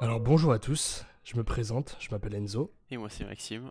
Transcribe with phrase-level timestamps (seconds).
[0.00, 2.72] Alors bonjour à tous, je me présente, je m'appelle Enzo.
[2.88, 3.68] Et moi c'est Maxime.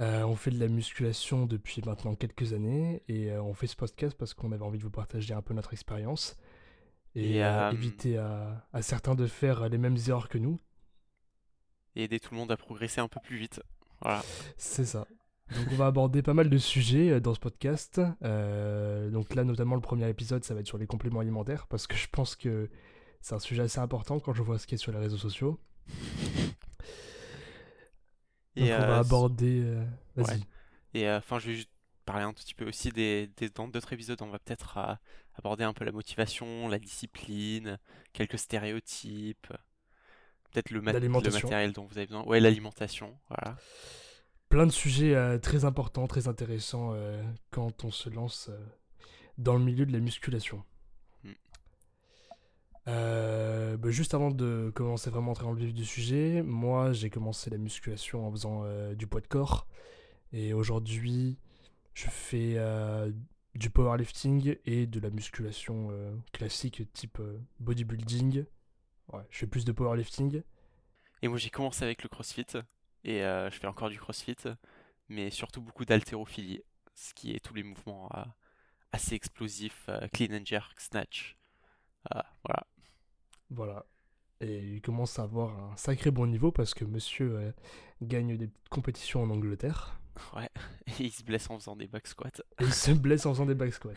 [0.00, 3.76] Euh, on fait de la musculation depuis maintenant quelques années et euh, on fait ce
[3.76, 6.36] podcast parce qu'on avait envie de vous partager un peu notre expérience
[7.14, 10.58] et, Et, euh, éviter à, à certains de faire les mêmes erreurs que nous.
[11.94, 13.62] Et aider tout le monde à progresser un peu plus vite.
[14.02, 14.20] Voilà.
[14.56, 15.06] C'est ça.
[15.54, 18.00] Donc on va aborder pas mal de sujets dans ce podcast.
[18.20, 21.94] Donc là notamment le premier épisode ça va être sur les compléments alimentaires parce que
[21.94, 22.68] je pense que
[23.24, 25.58] c'est un sujet assez important quand je vois ce qui est sur les réseaux sociaux.
[28.56, 29.62] Donc Et on va euh, aborder...
[29.64, 29.84] euh,
[30.16, 30.38] Vas-y.
[30.38, 30.42] ouais.
[30.92, 31.70] Et euh, enfin, je vais juste
[32.04, 34.78] parler un tout petit peu aussi des, des dans d'autres épisodes, on va peut-être
[35.38, 37.78] aborder un peu la motivation, la discipline,
[38.12, 39.46] quelques stéréotypes,
[40.52, 41.48] peut-être le, mat- le L'alimentation.
[41.48, 42.22] matériel dont vous avez besoin.
[42.24, 43.56] Ouais, l'alimentation, voilà.
[44.50, 48.58] plein de sujets euh, très importants, très intéressants euh, quand on se lance euh,
[49.38, 50.62] dans le milieu de la musculation.
[52.86, 56.92] Euh, bah, juste avant de commencer vraiment à entrer dans le vif du sujet, moi
[56.92, 59.66] j'ai commencé la musculation en faisant euh, du poids de corps
[60.32, 61.38] et aujourd'hui
[61.94, 63.10] je fais euh,
[63.54, 65.90] du powerlifting et de la musculation
[66.32, 67.20] classique type
[67.60, 68.44] bodybuilding.
[69.12, 70.42] Ouais, je fais plus de powerlifting.
[71.22, 72.46] Et moi j'ai commencé avec le crossfit
[73.04, 74.36] et je fais encore du crossfit,
[75.08, 76.62] mais surtout beaucoup d'haltérophilie,
[76.94, 78.10] ce qui est tous les mouvements
[78.92, 81.36] assez explosifs, clean and jerk, snatch.
[82.12, 82.66] Euh, voilà.
[83.50, 83.86] Voilà.
[84.40, 87.52] Et il commence à avoir un sacré bon niveau parce que monsieur euh,
[88.02, 90.00] gagne des petites compétitions en Angleterre.
[90.36, 90.48] Ouais.
[90.86, 92.28] Et il se blesse en faisant des back squats.
[92.60, 93.92] Et il se blesse en faisant des back squats.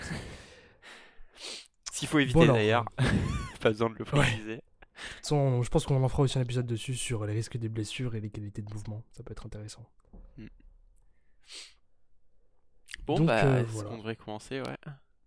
[1.36, 2.86] Ce qu'il faut éviter d'ailleurs.
[3.62, 4.62] Pas besoin de le préciser.
[5.24, 8.22] Je pense qu'on en fera aussi un épisode dessus sur les risques des blessures et
[8.22, 9.04] les qualités de mouvement.
[9.12, 9.88] Ça peut être intéressant.
[13.06, 13.90] Bon, Donc, bah, euh, voilà.
[13.90, 14.78] qu'on devrait commencer, ouais.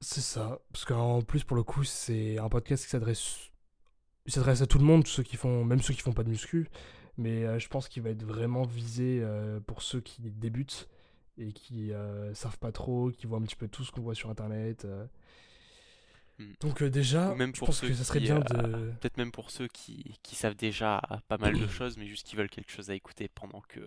[0.00, 0.60] C'est ça.
[0.72, 3.49] Parce qu'en plus, pour le coup, c'est un podcast qui s'adresse.
[4.30, 6.28] Il s'adresse à tout le monde, ceux qui font, même ceux qui font pas de
[6.28, 6.68] muscu.
[7.18, 10.88] Mais euh, je pense qu'il va être vraiment visé euh, pour ceux qui débutent
[11.36, 14.14] et qui euh, savent pas trop, qui voient un petit peu tout ce qu'on voit
[14.14, 14.86] sur internet.
[16.38, 16.52] Hmm.
[16.60, 18.92] Donc, déjà, Ou même je pense que ça serait qui, bien de.
[19.00, 22.36] Peut-être même pour ceux qui, qui savent déjà pas mal de choses, mais juste qui
[22.36, 23.80] veulent quelque chose à écouter pendant que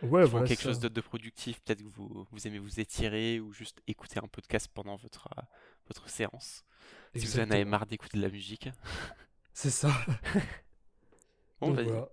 [0.00, 1.60] Ouais, voilà, quelque chose de productif.
[1.60, 5.28] Peut-être que vous, vous aimez vous étirer ou juste écouter un podcast pendant votre,
[5.88, 6.64] votre séance.
[7.14, 8.70] Si vous en avez marre d'écouter de la musique.
[9.60, 9.90] C'est ça.
[11.60, 11.86] Bon, Donc, vas-y.
[11.86, 12.08] voilà.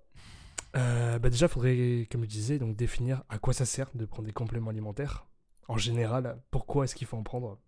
[0.75, 4.27] Euh, bah déjà, faudrait, comme je disais, donc définir à quoi ça sert de prendre
[4.27, 5.27] des compléments alimentaires.
[5.67, 7.59] En général, pourquoi est-ce qu'il faut en prendre?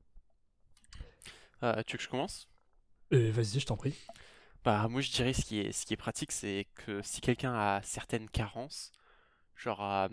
[1.63, 2.47] Euh, tu veux que je commence?
[3.13, 3.95] Euh, Vas-y, je t'en prie.
[4.63, 7.53] Bah, moi je dirais ce qui est, ce qui est pratique, c'est que si quelqu'un
[7.53, 8.91] a certaines carences,
[9.55, 10.09] genre euh,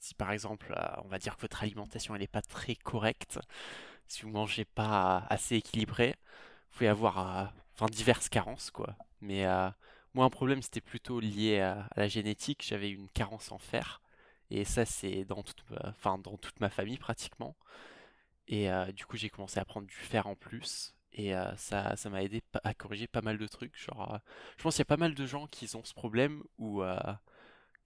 [0.00, 3.38] si par exemple on va dire que votre alimentation elle est pas très correcte,
[4.08, 6.16] si vous mangez pas assez équilibré,
[6.72, 8.96] vous pouvez avoir enfin diverses carences quoi.
[9.20, 9.70] Mais euh,
[10.14, 14.02] moi un problème c'était plutôt lié à, la génétique, j'avais une carence en fer.
[14.50, 17.56] Et ça c'est dans toute ma, enfin dans toute ma famille pratiquement.
[18.48, 20.94] Et euh, du coup j'ai commencé à prendre du fer en plus.
[21.12, 23.76] Et euh, ça ça m'a aidé à corriger pas mal de trucs.
[23.76, 24.18] Genre
[24.56, 26.82] je pense qu'il y a pas mal de gens qui ont ce problème où,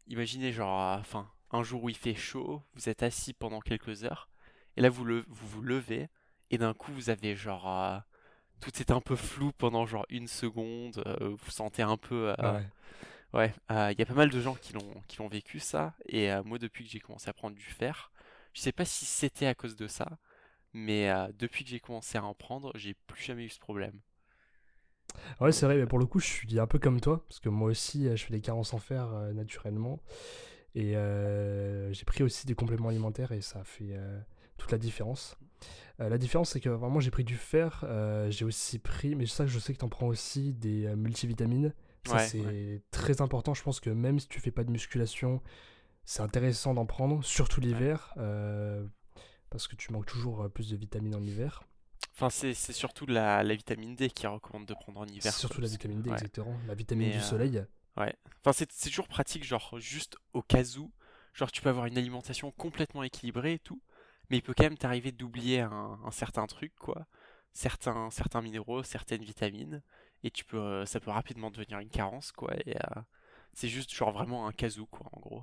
[0.09, 4.31] imaginez genre, enfin, un jour où il fait chaud, vous êtes assis pendant quelques heures,
[4.77, 6.09] et là vous le, vous, vous levez,
[6.51, 8.03] et d'un coup vous avez genre,
[8.63, 12.53] tout est un peu flou pendant genre une seconde, euh, vous sentez un peu, euh,
[12.53, 12.67] ouais.
[13.35, 15.95] ouais, euh, il y a pas mal de gens qui l'ont, qui l'ont vécu ça,
[16.07, 18.13] et moi depuis que j'ai commencé à prendre du fer,
[18.55, 20.19] je sais pas si c'était à cause de ça,
[20.73, 23.99] mais depuis que j'ai commencé à en prendre, j'ai plus jamais eu ce problème.
[25.41, 27.49] Ouais, c'est vrai, mais pour le coup, je suis un peu comme toi, parce que
[27.49, 30.01] moi aussi, je fais des carences en fer naturellement.
[30.75, 34.19] Et euh, j'ai pris aussi des compléments alimentaires et ça a fait euh,
[34.63, 35.37] toute la différence.
[36.01, 39.27] Euh, la différence, c'est que vraiment, j'ai pris du fer, euh, j'ai aussi pris, mais
[39.27, 41.75] ça, je sais que tu en prends aussi des euh, multivitamines.
[42.07, 42.83] Ça, Ouais, c'est ouais.
[42.91, 43.55] très important.
[43.55, 45.41] Je pense que même si tu fais pas de musculation,
[46.05, 48.15] c'est intéressant d'en prendre, surtout l'hiver,
[49.51, 51.63] parce que tu manques toujours plus de vitamines en hiver.
[52.15, 55.61] Enfin, c'est, c'est surtout la, la vitamine D qui recommande de prendre en hiver, surtout
[55.61, 56.57] la vitamine D, exactement.
[56.67, 57.65] La vitamine Mais, du soleil.
[57.97, 58.15] Ouais.
[58.41, 60.91] Enfin, c'est c'est toujours pratique, genre, juste au cas où.
[61.35, 63.81] Genre, tu peux avoir une alimentation complètement équilibrée et tout,
[64.33, 67.07] mais il peut quand même t'arriver d'oublier un, certain truc, quoi.
[67.53, 69.83] Certains, certains minéraux, certaines vitamines,
[70.25, 72.55] et tu peux, euh, ça peut rapidement devenir une carence, quoi.
[72.65, 73.01] Et euh,
[73.53, 75.43] c'est juste, genre, vraiment un cas où, quoi, en gros.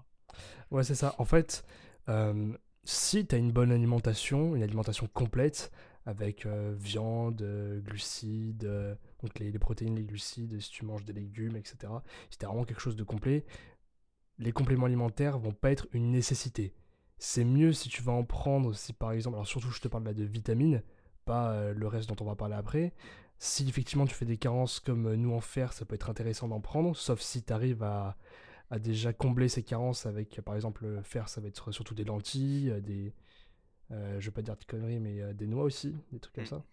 [0.71, 1.13] Ouais, c'est ça.
[1.19, 1.63] En fait,
[2.07, 2.51] euh,
[2.83, 5.71] si tu as une bonne alimentation, une alimentation complète,
[6.07, 7.43] avec euh, viande,
[7.85, 11.93] glucides, donc les, les protéines, les glucides, si tu manges des légumes, etc.,
[12.31, 13.45] si tu as vraiment quelque chose de complet,
[14.39, 16.73] les compléments alimentaires vont pas être une nécessité.
[17.19, 20.05] C'est mieux si tu vas en prendre, si par exemple, alors surtout je te parle
[20.05, 20.81] là de vitamines,
[21.25, 22.93] pas euh, le reste dont on va parler après.
[23.39, 26.47] Si effectivement tu fais des carences comme euh, nous en fer, ça peut être intéressant
[26.47, 28.17] d'en prendre, sauf si tu arrives à,
[28.71, 32.05] à déjà combler ces carences avec, par exemple, le fer, ça va être surtout des
[32.05, 33.13] lentilles, euh, des,
[33.91, 36.43] euh, je vais pas dire de conneries, mais euh, des noix aussi, des trucs comme
[36.43, 36.47] Mm.
[36.47, 36.63] ça.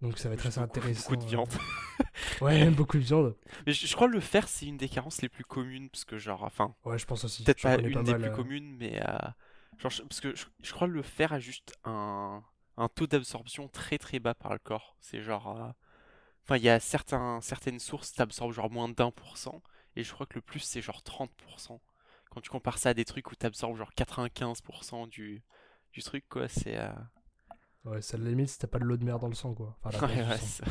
[0.00, 1.10] Donc ça va être assez Beaucoup- intéressant.
[1.10, 1.48] Beaucoup de euh, viande.
[2.40, 3.36] Ouais, beaucoup de viande.
[3.66, 6.04] Mais je, je crois que le fer, c'est une des carences les plus communes, parce
[6.04, 7.44] que genre, enfin, Ouais, je pense aussi.
[7.44, 9.18] peut-être pas une des mal, plus euh, communes, mais euh,
[9.78, 12.42] genre, je- parce que je, je crois que le fer a juste un,
[12.76, 14.96] un taux d'absorption très très bas par le corps.
[15.00, 15.68] C'est genre, euh,
[16.44, 19.62] enfin, il y a certains, certaines sources qui absorbent genre moins d'un pour cent,
[19.96, 21.80] et je crois que le plus c'est genre 30%.
[22.30, 25.42] Quand tu compares ça à des trucs où tu absorbes genre 95% du,
[25.92, 26.76] du truc, quoi, c'est.
[27.88, 29.76] Ouais, c'est la limite si t'as pas de l'eau de mer dans le sang, quoi.
[29.82, 30.46] Enfin, la Ouais, base du ouais, sang.
[30.46, 30.64] ça-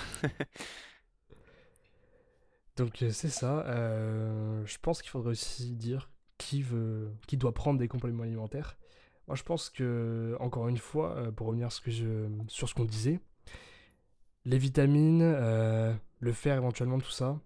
[2.76, 3.66] Donc euh, c'est ça.
[3.68, 8.78] euh, je pense qu'il faudrait aussi dire qui veut, qui doit prendre des compléments alimentaires.
[9.28, 12.70] Moi, je pense que encore une fois, euh, pour revenir à ce que je, sur
[12.70, 13.20] ce qu'on disait,
[14.46, 17.40] les vitamines, euh, le fer éventuellement, tout ça,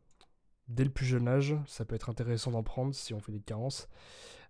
[0.68, 3.42] dès le plus jeune âge, ça peut être intéressant d'en prendre si on fait des
[3.42, 3.90] carences.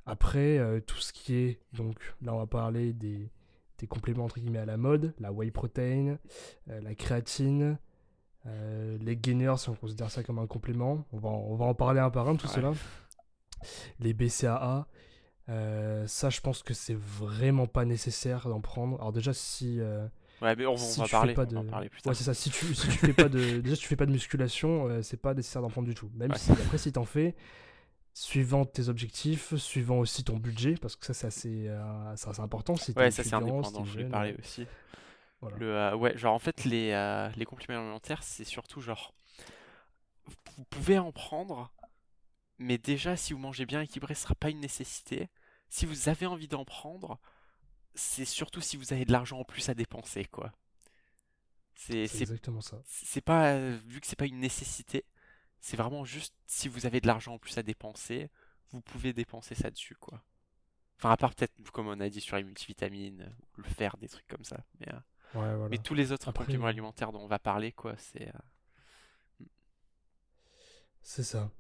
[0.06, 3.32] Après, euh, tout ce qui est, donc là on va parler des,
[3.82, 6.18] des compléments entre guillemets à la mode, la whey protein,
[6.70, 7.78] euh, la créatine,
[8.46, 11.06] euh, les gainers si on considère ça comme un complément.
[11.12, 12.54] On va, en- on va en parler un par un tout Ouais.
[12.54, 12.72] cela.
[14.00, 14.88] Les BCAA,
[15.50, 18.98] euh, ça je pense que c'est vraiment pas nécessaire d'en prendre.
[19.00, 19.80] Alors déjà si...
[20.42, 21.90] Ouais, mais on, on si va tu fais parler, pas on va en de- parler
[21.90, 22.16] plus Ouais, tard.
[22.16, 22.34] c'est ça.
[22.34, 25.22] Si tu, si tu fais pas de, déjà, si tu fais pas de musculation, c'est
[25.22, 26.10] pas nécessaire d'en prendre du tout.
[26.16, 26.38] Même Ouais.
[26.38, 27.36] si après, si t'en fais,
[28.14, 32.78] suivant tes objectifs, suivant aussi ton budget, parce que ça, c'est assez, euh, assez important.
[32.78, 34.68] Si Ouais, ça c'est t'es je jeune, parler euh, aussi.
[35.42, 35.58] voilà.
[35.58, 39.14] Le, euh, ouais, genre en fait les, euh, les compléments alimentaires c'est surtout genre
[40.58, 41.72] vous pouvez en prendre,
[42.60, 45.30] mais déjà si vous mangez bien équilibré ce sera pas une nécessité.
[45.70, 47.20] Si vous avez envie d'en prendre,
[47.96, 50.54] c'est surtout si vous avez de l'argent en plus à dépenser quoi.
[51.76, 52.82] C'est exactement ça.
[52.86, 55.06] c'est pas vu que c'est pas une nécessité,
[55.62, 58.30] c'est vraiment juste si vous avez de l'argent en plus à dépenser,
[58.72, 60.24] vous pouvez dépenser ça dessus quoi.
[61.00, 64.10] Enfin à part peut-être comme on a dit sur les multivitamines ou le fer des
[64.10, 65.00] trucs comme ça, mais euh,
[65.34, 65.70] Ouais, voilà.
[65.72, 68.30] mais tous les autres Après, compléments euh, alimentaires dont on va parler, quoi, c'est.
[68.30, 68.40] euh,
[71.02, 71.52] C'est ça.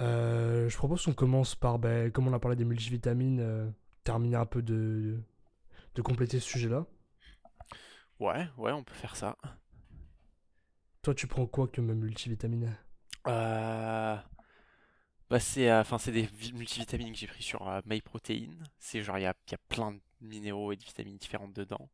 [0.00, 3.74] Euh, je propose qu'on commence par, ben, comme on a parlé des multivitamines,
[4.04, 5.20] terminer un peu de,
[5.96, 6.86] de compléter ce sujet-là.
[8.20, 9.36] Ouais, ouais, on peut faire ça.
[11.00, 12.76] Toi, tu prends quoi comme multivitamine?
[13.28, 14.16] Euh,
[15.28, 18.48] Bah, c'est euh, enfin, c'est des vi- multivitamines que j'ai pris sur euh, MyProtein.
[18.78, 21.88] C'est genre, il y a, y a plein de minéraux et de vitamines différentes dedans.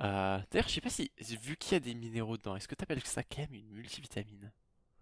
[0.00, 1.10] Euh, D'ailleurs, je sais pas si,
[1.42, 3.68] vu qu'il y a des minéraux dedans, est-ce que tu appelles ça quand même une
[3.70, 4.52] multivitamine?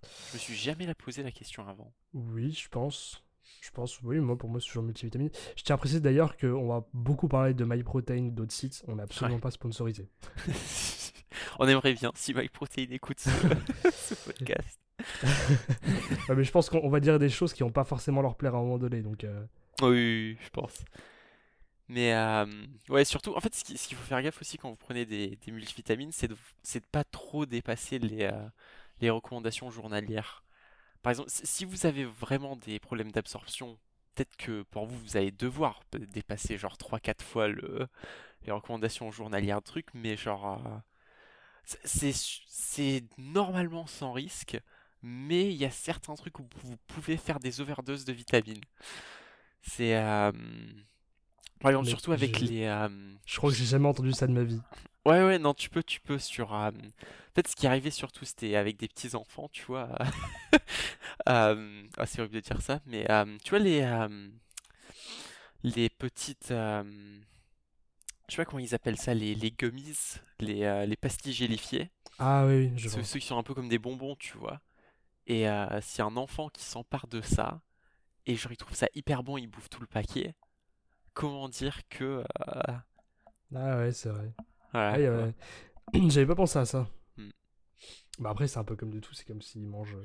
[0.03, 1.93] Je me suis jamais la posé la question avant.
[2.13, 3.23] Oui, je pense.
[3.63, 5.31] Je pense, oui, moi pour moi c'est toujours multivitamine.
[5.57, 9.03] Je tiens à préciser d'ailleurs qu'on va beaucoup parler de MyProtein, d'autres sites, on n'est
[9.05, 9.41] absolument Ouais.
[9.41, 10.09] pas sponsorisé.
[11.59, 13.31] On aimerait bien si MyProtein écoute ce,
[13.91, 14.79] ce podcast.
[16.29, 18.55] Mais je pense qu'on on va dire des choses qui vont pas forcément leur plaire
[18.55, 19.45] à un moment donné, donc euh,
[19.83, 20.85] Oui, je pense.
[21.89, 22.47] Mais euh,
[22.89, 25.07] ouais, surtout, en fait, ce qui- ce qu'il faut faire gaffe aussi quand vous prenez
[25.07, 28.49] des, des multivitamines, c'est de, de pas trop dépasser les, euh,
[29.01, 30.43] les recommandations journalières.
[31.03, 33.79] Par exemple, si vous avez vraiment des problèmes d'absorption,
[34.15, 37.89] peut-être que pour vous, vous allez devoir dépasser genre 3-4 fois le,
[38.47, 40.79] les recommandations journalières de trucs, mais genre, euh,
[41.65, 44.59] c'est normalement sans risque,
[45.07, 48.61] mais il y a certains trucs où vous pouvez faire des overdoses de vitamines.
[49.63, 50.33] C'est euh,
[51.61, 52.89] par exemple Mais surtout avec les euh,
[53.25, 54.61] je crois que j'ai jamais entendu ça de ma vie.
[55.07, 56.71] ouais ouais non tu peux tu peux sur euh,
[57.35, 59.89] peut-être ce qui arrivait surtout c'était avec des petits enfants tu vois
[61.29, 63.83] Euh, ah, c'est horrible de dire ça mais euh, tu vois les
[65.63, 66.85] les petites je
[68.29, 69.97] sais pas comment ils appellent ça les les gummies
[70.41, 73.05] les les pastilles gélifiées Ah oui, je ceux, vois.
[73.05, 74.61] ceux qui sont un peu comme des bonbons, tu vois.
[75.27, 77.63] Et euh, s'il y a un enfant qui s'empare de ça,
[78.27, 80.35] et genre il trouve ça hyper bon, il bouffe tout le paquet,
[81.15, 82.25] comment dire que...
[82.49, 82.75] euh,
[83.55, 84.33] Ah ouais, c'est vrai.
[84.73, 85.31] voilà, quoi.
[85.95, 86.89] avait- J'avais pas pensé à ça.
[87.17, 87.31] Hmm.
[88.19, 89.97] Bah après, c'est un peu comme de tout, c'est comme s'ils mangent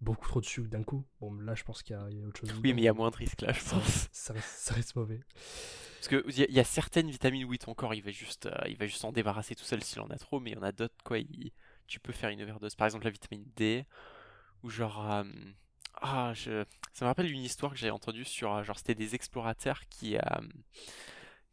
[0.00, 1.04] beaucoup trop de sucre d'un coup.
[1.20, 2.52] Bon, là, je pense qu'il y, a- il y a autre chose.
[2.62, 4.08] Oui, mais il y a moins de risques là, je ça, pense.
[4.12, 5.20] ça, reste, ça reste mauvais.
[5.98, 8.56] Parce que il y, y a certaines vitamines, oui, ton corps, il va juste, euh,
[8.68, 10.62] il va juste s'en débarrasser tout seul s'il en a trop, mais il y en
[10.62, 11.52] a d'autres, quoi, il-
[11.86, 12.74] tu peux faire une overdose.
[12.76, 13.84] Par exemple, la vitamine D,
[14.62, 15.10] ou genre...
[15.10, 15.24] euh,
[15.94, 16.64] Ah, je...
[16.92, 18.52] Ça me rappelle une histoire que j'ai entendue sur...
[18.54, 20.16] euh, Genre, c'était des explorateurs qui...
[20.16, 20.20] euh,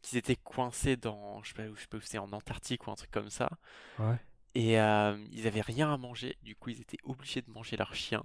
[0.02, 1.42] qui étaient coincés dans...
[1.42, 3.30] Je sais pas, où- je sais pas où c'est, en Antarctique ou un truc comme
[3.30, 3.50] ça.
[3.98, 4.18] Ouais.
[4.54, 7.94] Et euh, ils avaient rien à manger, du coup ils étaient obligés de manger leur
[7.94, 8.22] chien.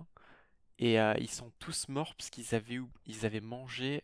[0.79, 4.01] Et ils sont tous morts parce qu'ils avaient, ils avaient mangé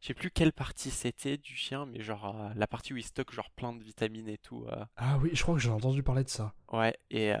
[0.00, 3.02] je sais plus quelle partie c'était du chien, mais genre euh, la partie où il
[3.04, 4.64] stocke genre plein de vitamines et tout.
[4.72, 6.52] euh, Ah oui, je crois que j'ai entendu parler de ça.
[6.72, 7.38] ouais, et euh,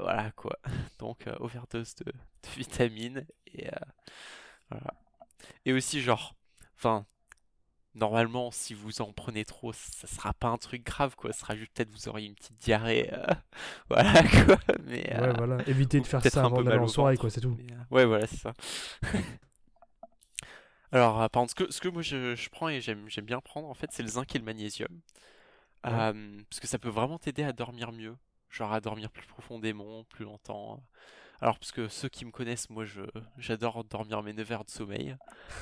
[0.00, 0.56] voilà quoi.
[0.98, 3.68] Donc overdose de, de vitamines et
[4.70, 4.94] voilà.
[5.64, 6.34] Et aussi genre,
[6.76, 7.06] enfin,
[7.94, 11.32] normalement si vous en prenez trop, ça sera pas un truc grave quoi.
[11.32, 13.10] Ce sera juste peut-être vous auriez une petite diarrhée,
[13.88, 14.58] voilà quoi.
[14.84, 15.58] Mais Ouais, voilà.
[15.68, 17.56] Éviter ou de faire ça avant d'aller en soirée, quoi, c'est tout.
[17.58, 18.52] Mais, ouais, voilà, c'est ça.
[20.92, 23.40] Alors, euh, par contre, ce que, ce que moi je, je prends et j'aime bien
[23.40, 24.88] prendre, en fait, c'est le zinc et le magnésium.
[25.84, 25.92] Ouais.
[25.92, 28.16] Euh, parce que ça peut vraiment t'aider à dormir mieux.
[28.50, 30.82] Genre à dormir plus profondément, plus longtemps.
[31.40, 33.02] Alors, parce que ceux qui me connaissent, moi, je
[33.36, 35.16] j'adore dormir mes 9 heures de sommeil.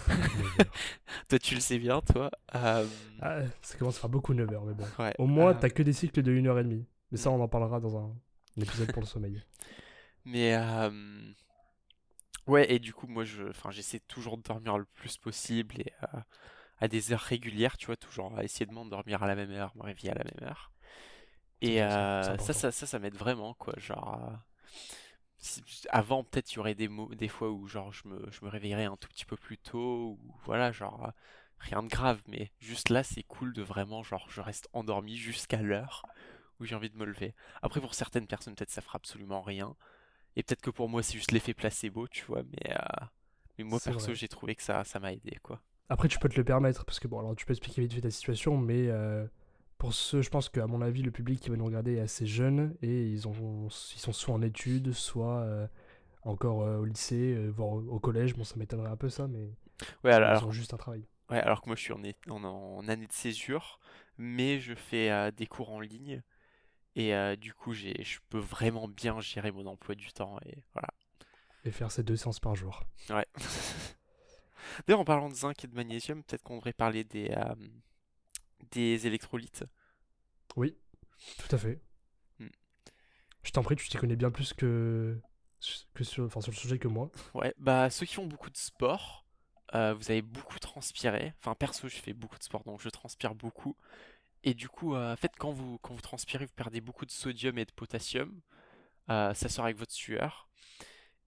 [1.29, 2.31] Toi, tu le sais bien, toi.
[2.55, 2.87] Euh,
[3.21, 4.85] Ah, ça commence à faire beaucoup 9 heures, mais bon.
[4.99, 5.15] ouais.
[5.19, 6.85] Au moins, euh, t'as que des cycles de 1h30.
[7.11, 7.35] Mais ça, Mm.
[7.35, 8.15] on en parlera dans un,
[8.59, 9.43] un épisode pour le sommeil.
[10.25, 10.91] Mais euh,
[12.47, 15.93] ouais, et du coup, moi, je, enfin, j'essaie toujours de dormir le plus possible et
[16.15, 16.21] euh,
[16.81, 19.73] à des heures régulières, tu vois, toujours à essayer de m'endormir à la même heure,
[19.77, 20.73] me réveiller à la même heure.
[21.63, 23.75] Et ça, euh, ça, ça, ça, ça m'aide vraiment, quoi.
[23.79, 24.37] Genre, euh,
[25.39, 28.51] si- avant, peut-être, il y aurait des, des fois où, genre, je me, je me
[28.51, 31.13] réveillerais un tout petit peu plus tôt, ou voilà, genre,
[31.59, 35.63] rien de grave, mais juste là, c'est cool de vraiment, genre, je reste endormi jusqu'à
[35.63, 36.07] l'heure
[36.61, 37.35] où j'ai envie de me lever.
[37.63, 39.77] Après, pour certaines personnes, peut-être ça fera absolument rien.
[40.37, 43.07] Et peut-être que pour moi, c'est juste l'effet placebo, tu vois, mais, euh,
[43.59, 45.61] mais moi, perso, j'ai trouvé que ça, ça m'a aidé, quoi.
[45.89, 48.01] Après, tu peux te le permettre, parce que bon, alors tu peux expliquer vite fait
[48.01, 49.27] ta situation, mais euh,
[49.79, 52.27] pour ceux, je pense qu'à mon avis, le public qui va nous regarder est assez
[52.27, 55.67] jeune et ils, ont, ils sont soit en études, soit euh,
[56.23, 58.35] encore au lycée, voire au, collège.
[58.35, 59.51] Bon, ça m'étonnerait un peu ça, mais
[60.03, 61.07] Ouais, alors, ils alors ont juste un travail.
[61.31, 63.79] Ouais, alors que moi je suis en, en, en année de césure,
[64.17, 66.23] mais je fais des cours en ligne
[66.97, 70.89] et euh, du coup je peux vraiment bien gérer mon emploi du temps et voilà.
[71.65, 72.83] Et faire ces deux séances par jour.
[73.11, 73.27] Ouais.
[74.87, 77.55] D'ailleurs en parlant de zinc et de magnésium, peut-être qu'on devrait parler des, euh,
[78.71, 79.65] des électrolytes.
[80.57, 80.77] Oui,
[81.39, 81.81] tout à fait.
[82.39, 82.49] Hmm.
[83.43, 85.19] Je t'en prie, tu t'y connais bien plus que,
[85.95, 87.11] que sur, enfin, sur le sujet que moi.
[87.35, 89.27] Ouais, bah ceux qui font beaucoup de sport,
[89.75, 91.35] euh, vous avez beaucoup transpiré.
[91.39, 93.77] Enfin perso je fais beaucoup de sport donc je transpire beaucoup.
[94.45, 97.11] Et du coup, euh, en fait, quand vous, quand vous transpirez, vous perdez beaucoup de
[97.11, 98.41] sodium et de potassium.
[99.11, 100.49] Euh, ça sort avec votre sueur.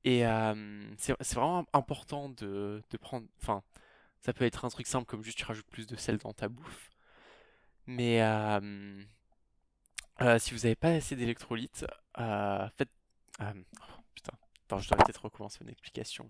[0.04, 3.28] Et euh, c'est vraiment important de, de prendre.
[3.42, 3.64] Enfin,
[4.22, 6.48] ça peut être un truc simple comme juste tu rajoutes plus de sel dans ta
[6.48, 6.92] bouffe.
[7.88, 9.04] Mais euh,
[10.22, 11.86] euh, si vous n'avez pas assez d'électrolytes,
[12.20, 12.92] euh, faites.
[13.42, 13.44] oh,
[14.14, 14.34] putain,
[14.66, 16.30] attends, je dois peut-être recommencer mon explication.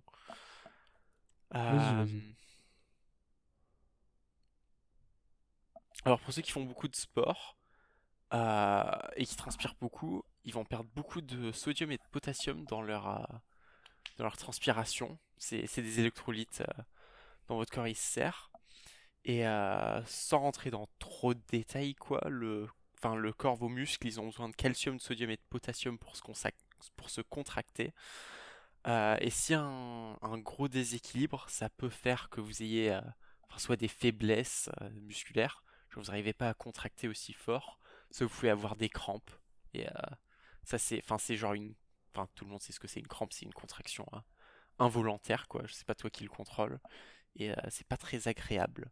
[6.08, 7.58] Alors pour ceux qui font beaucoup de sport
[8.34, 12.82] euh, et qui transpirent beaucoup, ils vont perdre beaucoup de sodium et de potassium dans
[12.82, 13.38] leur, euh,
[14.18, 15.20] dans leur transpiration.
[15.38, 16.82] C'est des électrolytes euh,
[17.50, 18.52] dont votre corps il se sert.
[19.26, 24.08] Et euh, sans rentrer dans trop de détails, quoi, le, enfin, le corps, vos muscles,
[24.08, 27.94] ils ont besoin de calcium, de sodium et de potassium pour se, contracter.
[28.86, 32.98] Et si un, un gros déséquilibre, ça peut faire que vous ayez
[33.58, 34.70] soit des faiblesses
[35.02, 35.64] musculaires,
[36.00, 37.80] vous n'arrivez pas à contracter aussi fort,
[38.12, 39.32] soit vous pouvez avoir des crampes.
[39.74, 39.92] Et euh,
[40.64, 41.74] ça, c'est, enfin, c'est genre une,
[42.14, 44.24] enfin, tout le monde sait ce que c'est une crampe, c'est une contraction hein,
[44.80, 45.64] involontaire, quoi.
[45.66, 46.80] Je sais pas toi qui le contrôle.
[47.36, 48.92] Et euh, c'est pas très agréable.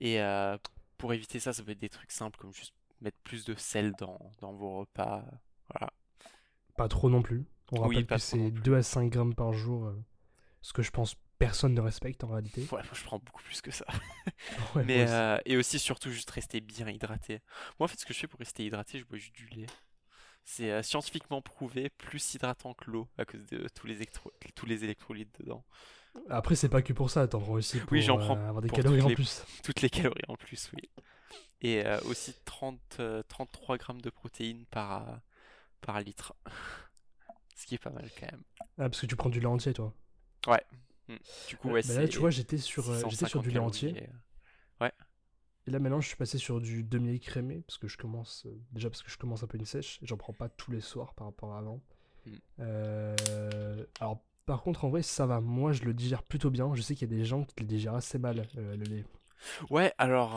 [0.00, 0.58] Et euh,
[0.98, 3.92] pour éviter ça, ça peut être des trucs simples comme juste mettre plus de sel
[3.92, 5.24] dans, dans vos repas.
[5.70, 5.92] Voilà.
[6.76, 7.46] Pas trop non plus.
[7.72, 8.62] On rappelle que c'est non plus.
[8.62, 10.04] 2 à 5 grammes par jour, euh,
[10.62, 12.62] ce que je pense personne ne respecte en réalité.
[12.62, 13.84] Ouais, moi je prends beaucoup plus que ça.
[14.74, 15.12] Ouais, Mais aussi.
[15.12, 17.40] euh, et aussi surtout juste rester bien hydraté.
[17.78, 19.66] Moi en fait ce que je fais pour rester hydraté, je bois juste du lait.
[20.44, 24.66] C'est euh, scientifiquement prouvé plus hydratant que l'eau à cause de tous les, électro- tous
[24.66, 25.64] les électrolytes dedans.
[26.30, 28.62] Après, c'est pas que pour ça, t'en prends aussi pour Oui, j'en euh, prends avoir
[28.62, 29.44] des calories en les- plus.
[29.64, 30.88] Toutes les calories en plus, oui.
[31.62, 35.16] Et euh, aussi 30, euh, 33 grammes de protéines par, euh,
[35.80, 36.34] par litre.
[37.56, 38.42] Ce qui est pas mal quand même.
[38.78, 39.92] Ah, parce que tu prends du lait entier, toi.
[41.46, 43.50] Du coup, Euh, ouais, bah là, tu vois, j'étais sur, euh, j'étais sur 650 du
[43.50, 43.90] lait entier.
[43.96, 44.12] et, euh,
[45.66, 48.88] Et là, maintenant, je suis passé sur du demi-écrémé, parce que je commence, euh, déjà
[48.88, 51.26] parce que je commence un peu une sèche, j'en prends pas tous les soirs par
[51.26, 51.80] rapport à avant.
[52.24, 52.30] Mm.
[52.60, 55.40] Euh, alors, par contre, en vrai, ça va.
[55.40, 56.72] Moi, je le digère plutôt bien.
[56.74, 59.04] Je sais qu'il y a des gens qui le digèrent assez mal, euh, le lait.
[59.70, 60.34] Ouais, alors,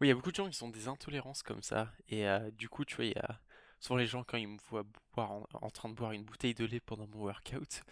[0.00, 1.90] oui, il y a beaucoup de gens qui ont des intolérances comme ça.
[2.08, 3.40] Et du coup, tu vois, il y a
[3.80, 6.54] souvent les gens, quand ils me voient boire en, en train de boire une bouteille
[6.54, 7.82] de lait pendant mon workout,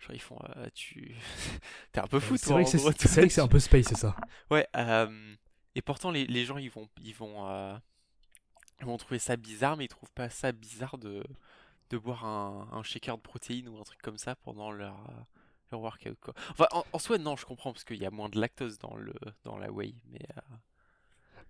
[0.00, 1.14] genre ils font, euh, tu...
[1.92, 4.16] T'es un peu fou, toi, c'est vrai que c'est un peu space, c'est ça.
[4.50, 5.34] Ouais, euh,
[5.74, 7.76] et pourtant les, les gens ils vont ils vont euh,
[8.80, 11.24] ils vont trouver ça bizarre, mais ils trouvent pas ça bizarre de,
[11.90, 14.94] de boire un, un shaker de protéines ou un truc comme ça pendant leur
[15.72, 16.34] euh, workout quoi.
[16.50, 18.96] Enfin, en, en soi, non, je comprends parce qu'il y a moins de lactose dans
[18.96, 20.20] le dans la whey, mais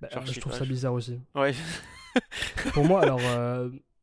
[0.01, 1.21] Bah, Genre, je trouve pas, ça je- bizarre aussi.
[1.35, 1.55] ouais.
[2.73, 3.21] Pour moi, alors,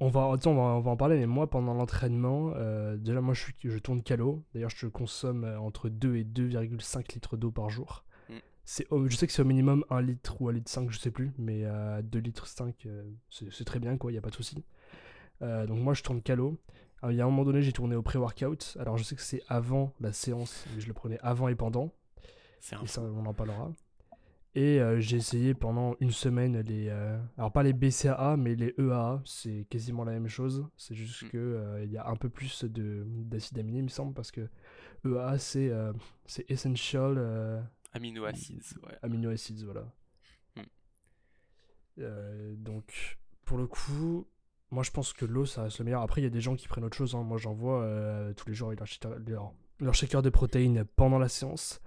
[0.00, 3.20] on, va, attends, on, va, on va en parler, mais moi, pendant l'entraînement, euh, déjà,
[3.20, 4.44] moi, je, suis, je tourne calo.
[4.54, 8.04] D'ailleurs, je consomme euh, entre 2 et 2,5 litres d'eau par jour.
[8.28, 8.34] Mm.
[8.64, 11.10] C'est, je sais que c'est au minimum 1 litre ou 1 litre 5, je sais
[11.10, 14.22] plus, mais à 2 litres 5, euh, c'est c'est très bien, quoi, il n'y a
[14.22, 14.64] pas de souci.
[15.42, 16.58] Euh, donc, moi, je tourne calo.
[17.02, 18.76] Alors, il y a un moment donné, j'ai tourné au pré-workout.
[18.80, 21.92] Alors, je sais que c'est avant la séance, mais je le prenais avant et pendant.
[22.60, 23.70] C'est un Et ça, on en parlera.
[24.54, 26.88] Et euh, j'ai essayé pendant une semaine les.
[26.88, 29.20] euh, alors, pas les BCAA, mais les EAA.
[29.24, 30.66] C'est quasiment la même chose.
[30.76, 31.28] C'est juste Mm.
[31.28, 34.48] que euh, y a un peu plus de- d'acide aminé, il me semble, parce que
[35.04, 35.92] EAA, c'est euh,
[36.26, 37.62] c'est Essential
[37.92, 38.96] amino acids, ouais.
[39.02, 39.84] Amino Acids, voilà.
[40.56, 40.62] Mm.
[42.56, 44.26] Donc, pour le coup,
[44.70, 46.02] moi je pense que l'eau ça reste le meilleur.
[46.02, 47.14] Après, il y a des gens qui prennent autre chose.
[47.14, 47.22] hein.
[47.22, 47.86] Moi j'en vois
[48.36, 51.80] tous les jours avec leur, leur- leur shaker de protéines pendant la séance.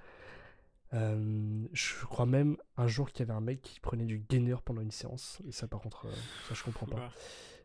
[0.93, 4.55] Euh, je crois même un jour qu'il y avait un mec qui prenait du gainer
[4.63, 5.41] pendant une séance.
[5.48, 6.12] Et ça, par contre, euh,
[6.50, 7.12] ça je comprends pas.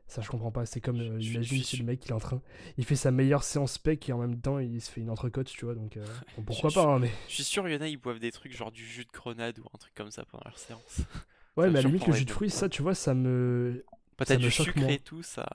[0.09, 0.65] Ça, je comprends pas.
[0.67, 2.41] C'est comme, euh, Je- imagine suis- le mec il est en train.
[2.79, 5.49] Il fait sa meilleure séance pec et en même temps il se fait une entrecôte,
[5.49, 5.75] tu vois.
[5.75, 6.05] Donc, euh,
[6.37, 7.11] bon, pourquoi je- pas, hein, mais.
[7.29, 9.11] Je suis sûr, il y en a, ils boivent des trucs genre du jus de
[9.13, 11.01] grenade ou un truc comme ça pendant leur séance.
[11.57, 13.85] Ouais, mais à la limite, le jus de fruits, ça, tu vois, ça me.
[14.17, 15.49] Bah, t'as du sucre et tout, ça.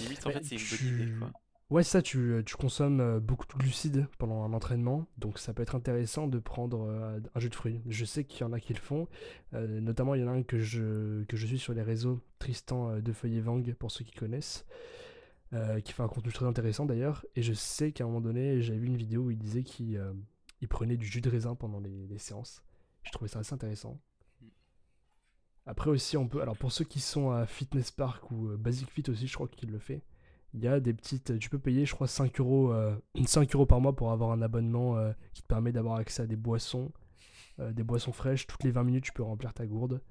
[0.00, 1.30] Limite, en Bah, fait, c'est une bonne idée, quoi.
[1.70, 5.62] Ouais, ça, tu, tu consommes euh, beaucoup de glucides pendant un entraînement, donc ça peut
[5.62, 7.80] être intéressant de prendre euh, un jus de fruits.
[7.86, 9.06] Je sais qu'il y en a qui le font,
[9.54, 12.20] euh, notamment il y en a un que je, que je suis sur les réseaux,
[12.40, 14.66] Tristan euh, de Feuillet Vang, pour ceux qui connaissent,
[15.52, 18.62] euh, qui fait un contenu très intéressant d'ailleurs, et je sais qu'à un moment donné,
[18.62, 20.12] j'avais vu une vidéo où il disait qu'il euh,
[20.60, 22.64] il prenait du jus de raisin pendant les, les séances.
[23.04, 24.00] Je trouvais ça assez intéressant.
[25.66, 26.42] Après aussi, on peut.
[26.42, 29.46] Alors pour ceux qui sont à Fitness Park ou euh, Basic Fit aussi, je crois
[29.46, 30.02] qu'il le fait.
[30.54, 31.38] Il y a des petites.
[31.38, 34.42] Tu peux payer, je crois, 5 euros, euh, 5 euros par mois pour avoir un
[34.42, 36.92] abonnement euh, qui te permet d'avoir accès à des boissons,
[37.60, 38.46] euh, des boissons fraîches.
[38.46, 40.02] Toutes les 20 minutes, tu peux remplir ta gourde.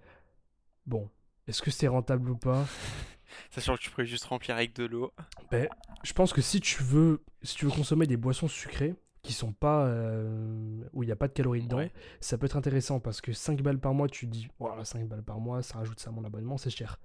[0.86, 1.10] Bon,
[1.48, 2.66] est-ce que c'est rentable ou pas?
[3.52, 5.12] Sachant que tu pourrais juste remplir avec de l'eau.
[5.52, 5.68] Ben,
[6.04, 9.52] je pense que si tu veux, si tu veux consommer des boissons sucrées qui sont
[9.52, 11.92] pas euh, où il n'y a pas de calories dedans, Ouais.
[12.22, 15.08] ça peut être intéressant parce que 5 balles par mois, tu te dis voilà 5
[15.08, 17.00] balles par mois, ça rajoute ça à mon abonnement, c'est cher.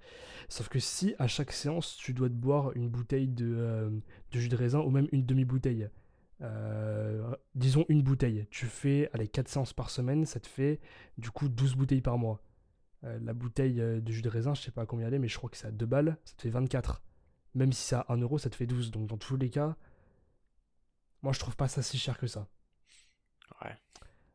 [0.47, 3.89] Sauf que si à chaque séance, tu dois te boire une bouteille de, euh,
[4.31, 5.89] de jus de raisin ou même une demi-bouteille,
[6.41, 10.79] euh, disons une bouteille, tu fais allez 4 séances par semaine, ça te fait
[11.17, 12.41] du coup 12 bouteilles par mois.
[13.21, 15.37] La bouteille de jus de raisin, je sais pas à combien elle est, mais je
[15.37, 17.03] crois que c'est à 2 balles, ça te fait 24.
[17.53, 18.89] Même si c'est à 1 euro, ça te fait 12.
[18.89, 19.75] Donc dans tous les cas,
[21.25, 22.47] moi je trouve pas ça si cher que ça.
[23.61, 23.75] Ouais.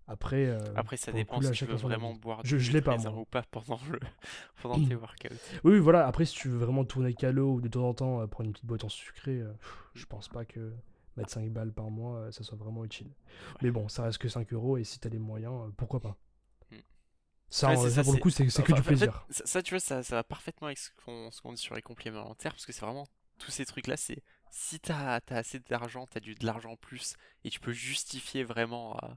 [0.08, 2.80] Après, euh, Après, ça dépend coup, là, si tu veux vraiment boire Je- je l'ai
[2.82, 3.12] pas, moi.
[3.12, 4.00] ou pas pendant, le...
[4.62, 5.28] pendant tes workouts.
[5.62, 6.06] Oui, voilà.
[6.06, 8.52] Après, si tu veux vraiment tourner calo ou de temps en temps euh, prendre une
[8.52, 9.52] petite boîte en sucré, euh,
[9.94, 10.72] je pense pas que
[11.16, 13.10] mettre 5 balles par mois, euh, ça soit vraiment utile.
[13.62, 16.16] Mais bon, ça reste que 5 euros et si t'as les moyens, pourquoi pas?
[16.70, 16.76] Mm.
[17.50, 19.24] Ça, Ouais, c'est ça, ça, pour le coup, c'est que Enfin, du fait, plaisir.
[19.30, 22.20] ça, tu vois, ça, ça va parfaitement avec ce qu'on qu'on dit sur les compléments
[22.20, 23.06] alimentaires, parce que c'est vraiment
[23.38, 27.16] tous ces trucs-là, c'est si t'as as assez d'argent, t'as du de l'argent en plus,
[27.44, 29.08] et tu peux justifier vraiment euh,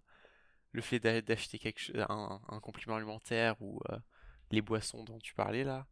[0.73, 3.97] le fait d'a- d'acheter quelque un, un complément alimentaire ou euh,
[4.51, 5.87] les boissons dont tu parlais là.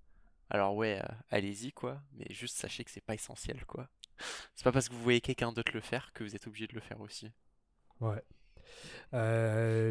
[0.50, 3.90] Alors ouais, euh, allez-y quoi, mais juste sachez que c'est pas essentiel quoi.
[4.56, 6.76] C'est pas parce que vous voyez quelqu'un d'autre le faire que vous êtes obligé de
[6.76, 7.32] le faire aussi.
[8.00, 8.24] Ouais.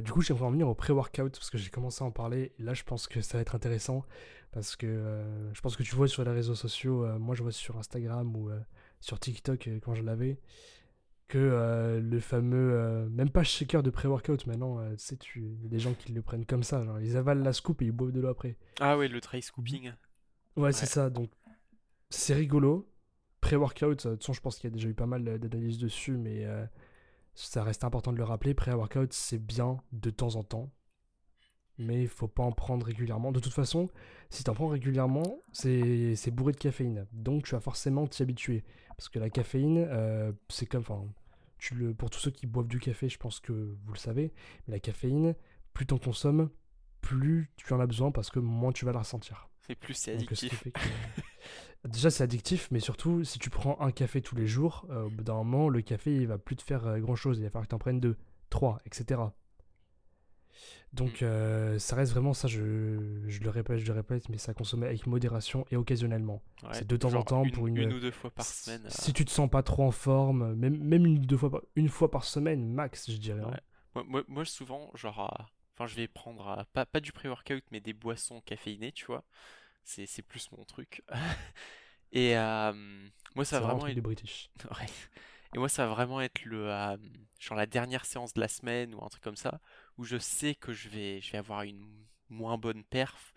[0.03, 2.53] Du coup, j'aimerais en venir au pré-workout parce que j'ai commencé à en parler.
[2.59, 4.05] Là, je pense que ça va être intéressant
[4.53, 7.77] parce que je pense que tu vois sur les réseaux sociaux, moi je vois sur
[7.79, 8.51] Instagram ou
[9.01, 10.39] sur TikTok euh, quand je l'avais,
[11.29, 15.41] que euh, le fameux, euh, même pas shaker de pré-workout maintenant, euh, tu sais, tu-
[15.59, 17.83] il y a des gens qui le prennent comme ça, genre ils avalent la scoop
[17.83, 18.57] et ils boivent de l'eau après.
[18.81, 19.93] Ah ouais, le dry scooping.
[20.57, 21.11] Ouais, c'est ça.
[21.11, 21.31] Donc,
[22.11, 22.89] c'est rigolo.
[23.41, 26.17] Pré-workout, de toute façon, je pense qu'il y a déjà eu pas mal d'analyses dessus,
[26.17, 26.47] mais
[27.35, 28.53] ça reste important de le rappeler.
[28.55, 30.71] Pré-workout, c'est bien de temps en temps,
[31.79, 33.33] mais il faut pas en prendre régulièrement.
[33.33, 33.89] De toute façon,
[34.29, 37.07] si tu en prends régulièrement, c'est c'est bourré de caféine.
[37.13, 38.65] Donc, tu vas forcément t'y habituer.
[39.01, 40.83] Parce que la caféine, euh, c'est comme.
[40.83, 41.03] Enfin,
[41.57, 44.31] tu le, pour tous ceux qui boivent du café, je pense que vous le savez,
[44.69, 45.35] mais la caféine,
[45.73, 46.51] plus tu en consommes,
[47.01, 49.49] plus tu en as besoin parce que moins tu vas la ressentir.
[49.67, 50.65] C'est plus c'est ce qui addictif.
[50.71, 55.05] que- Déjà, c'est addictif, mais surtout, si tu prends un café tous les jours, euh,
[55.07, 57.39] au bout d'un moment, le café, il va plus te faire grand chose.
[57.39, 58.19] Il va falloir que tu en prennes deux,
[58.51, 59.19] trois, etc.
[60.93, 61.25] Donc, Mm.
[61.25, 64.83] euh, ça reste vraiment ça, je, je le répète, je le répète, mais ça consomme
[64.83, 66.43] avec modération et occasionnellement.
[66.63, 68.65] Ouais, c'est de temps en temps une, pour une- une ou deux fois par Si-
[68.65, 68.87] semaine.
[68.87, 71.61] euh, Si tu te sens pas trop en forme, même, même une, deux fois par,
[71.77, 73.43] une fois par semaine, max, je dirais.
[73.43, 73.57] hein.
[73.95, 75.45] Moi, moi, moi, souvent, genre, euh,
[75.77, 79.25] enfin, je vais prendre euh, pas, pas du pré-workout, mais des boissons caféinées, tu vois.
[79.85, 81.03] C'est, c'est plus mon truc.
[82.13, 82.73] Et euh,
[83.35, 84.51] moi, ça a vraiment un vraiment truc de British.
[84.71, 84.87] Ouais.
[85.55, 86.97] Et moi, ça va vraiment être le, euh,
[87.39, 89.61] genre la dernière séance de la semaine ou un truc comme ça,
[89.99, 93.33] où je sais que je vais, je vais avoir une moins bonne perf,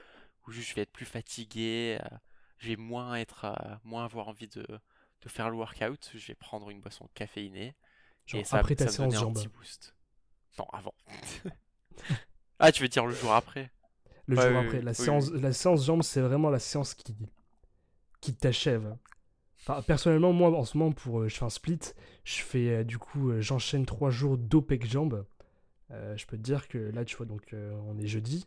[0.48, 2.18] où je vais être plus fatigué, euh,
[2.60, 4.64] je vais moins être, euh, moins avoir envie de,
[5.22, 7.76] de faire le workout, je vais prendre une boisson caféinée
[8.26, 9.34] Genre et ça, après ta ça séance un jambes.
[9.34, 9.96] petit boost.
[10.60, 10.96] Non, avant.
[12.60, 13.72] Ah, tu veux dire le jour après?
[14.28, 14.82] Le jour oui, après.
[14.82, 15.34] La oui, séance, oui.
[15.34, 17.16] la séance jambes, c'est vraiment la séance qui,
[18.22, 18.96] qui t'achève.
[19.66, 21.80] Enfin, personnellement, moi, en ce moment, pour, euh, je fais un split.
[22.26, 25.26] Je fais, euh, du coup, euh, j'enchaîne trois jours d'OPEC jambes.
[25.92, 28.46] Euh, je peux te dire que là, tu vois, donc, euh, on est jeudi.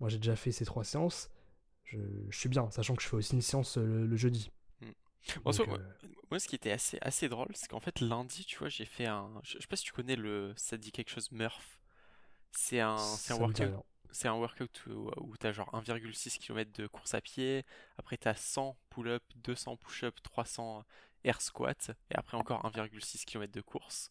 [0.00, 1.30] Moi, j'ai déjà fait ces trois séances.
[1.84, 1.98] Je,
[2.30, 4.50] je suis bien, sachant que je fais aussi une séance le, le jeudi.
[4.80, 4.90] Hmm.
[5.44, 5.78] Donc, moi, euh,
[6.32, 9.06] moi, ce qui était assez, assez drôle, c'est qu'en fait, lundi, tu vois, j'ai fait
[9.06, 9.30] un.
[9.44, 10.52] Je, je sais pas si tu connais le.
[10.56, 11.80] Ça dit quelque chose, Murph?
[12.50, 13.84] C'est un, c'est un workout.
[14.16, 17.64] C'est un workout où, où tu as genre 1,6 km de course à pied,
[17.98, 20.84] après tu as 100 pull-up, 200 push-up, 300
[21.24, 24.10] air squat, et après encore 1,6 km de course.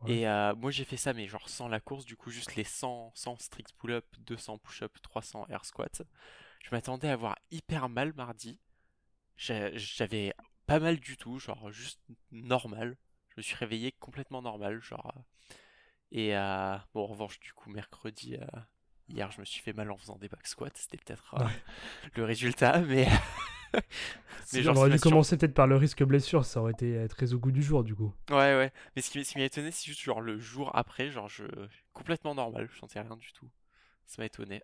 [0.00, 0.10] Ouais.
[0.12, 2.64] Et euh, moi j'ai fait ça, mais genre sans la course, du coup juste les
[2.64, 6.02] 100, 100 strict pull-up, 200 push-up, 300 air squat.
[6.64, 8.58] Je m'attendais à avoir hyper mal mardi.
[9.36, 10.34] J'a- J'avais
[10.66, 12.00] pas mal du tout, genre juste
[12.32, 12.96] normal.
[13.30, 15.12] Je me suis réveillé complètement normal, genre.
[15.16, 15.20] euh,
[16.12, 18.46] Et euh, bon, en revanche, du coup, mercredi, euh,
[19.10, 20.68] hier, je me suis fait mal en faisant des back squats.
[20.74, 21.44] C'était peut-être euh,
[22.16, 23.06] le résultat, mais,
[23.74, 23.80] mais
[24.44, 27.08] Si, genre, on aurait dû commencer peut-être par le risque blessure, ça aurait été euh,
[27.08, 28.12] très au goût du jour, du coup.
[28.30, 28.72] Ouais, ouais.
[28.94, 31.44] Mais ce qui, ce qui m'a étonné, c'est juste genre le jour après, genre, je
[31.92, 33.48] complètement normal, je sentais rien du tout.
[34.06, 34.62] Ça m'a étonné.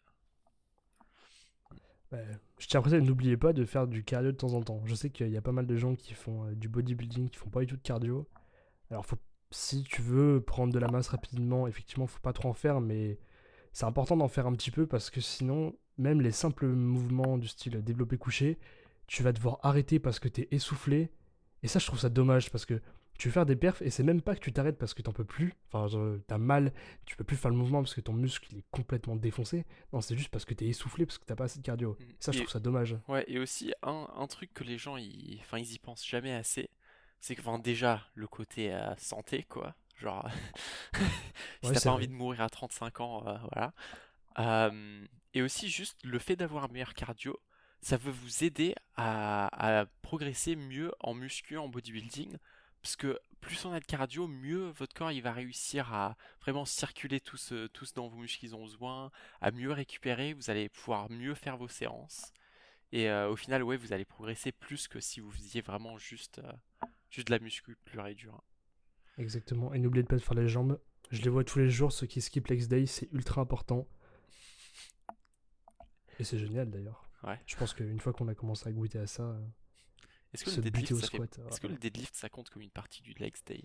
[2.13, 2.25] Ouais.
[2.59, 4.83] Je tiens à préciser, n'oubliez pas de faire du cardio de temps en temps.
[4.87, 7.37] Je sais qu'il y a pas mal de gens qui font euh, du bodybuilding, qui
[7.37, 8.27] font pas du tout de cardio.
[8.91, 9.19] Alors, faut,
[9.51, 13.19] si tu veux prendre de la masse rapidement, effectivement, faut pas trop en faire, mais
[13.77, 17.47] c'est important d'en faire un petit peu parce que sinon, même les simples mouvements du
[17.47, 18.57] style développé couché,
[19.07, 21.11] tu vas devoir arrêter parce que t'es essoufflé.
[21.63, 22.81] Et ça, je trouve ça dommage parce que
[23.19, 25.13] tu veux faire des perfs et c'est même pas que tu t'arrêtes parce que t'en
[25.13, 25.53] peux plus.
[25.71, 25.89] Enfin,
[26.27, 26.73] t'as mal,
[27.05, 29.67] tu peux plus faire le mouvement parce que ton muscle il est complètement défoncé.
[29.93, 31.99] Non, c'est juste parce que t'es essoufflé parce que t'as pas assez de cardio.
[32.01, 32.05] Mm.
[32.19, 32.97] Ça, je Et, trouve ça dommage.
[33.09, 36.33] ouais, et aussi, un, un truc que les gens, ils, enfin, ils y pensent jamais
[36.33, 36.71] assez,
[37.21, 39.75] c'est que, enfin, déjà, le côté euh, santé, quoi.
[39.97, 40.29] Genre,
[41.63, 43.73] si Ouais, t'as pas envie de mourir à 35 ans, euh, voilà.
[45.35, 47.39] Et aussi, juste le fait d'avoir un meilleur cardio,
[47.81, 52.37] ça veut vous aider à, à progresser mieux en muscu, en bodybuilding,
[52.83, 56.65] parce que plus on a de cardio, mieux votre corps il va réussir à vraiment
[56.65, 60.69] circuler tout ce, tout ce dont vos muscles ont besoin, à mieux récupérer, vous allez
[60.69, 62.33] pouvoir mieux faire vos séances.
[62.93, 66.41] Et euh, au final, ouais, vous allez progresser plus que si vous faisiez vraiment juste,
[66.41, 66.53] euh,
[67.11, 68.43] juste de la muscu pure et dure.
[69.19, 69.73] Exactement.
[69.75, 70.79] Et n'oubliez pas de faire les jambes.
[71.11, 73.87] Je les vois tous les jours, ceux qui skip legs day, c'est ultra important.
[76.19, 77.09] Et c'est génial d'ailleurs.
[77.23, 77.39] Ouais.
[77.47, 79.41] Je pense qu'une fois qu'on a commencé à goûter à ça, euh,
[80.33, 81.17] Est-ce que se le buter au ça fait...
[81.17, 81.41] squat.
[81.51, 83.63] Est-ce que le deadlift, ça compte comme une partie du legs day?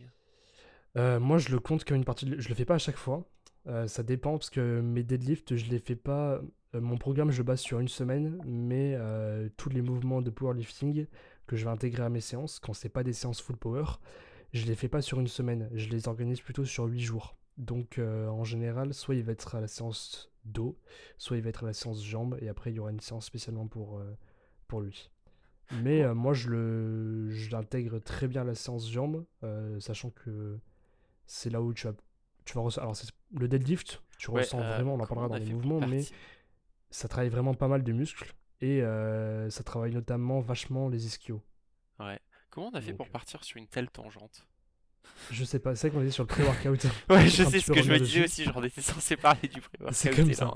[0.98, 2.26] Euh, moi, je le compte comme une partie.
[2.26, 3.30] de- Je le fais pas à chaque fois.
[3.68, 6.42] Euh, ça dépend parce que mes deadlifts, je les fais pas.
[6.74, 11.06] mon programme, je le base sur une semaine, mais euh, tous les mouvements de powerlifting
[11.46, 13.84] que je vais intégrer à mes séances, quand c'est pas des séances full power,
[14.54, 15.70] je les fais pas sur une semaine.
[15.74, 17.38] Je les organise plutôt sur 8 jours.
[17.58, 20.80] Donc, euh, en général, soit il va être à la séance dos,
[21.18, 23.26] soit il va être à la séance jambes, et après, il y aura une séance
[23.26, 24.18] spécialement pour, euh,
[24.68, 25.12] pour lui.
[25.84, 29.26] Mais euh, moi, je le, je l'intègre très bien à la séance jambes,
[29.80, 30.60] sachant que
[31.28, 31.94] c'est là où tu vas,
[32.46, 35.54] tu vas Alors, c'est- le deadlift, tu Ouais, ressens vraiment, on en parlera dans les
[35.54, 36.04] mouvements, mais
[36.90, 38.82] ça travaille vraiment pas mal de muscles et
[39.50, 41.42] ça travaille notamment vachement les ischios.
[42.00, 42.20] Ouais.
[42.52, 44.46] Comment on a fait Donc, pour euh, partir sur une telle tangente?
[45.32, 46.86] je sais pas, c'est vrai qu'on était sur le pré-workout.
[47.10, 49.62] Ouais, je sais ce que je me disais aussi, genre on était censé parler du
[49.62, 49.96] pré-workout.
[49.96, 50.54] C'est comme ça.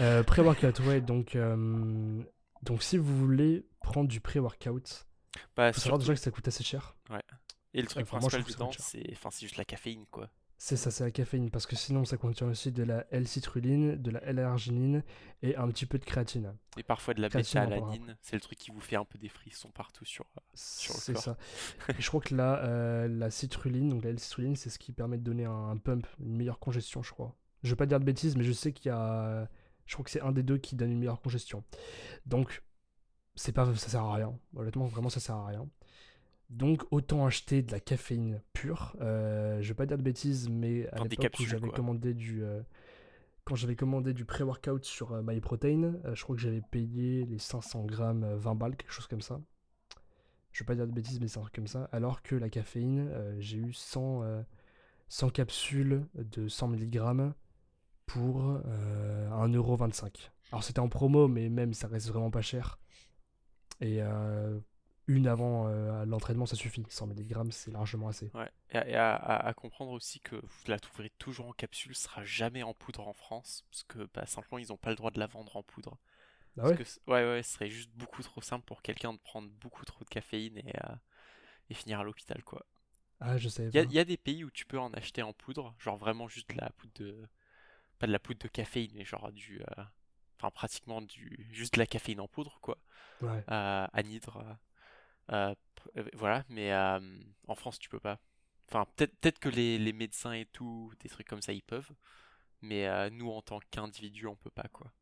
[0.00, 2.22] Euh, pré-workout, ouais, donc, euh,
[2.62, 5.06] donc si vous voulez prendre du pré-workout,
[5.56, 6.96] Bah, faut savoir déjà que ça coûte assez cher.
[7.74, 10.30] Et le truc Enfin, moi, principal ça dedans, c'est enfin, c'est juste la caféine, quoi.
[10.64, 14.10] C'est ça, c'est la caféine, parce que sinon ça contient aussi de la L-citrulline, de
[14.12, 15.02] la L-arginine
[15.42, 16.54] et un petit peu de créatine.
[16.76, 19.70] Et parfois de la bêta-alanine, c'est le truc qui vous fait un peu des frissons
[19.72, 20.24] partout sur.
[20.38, 21.22] euh, Sur le C'est corps.
[21.24, 21.36] ça.
[21.98, 25.18] Et je crois que la, euh, la citrulline, donc la L-citrulline, c'est ce qui permet
[25.18, 27.34] de donner un, un pump, une meilleure congestion, je crois.
[27.64, 29.48] Je vais pas dire de bêtises, mais je sais qu'il y a.
[29.86, 31.64] Je crois que c'est un des deux qui donne une meilleure congestion.
[32.24, 32.62] Donc,
[33.34, 34.38] c'est pas, ça sert à rien.
[34.54, 35.66] Honnêtement, vraiment, ça sert à rien.
[36.52, 38.94] Donc, autant acheter de la caféine pure.
[39.00, 42.44] Euh, je vais pas dire de bêtises, mais à l'époque où j'avais commandé du.
[42.44, 42.62] euh,
[43.44, 47.38] quand j'avais commandé du pré-workout sur euh, MyProtein, euh, je crois que j'avais payé les
[47.38, 49.40] 500 grammes euh, 20 balles, quelque chose comme ça.
[50.52, 51.88] Je vais pas dire de bêtises, mais c'est un truc comme ça.
[51.90, 53.10] Alors que la caféine,
[53.40, 54.42] j'ai eu 100, euh,
[55.08, 57.32] 100 capsules de 100 mg
[58.06, 60.30] pour euh, 1,25€.
[60.52, 62.78] Alors c'était en promo, mais même ça reste vraiment pas cher.
[63.80, 64.00] Et
[65.06, 66.84] une avant euh, l'entraînement, ça suffit.
[66.88, 68.30] 100 mg, c'est largement assez.
[68.34, 68.50] Ouais.
[68.70, 72.74] Et, à, à- comprendre aussi que vous la trouverez toujours en capsule, sera jamais en
[72.74, 75.56] poudre en France, parce que bah, simplement ils n'ont pas le droit de la vendre
[75.56, 75.98] en poudre.
[76.58, 76.76] Ah ouais?
[76.76, 80.04] que ouais, ouais, ce serait juste beaucoup trop simple pour quelqu'un de prendre beaucoup trop
[80.04, 80.94] de caféine et, euh,
[81.70, 82.66] et finir à l'hôpital, quoi.
[83.20, 85.74] Ah, je savais Il y, a des pays où tu peux en acheter en poudre,
[85.78, 87.28] genre vraiment juste de la poudre de...
[87.98, 89.60] Pas de la poudre de caféine, mais genre du...
[89.60, 89.82] euh,
[90.38, 91.46] Enfin, pratiquement du...
[91.52, 92.78] Juste de la caféine en poudre, quoi.
[93.20, 93.44] Ouais.
[93.50, 94.58] Euh, anhydre.
[95.30, 95.54] Euh,
[95.96, 98.18] euh, voilà, mais en France, tu peux pas.
[98.68, 101.90] Enfin, peut-être peut que les, les médecins et tout, des trucs comme ça, ils peuvent.
[102.62, 104.92] Mais nous, en tant qu'individu, on peut pas, quoi.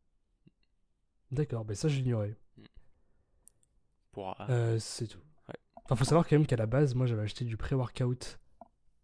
[1.31, 2.37] D'accord, ben ça j'ignorais.
[2.57, 2.65] Mm.
[4.13, 5.21] Pour, euh, c'est tout.
[5.85, 8.39] Enfin, faut savoir quand même qu'à la base, moi j'avais acheté du pré-workout,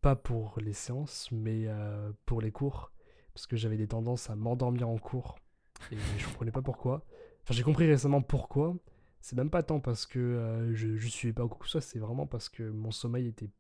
[0.01, 2.93] pas pour les séances, mais euh, pour les cours,
[3.33, 5.37] parce que j'avais des tendances à m'endormir en cours,
[5.91, 7.05] et je comprenais pas pourquoi.
[7.43, 8.77] Enfin, j'ai compris récemment pourquoi.
[9.27, 11.99] C'est même pas tant parce que euh, je, je suivais pas au cours ça, c'est
[11.99, 13.51] vraiment parce que mon sommeil était.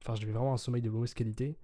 [0.00, 1.58] Enfin, j'avais vraiment un sommeil de mauvaise qualité.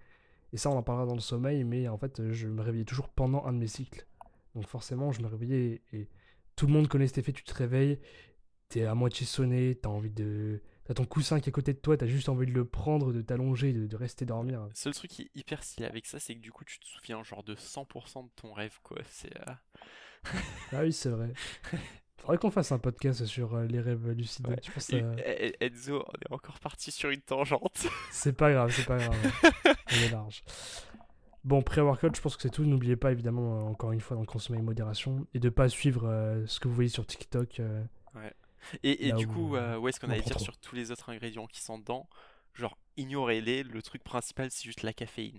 [0.53, 3.09] Et ça, on en parlera dans le sommeil, mais en fait, je me réveillais toujours
[3.09, 4.07] pendant un de mes cycles.
[4.55, 6.11] Donc forcément, je me réveillais et
[6.55, 7.99] tout le monde connaît cet effet, tu te réveilles,
[8.69, 10.61] t'es à moitié sonné, t'as envie de...
[10.85, 13.11] T'as ton coussin qui est à côté de toi, t'as juste envie de le prendre,
[13.11, 14.67] de t'allonger, de, rester dormir.
[14.67, 16.85] Le seul truc qui est hyper stylé avec ça, c'est que du coup, tu te
[16.85, 18.99] souviens genre de 100% de ton rêve, quoi.
[19.09, 19.35] C'est...
[19.35, 19.55] Euh,
[20.73, 21.33] ah oui, c'est vrai.
[22.21, 24.47] Faudrait qu'on fasse un podcast sur euh, les rêves lucides.
[25.61, 27.87] Enzo, on est encore parti sur une tangente.
[28.13, 29.17] c'est pas grave, c'est pas grave.
[29.67, 30.45] on est large.
[31.45, 32.65] Bon, pré-workout, je pense que c'est tout.
[32.65, 36.07] N'oubliez pas, évidemment, euh, encore une fois, d'en consommer avec modération et de pas suivre
[36.07, 37.61] euh, ce que vous voyez sur TikTok.
[37.61, 37.83] Euh,
[38.15, 38.35] ouais.
[38.83, 41.79] Et, du coup, où, est-ce qu'on allait dire sur tous les autres ingrédients qui sont
[41.79, 42.09] dedans?
[42.53, 43.63] Genre, ignorez-les.
[43.63, 45.39] Le truc principal, c'est juste la caféine.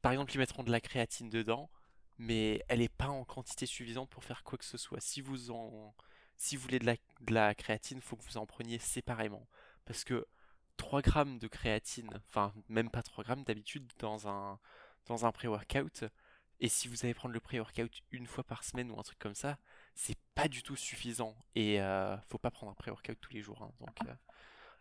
[0.00, 1.68] par exemple, ils mettront de la créatine dedans,
[2.16, 5.00] mais elle n'est pas en quantité suffisante pour faire quoi que ce soit.
[5.00, 5.94] Si vous en.
[6.36, 9.46] Si vous voulez de la, de la créatine, faut que vous en preniez séparément.
[9.84, 10.26] Parce que
[10.76, 14.58] 3 grammes de créatine, enfin même pas 3 grammes d'habitude dans un,
[15.06, 16.04] dans un pré-workout.
[16.60, 19.34] Et si vous allez prendre le pré-workout une fois par semaine ou un truc comme
[19.34, 19.58] ça,
[19.94, 21.36] c'est pas du tout suffisant.
[21.54, 23.62] Et euh, faut pas prendre un pré-workout tous les jours.
[23.62, 23.72] Hein.
[23.80, 24.14] donc, euh,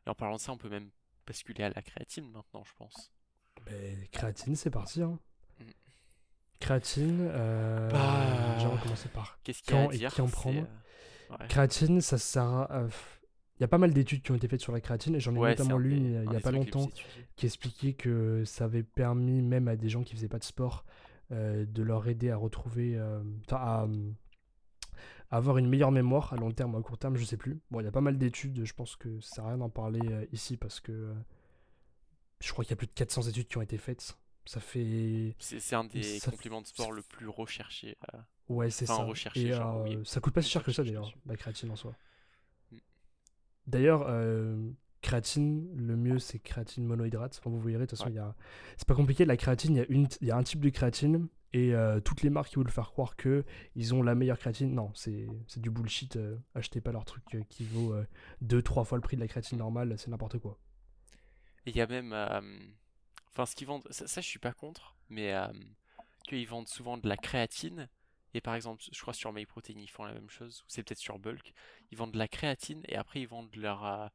[0.06, 0.90] Et en parlant de ça, on peut même
[1.26, 3.12] basculer à la créatine maintenant, je pense.
[3.66, 5.02] Ben, créatine, c'est parti.
[5.02, 5.20] Hein.
[5.60, 5.66] Mm.
[6.60, 8.80] Créatine, euh, bah...
[8.82, 10.68] commencer par Qu'est-ce qu'il y a à dire, qui en prendre?
[11.42, 12.88] Euh, créatine, ça sert à...
[13.60, 15.36] Il y a pas mal d'études qui ont été faites sur la créatine et j'en
[15.36, 16.90] ai notamment lu il n'y a, pas longtemps
[17.36, 20.84] qui expliquait que ça avait permis même à des gens qui faisaient pas de sport
[21.32, 23.88] euh, de leur aider à retrouver, euh, à,
[25.32, 27.60] avoir une meilleure mémoire à long terme ou à court terme, je sais plus.
[27.72, 29.70] Bon, il y a pas mal d'études, je pense que ça sert à rien d'en
[29.70, 31.14] parler euh, ici parce que
[32.42, 34.18] je crois qu'il y a plus de 400 études qui ont été faites.
[34.46, 35.36] Ça fait.
[35.40, 37.98] C'est un des compléments de sport le plus recherché.
[38.50, 39.04] Ouais, c'est ça.
[39.04, 41.96] Recherché, et ça coûte pas si cher que ça d'ailleurs, la créatine en soi.
[43.68, 47.40] D'ailleurs, euh, créatine, le mieux c'est créatine monohydrate.
[47.46, 48.36] vous verrez, de toute façon, a...
[48.78, 49.24] c'est pas compliqué.
[49.24, 50.08] La créatine, il y, a une...
[50.22, 53.16] y a un type de créatine et euh, toutes les marques qui veulent faire croire
[53.16, 54.74] que ils ont la meilleure créatine.
[54.74, 55.28] Non, c'est
[55.58, 56.18] du bullshit.
[56.18, 57.96] Euh, achetez pas leur truc qui vaut
[58.44, 60.60] 2-3 fois le prix de la créatine normale, c'est n'importe quoi.
[61.66, 62.14] Il y a même.
[63.34, 65.34] Enfin, ce qu'ils vendent, ça, je suis pas contre, mais
[66.28, 67.88] qu'ils vendent souvent de la créatine
[68.34, 71.00] et par exemple, je crois sur MyProtein, ils font la même chose, ou c'est peut-être
[71.00, 71.54] sur Bulk.
[71.92, 74.08] Ils vendent de la créatine et après ils vendent leur euh,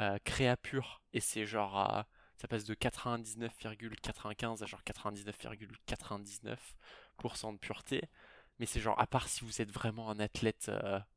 [0.00, 1.00] euh, créa pur.
[1.14, 2.02] Et c'est genre, euh,
[2.36, 8.02] ça passe de 99,95 à genre 99,99% de pureté.
[8.58, 10.70] Mais c'est genre, à part si vous êtes vraiment un athlète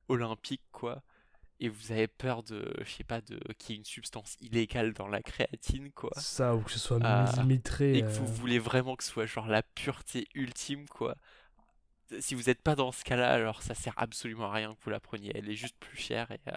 [0.07, 1.03] olympique, quoi,
[1.59, 4.93] et vous avez peur de, je sais pas, de qu'il y ait une substance illégale
[4.93, 6.11] dans la créatine, quoi.
[6.17, 7.97] Ça, ou que ce soit millimétré.
[7.97, 11.15] Et que vous voulez vraiment que ce soit genre la pureté ultime, quoi
[12.19, 14.89] si vous n'êtes pas dans ce cas-là, alors ça sert absolument à rien que vous
[14.89, 15.31] la preniez.
[15.35, 16.55] Elle est juste plus chère et, euh,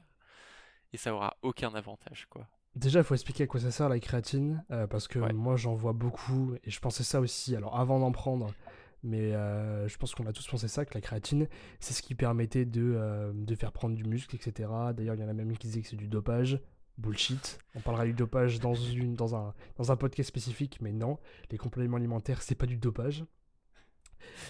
[0.93, 2.47] et ça aura aucun avantage, quoi.
[2.75, 5.75] Déjà, il faut expliquer à quoi ça sert la créatine, euh, parce que moi j'en
[5.75, 7.57] vois beaucoup et je pensais ça aussi.
[7.57, 8.55] Alors avant d'en prendre,
[9.03, 11.49] mais euh, je pense qu'on a tous pensé ça, que la créatine,
[11.81, 14.69] c'est ce qui permettait de, de faire prendre du muscle, etc.
[14.95, 16.61] D'ailleurs, il y en a même qui disaient que c'est du dopage.
[16.99, 17.61] Bullshit.
[17.77, 21.19] On parlera du dopage dans, une, dans, un, dans un podcast spécifique, mais non,
[21.51, 23.25] les compléments alimentaires, c'est pas du dopage.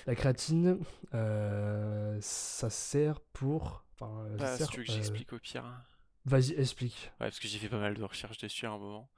[0.06, 0.80] La créatine,
[1.14, 3.84] euh, ça sert pour.
[3.94, 5.64] Enfin, bah, si tu veux que j'explique au pire.
[5.64, 5.84] Hein.
[6.24, 7.10] Vas-y, explique.
[7.20, 9.10] Ouais, parce que j'ai fait pas mal de recherches dessus à un moment.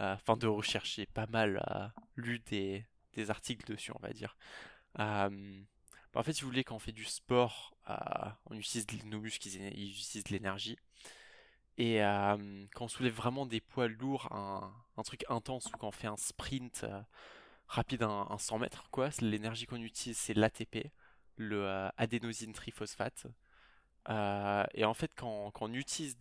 [0.00, 4.36] Euh, enfin, de rechercher pas mal, euh, lu des, des, articles dessus, on va dire.
[4.96, 5.30] Bah,
[6.14, 7.76] en fait, si vous voulez, quand on fait du sport,
[8.46, 10.78] on utilise nos muscles, ils, utilisent de l'énergie.
[11.78, 11.98] Et
[12.74, 16.16] quand on soulève vraiment des poids lourds, un, truc intense, ou quand on fait un
[16.16, 16.86] sprint
[17.68, 19.10] rapide, un, 100 mètres, quoi.
[19.20, 20.90] L'énergie qu'on utilise, c'est l'ATP,
[21.36, 23.26] le euh, adénosine triphosphate.
[24.08, 26.16] Euh, et en fait, quand, on utilise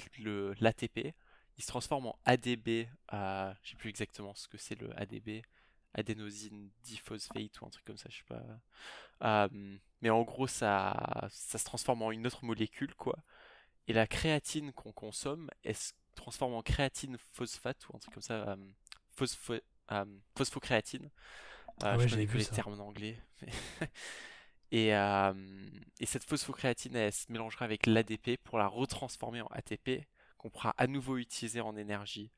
[0.60, 1.14] l'ATP,
[1.58, 2.88] il se transforme en ADB.
[3.14, 5.44] Euh, je sais plus exactement ce que c'est le ADB.
[5.96, 8.44] Adénosine diphosphate ou un truc comme ça, je sais pas.
[9.24, 13.18] Euh, mais en gros, ça, ça se transforme en une autre molécule, quoi.
[13.88, 18.24] Et la créatine qu'on consomme, elle se transforme en créatine phosphate ou un truc comme
[18.24, 18.50] ça.
[18.50, 18.56] Euh,
[19.16, 19.56] phospho,
[19.92, 20.06] euh,
[20.38, 21.10] phosphocréatine.
[21.82, 23.20] Ah je connais vu les termes en anglais.
[24.72, 25.34] Et, euh,
[26.00, 30.06] et cette phosphocréatine, elle se mélangera avec l'ADP pour la retransformer en ATP,
[30.38, 32.32] qu'on pourra à nouveau utiliser en énergie.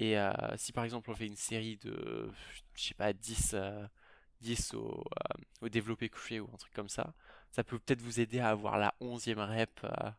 [0.00, 2.30] Et euh, si par exemple on fait une série de,
[2.74, 3.86] je sais pas, 10, euh,
[4.40, 7.12] 10 au, euh, au développé couché ou un truc comme ça,
[7.50, 9.78] ça peut peut-être vous aider à avoir la onzième rep.
[9.84, 10.10] euh,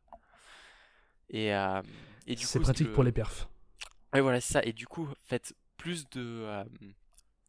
[1.32, 1.82] et, euh,
[2.28, 3.48] et du C'est pratique pour les perfs.
[4.14, 4.64] Ouais, voilà, c'est ça.
[4.64, 6.64] Et du coup, faites plus de, euh,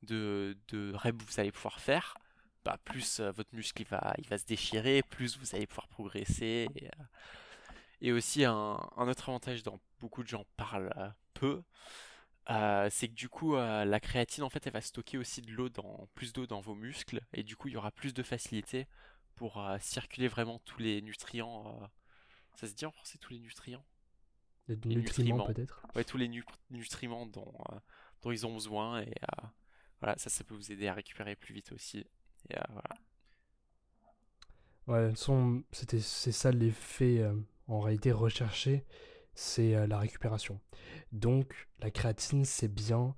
[0.05, 2.17] de, de reps vous allez pouvoir faire,
[2.65, 5.89] bah, plus euh, votre muscle il va, il va se déchirer, plus vous allez pouvoir
[5.89, 6.69] progresser.
[6.77, 7.05] Et, euh,
[8.01, 11.63] et aussi, un, un autre avantage dont beaucoup de gens parlent euh, peu,
[12.51, 15.53] euh, c'est que du coup, euh, la créatine, en fait, elle va stocker aussi de
[15.53, 18.23] l'eau dans, plus d'eau dans vos muscles, et du coup, il y aura plus de
[18.23, 18.87] facilité
[19.37, 21.91] pour euh, circuler vraiment tous les nutriments.
[22.57, 23.85] ça se dit en français, tous les nutriments?
[24.69, 25.47] Les Les nutriments, nutriments.
[25.47, 25.87] peut-être.
[25.95, 27.53] ouais, tous les nu- nutriments dont,
[28.23, 29.15] dont ils ont besoin et
[30.01, 31.99] voilà, ça, ça peut vous aider à récupérer plus vite aussi.
[32.51, 32.97] Et, voilà.
[34.87, 35.13] Ouais,
[35.73, 37.25] c'était, c'est ça l'effet
[37.69, 38.85] en réalité recherché,
[39.35, 40.61] c'est euh, la récupération.
[41.13, 43.15] Donc, la créatine, c'est bien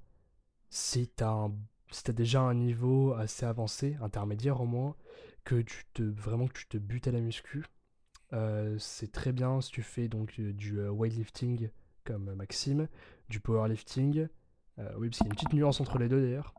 [0.70, 1.54] si t'as un,
[1.90, 4.96] si déjà un niveau assez avancé, intermédiaire au moins,
[5.44, 7.64] que tu te, vraiment que tu te butes à la muscu.
[8.32, 11.70] Euh, c'est très bien si tu fais donc euh, du weightlifting
[12.04, 12.88] comme Maxime,
[13.28, 14.28] du powerlifting.
[14.78, 16.54] Euh, oui, parce qu'il y a une petite nuance entre les deux d'ailleurs.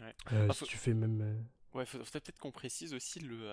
[0.00, 0.14] Ouais.
[0.32, 1.44] Euh, Ah, si faut- tu fais même.
[1.74, 3.50] Ouais, faudrait peut-être qu'on précise aussi le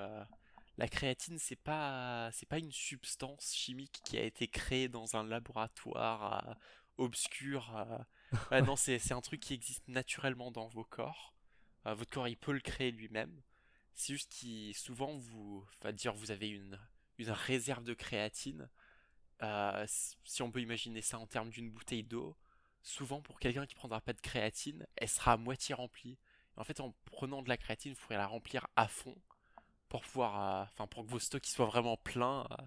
[0.78, 5.24] la créatine, c'est pas c'est pas une substance chimique qui a été créée dans un
[5.24, 6.54] laboratoire euh,
[6.98, 7.76] obscur.
[7.78, 7.98] euh.
[8.66, 11.36] Non, c'est c'est un truc qui existe naturellement dans vos corps.
[11.86, 13.42] Euh, votre corps, il peut le créer lui-même.
[13.94, 16.80] C'est juste qu'il souvent vous, dire vous avez une
[17.18, 18.70] une réserve de créatine.
[20.26, 22.38] Si on peut imaginer ça en termes d'une bouteille d'eau,
[22.84, 26.18] souvent pour quelqu'un qui prendra pas de créatine, elle sera à moitié remplie.
[26.58, 29.16] En fait, en prenant de la créatine, il faudrait la remplir à fond
[29.90, 32.64] pour pouvoir, euh, enfin, pour que vos stocks soient vraiment pleins, euh,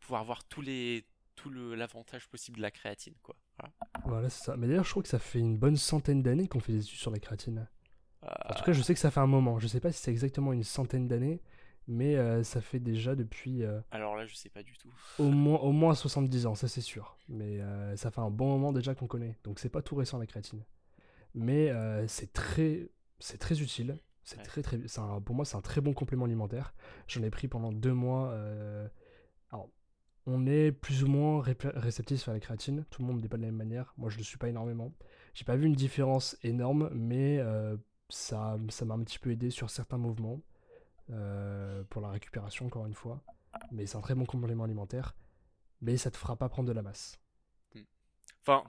[0.00, 3.36] pouvoir avoir tous les, tout l'avantage possible de la créatine, quoi.
[3.58, 3.74] Voilà.
[4.04, 4.56] Voilà, c'est ça.
[4.56, 6.98] Mais d'ailleurs, je crois que ça fait une bonne centaine d'années qu'on fait des études
[6.98, 7.68] sur la créatine.
[8.48, 9.58] En tout Euh, cas, je sais que ça fait un moment.
[9.58, 11.42] Je sais pas si c'est exactement une centaine d'années,
[11.88, 14.92] mais euh, ça fait déjà depuis euh, alors là, je sais pas du tout.
[15.18, 17.16] au, moins, au moins 70 ans, ça c'est sûr.
[17.28, 19.36] Mais euh, ça fait un bon moment déjà qu'on connaît.
[19.44, 20.64] Donc c'est pas tout récent la créatine.
[21.34, 23.98] Mais euh, c'est très, c'est très utile.
[24.30, 24.44] C'est Ouais.
[24.44, 26.74] très très, un- pour moi c'est un très bon complément alimentaire.
[27.08, 28.30] J'en ai pris pendant deux mois.
[28.32, 28.88] euh,
[29.52, 29.70] Alors,
[30.26, 32.84] on est plus ou moins rép- réceptif à la créatine.
[32.90, 33.94] Tout le monde n'est pas de la même manière.
[33.98, 34.92] Moi, je le suis pas énormément.
[35.34, 37.76] J'ai pas vu une différence énorme, mais euh,
[38.10, 40.40] ça, ça m'a un petit peu aidé sur certains mouvements
[41.10, 43.22] euh, pour la récupération, encore une fois.
[43.72, 45.16] Mais c'est un très bon complément alimentaire.
[45.82, 47.20] Mais ça te fera pas prendre de la masse.
[48.42, 48.64] Enfin,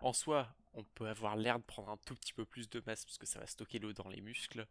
[0.00, 3.04] en soi, on peut avoir l'air de prendre un tout petit peu plus de masse
[3.04, 4.66] parce que ça va stocker l'eau dans les muscles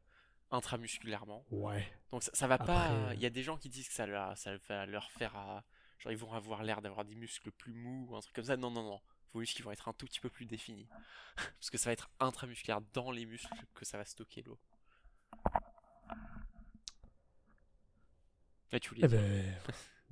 [0.51, 1.45] intramusculairement.
[1.51, 1.85] Ouais.
[2.11, 2.91] Donc ça, ça va Après, pas.
[2.91, 5.35] euh, Il y a des gens qui disent que ça leur, ça va leur faire.
[5.37, 5.59] euh,
[5.99, 8.57] genre ils vont avoir l'air d'avoir des muscles plus mous ou un truc comme ça.
[8.57, 9.01] Non, non, non.
[9.33, 10.87] Vos muscles ils vont être un tout petit peu plus définis.
[11.35, 14.59] Parce que ça va être intramusculaire dans les muscles que ça va stocker l'eau.
[18.71, 19.55] Là, tu voulais Eh ben,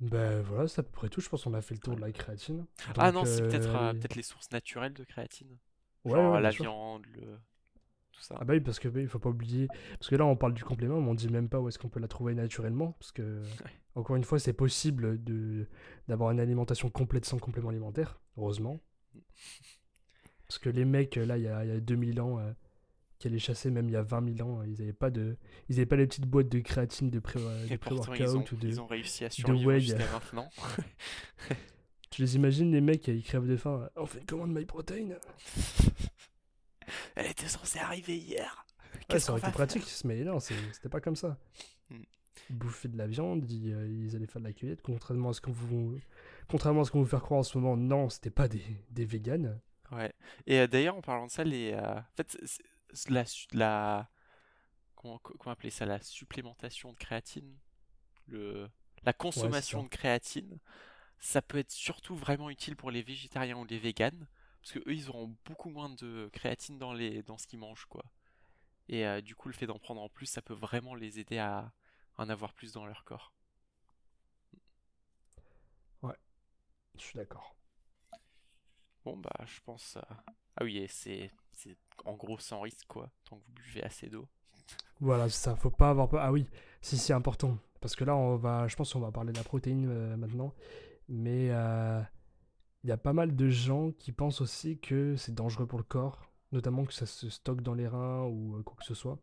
[0.00, 1.20] ben voilà, c'est à peu près tout.
[1.20, 2.66] Je pense qu'on a fait le tour de la créatine.
[2.96, 5.58] Ah non, c'est peut-être euh, peut-être les sources naturelles de créatine.
[6.04, 7.38] Genre ouais, la viande, le...
[8.16, 8.36] tout ça.
[8.40, 9.68] Ah bah oui, parce que il faut pas oublier.
[9.98, 11.88] Parce que là, on parle du complément, mais on dit même pas où est-ce qu'on
[11.88, 12.92] peut la trouver naturellement.
[12.92, 13.42] Parce que,
[13.94, 15.66] encore une fois, c'est possible de
[16.08, 18.80] d'avoir une alimentation complète sans complément alimentaire, heureusement.
[20.48, 22.52] Parce que les mecs, là, il y a, il y a 2000 ans, euh,
[23.18, 25.36] qui allaient chasser, même il y a 20 000 ans, ils avaient pas de,
[25.68, 28.42] ils avaient pas les petites boîtes de créatine, de pré- de Et pourtant, ils ont,
[28.42, 28.68] pré-workout ou de.
[28.68, 29.80] ils ont réussi à survivre whey.
[29.80, 30.48] jusqu'à maintenant.
[32.10, 33.88] Tu les imagines, les mecs, ils crèvent de faim.
[33.96, 35.08] On fait une commande MyProtein.
[37.14, 38.64] Elle était censée arriver hier.
[39.10, 41.38] Ouais, ça aurait été pratique, mais non, c'était pas comme ça.
[42.50, 45.32] Ils bouffaient de la viande, ils, euh, ils allaient faire de la cueillette, contrairement à
[45.32, 45.98] ce qu'on vous,
[46.48, 47.76] contrairement à ce qu'on veut faire croire en ce moment.
[47.76, 49.60] Non, c'était pas des, des véganes.
[49.92, 50.12] Ouais.
[50.46, 52.36] Et euh, d'ailleurs, en parlant de ça, les, euh, en fait,
[53.08, 54.10] la, la,
[54.94, 57.56] comment, co- comment appeler ça, la supplémentation de créatine,
[58.26, 58.68] le,
[59.04, 60.58] la consommation de créatine,
[61.18, 64.26] ça peut être surtout vraiment utile pour les végétariens ou les véganes,
[64.64, 67.86] parce que eux, ils auront beaucoup moins de créatine dans les, dans ce qu'ils mangent,
[67.86, 68.04] quoi.
[68.88, 71.38] Et euh, du coup, le fait d'en prendre en plus, ça peut vraiment les aider
[71.38, 71.72] à
[72.18, 73.32] en avoir plus dans leur corps.
[76.96, 77.56] Je suis d'accord.
[79.04, 79.96] Bon, bah, je pense.
[79.96, 80.14] euh,
[80.56, 84.28] Ah oui, c'est c'est en gros sans risque, quoi, tant que vous buvez assez d'eau.
[85.00, 86.20] Voilà, ça, faut pas avoir peur.
[86.22, 86.46] Ah oui,
[86.80, 87.58] si, c'est important.
[87.80, 90.54] Parce que là, on va, je pense qu'on va parler de la protéine euh, maintenant.
[91.08, 92.00] Mais euh,
[92.84, 95.84] il y a pas mal de gens qui pensent aussi que c'est dangereux pour le
[95.84, 99.18] corps, notamment que ça se stocke dans les reins ou euh, quoi que ce soit.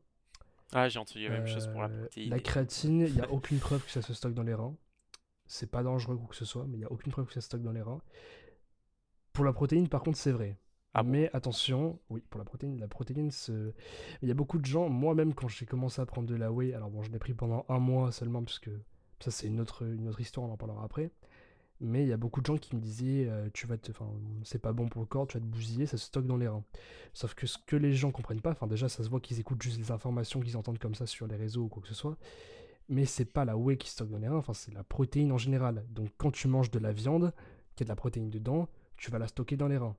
[0.73, 2.31] Ah, j'ai entendu la même chose pour la Euh, protéine.
[2.31, 4.75] la créatine, il n'y a aucune preuve que ça se stocke dans les reins.
[5.47, 7.41] C'est pas dangereux ou que ce soit, mais il n'y a aucune preuve que ça
[7.41, 8.01] se stocke dans les reins.
[9.33, 10.57] Pour la protéine, par contre, c'est vrai.
[10.93, 11.11] Ah bon?
[11.11, 13.73] Mais attention, oui, pour la protéine, la protéine, se-
[14.21, 16.73] il y a beaucoup de gens, moi-même, quand j'ai commencé à prendre de la whey,
[16.73, 18.71] alors bon, je l'ai pris pendant un mois seulement, parce que
[19.21, 21.11] ça, c'est une autre, une autre histoire, on en parlera après.
[21.83, 23.91] Mais il y a beaucoup de gens qui me disaient, euh, tu vas te,
[24.43, 26.47] c'est pas bon pour le corps, tu vas te bousiller, ça se stocke dans les
[26.47, 26.63] reins.
[27.11, 29.63] Sauf que ce que les gens comprennent pas, enfin déjà ça se voit qu'ils écoutent
[29.63, 32.17] juste les informations qu'ils entendent comme ça sur les réseaux ou quoi que ce soit,
[32.87, 35.39] mais c'est pas la whey qui stocke dans les reins, enfin c'est la protéine en
[35.39, 35.83] général.
[35.89, 37.33] Donc quand tu manges de la viande,
[37.75, 39.97] qui a de la protéine dedans, tu vas la stocker dans les reins.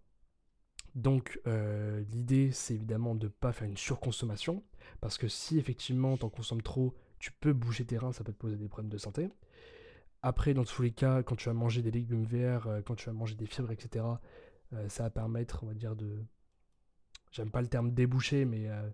[0.95, 4.63] Donc euh, l'idée c'est évidemment de pas faire une surconsommation,
[5.01, 8.39] parce que si effectivement t'en consommes trop, tu peux bouger tes reins, ça peut te
[8.39, 9.31] poser des problèmes de santé.
[10.23, 13.07] Après, dans tous les cas, quand tu vas manger des légumes verts, euh, quand tu
[13.07, 14.05] vas manger des fibres, etc.,
[14.73, 16.25] euh, ça va permettre, on va dire, de.
[17.33, 18.89] J'aime pas le terme déboucher, mais euh,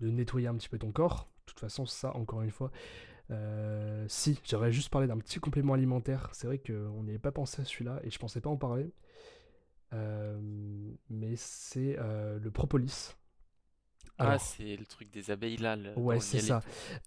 [0.00, 1.28] de nettoyer un petit peu ton corps.
[1.46, 2.72] De toute façon, ça, encore une fois.
[4.08, 6.30] si, j'aurais juste parlé d'un petit complément alimentaire.
[6.32, 8.92] C'est vrai qu'on n'y avait pas pensé à celui-là et je pensais pas en parler.
[11.10, 13.14] Mais c'est le propolis.
[14.18, 15.76] Ah, c'est le truc des abeilles là.
[15.76, 16.62] le- Ouais, c'est ça.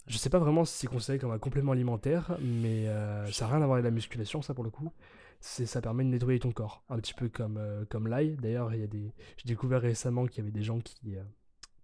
[0.08, 3.54] Je sais pas vraiment si c'est considéré comme un complément alimentaire, mais euh, ça n'a
[3.54, 4.92] rien à voir avec la musculation, ça pour le coup.
[5.40, 8.38] Ça permet de nettoyer ton corps, un petit peu comme, euh, comme l'ail.
[8.38, 11.22] D'ailleurs, il y a des, j'ai découvert récemment qu'il y avait des gens qui, euh,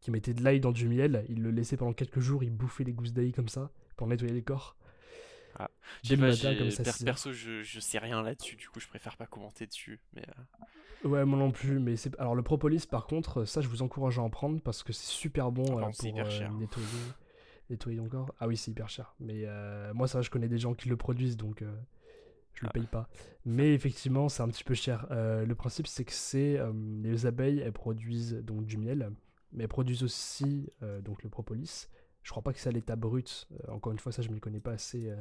[0.01, 2.83] qui mettaient de l'ail dans du miel, ils le laissaient pendant quelques jours, ils bouffaient
[2.83, 4.75] les gousses d'ail comme ça pour nettoyer les corps.
[5.59, 5.69] Ah,
[6.09, 9.27] pas, matin, comme ça, perso, je, je sais rien là-dessus, du coup, je préfère pas
[9.27, 9.99] commenter dessus.
[10.15, 10.23] Mais
[11.03, 14.19] Ouais, moi non plus, mais c'est alors le propolis par contre, ça je vous encourage
[14.19, 16.29] à en prendre parce que c'est super bon Par euh, contre, c'est pour hyper euh,
[16.29, 16.51] cher.
[16.53, 16.87] nettoyer,
[17.69, 18.33] nettoyer ton corps.
[18.39, 20.95] Ah oui, c'est hyper cher, mais euh, moi ça je connais des gens qui le
[20.95, 21.75] produisent donc euh,
[22.53, 22.73] je le Ah.
[22.73, 23.09] paye pas.
[23.45, 25.05] Mais effectivement, c'est un petit peu cher.
[25.11, 29.11] Euh, le principe c'est que c'est euh, les abeilles, elles produisent donc du miel,
[29.51, 31.89] mais elles produisent aussi euh, donc le propolis.
[32.21, 33.49] Je crois pas que c'est à l'état brut.
[33.51, 35.15] euh, encore une fois, ça je m'y connais pas assez euh,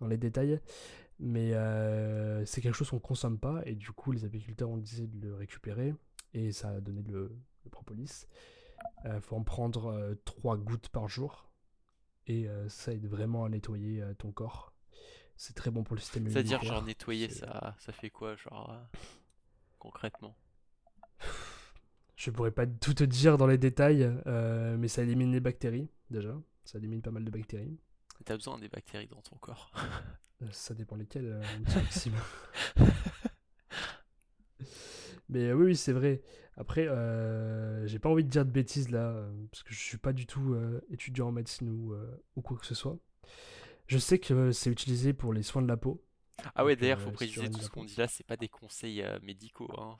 [0.00, 0.60] dans les détails.
[1.18, 5.06] Mais euh, c'est quelque chose qu'on consomme pas et du coup les apiculteurs ont décidé
[5.06, 5.94] de le récupérer
[6.34, 8.26] et ça a donné le, le propolis.
[9.04, 11.52] Il faut en prendre 3 gouttes par jour
[12.26, 14.72] et euh, ça aide vraiment à nettoyer euh, ton corps.
[15.36, 16.74] C'est très bon pour le système c'est-à-dire, immunitaire.
[16.74, 18.98] genre, nettoyer, ça, ça fait quoi, genre, euh,
[19.78, 20.36] concrètement?
[22.16, 25.88] Je pourrais pas tout te dire dans les détails, euh, mais ça élimine les bactéries
[26.10, 26.40] déjà.
[26.64, 27.80] Ça élimine pas mal de bactéries.
[28.24, 29.70] T'as besoin des bactéries dans ton corps.
[30.42, 31.42] Euh, Ça dépend lesquels, euh,
[31.74, 32.14] Maxime.
[35.28, 36.20] Mais oui, oui, c'est vrai.
[36.56, 40.12] Après, euh, j'ai pas envie de dire de bêtises là, parce que je suis pas
[40.12, 42.98] du tout euh, étudiant en médecine ou, euh, ou quoi que ce soit.
[43.86, 46.04] Je sais que c'est utilisé pour les soins de la peau.
[46.54, 49.70] Ah ouais, d'ailleurs, faut préciser tout ce qu'on dit là, c'est pas des conseils médicaux,
[49.78, 49.96] hein,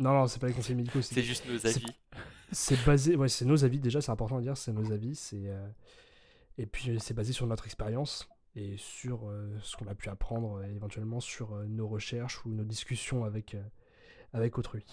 [0.00, 1.84] Non, non, c'est pas les conseils médicaux, c'est juste nos avis.
[2.50, 5.52] c'est basé, ouais, c'est nos avis déjà, c'est important à dire, c'est nos avis, c'est
[6.58, 10.08] et puis euh, c'est basé sur notre expérience et sur euh, ce qu'on a pu
[10.08, 13.56] apprendre euh, éventuellement sur euh, nos recherches ou nos discussions avec
[14.32, 14.84] avec autrui.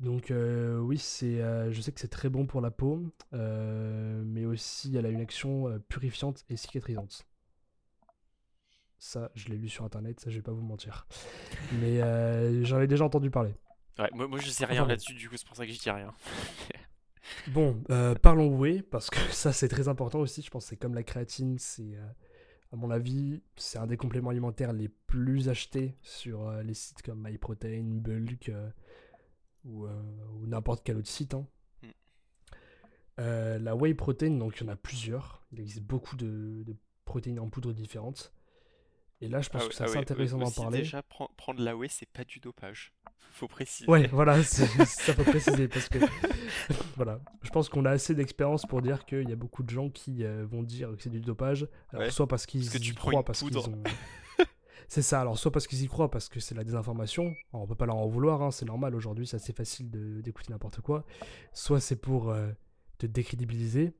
[0.00, 1.40] Donc oui, c'est,
[1.70, 5.78] je sais que c'est très bon pour la peau, mais aussi elle a une action
[5.88, 7.26] purifiante et cicatrisante.
[8.98, 11.06] Ça, je l'ai lu sur internet, ça je vais pas vous mentir.
[11.80, 13.54] Mais euh, j'en ai déjà entendu parler.
[13.98, 15.90] Ouais, moi, moi je sais rien là-dessus, du coup, c'est pour ça que je dis
[15.90, 16.12] rien.
[17.46, 20.76] Bon, euh, parlons whey, parce que ça c'est très important aussi, je pense que c'est
[20.76, 22.06] comme la créatine, c'est euh,
[22.72, 27.02] à mon avis, c'est un des compléments alimentaires les plus achetés sur euh, les sites
[27.02, 28.50] comme MyProtein, Bulk
[29.64, 31.34] ou, ou n'importe quel autre site.
[31.34, 31.46] hein.
[31.82, 31.88] Mm.
[33.18, 36.76] Euh, la whey protein, donc il y en a plusieurs, il existe beaucoup de, de
[37.04, 38.32] protéines en poudre différentes.
[39.20, 40.78] Et là je pense Ah que c'est ah assez ouais, intéressant d'en parler.
[40.78, 42.92] Déjà, pren- prendre la whey, c'est pas du dopage.
[43.32, 43.88] Faut préciser.
[43.90, 45.98] Ouais, voilà, ça faut préciser parce que
[46.96, 49.88] voilà, je pense qu'on a assez d'expérience pour dire qu'il y a beaucoup de gens
[49.88, 53.24] qui euh, vont dire que c'est du dopage, alors Ouais, soit parce qu'ils y croient
[53.24, 53.82] parce qu'ils ont
[54.88, 57.66] C'est ça, alors soit parce qu'ils y croient parce que c'est la désinformation, alors, on
[57.66, 59.88] peut pas leur en vouloir, hein, c'est normal aujourd'hui, c'est assez facile
[60.20, 61.04] d'écouter n'importe quoi,
[61.52, 62.50] soit c'est pour euh,
[62.98, 63.94] te décrédibiliser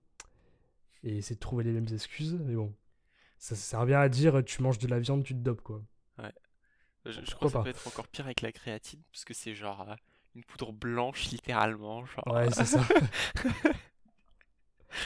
[1.04, 2.74] et essayer de trouver les mêmes excuses, mais bon,
[3.38, 5.82] ça, ça revient à dire tu manges de la viande, tu te dopes quoi.
[7.06, 9.54] Je, crois que ça pas peut être encore pire avec la créatine, parce que c'est
[9.54, 9.94] genre euh,
[10.34, 12.04] une poudre blanche, littéralement.
[12.04, 12.80] Genre, Ouais, c'est ça.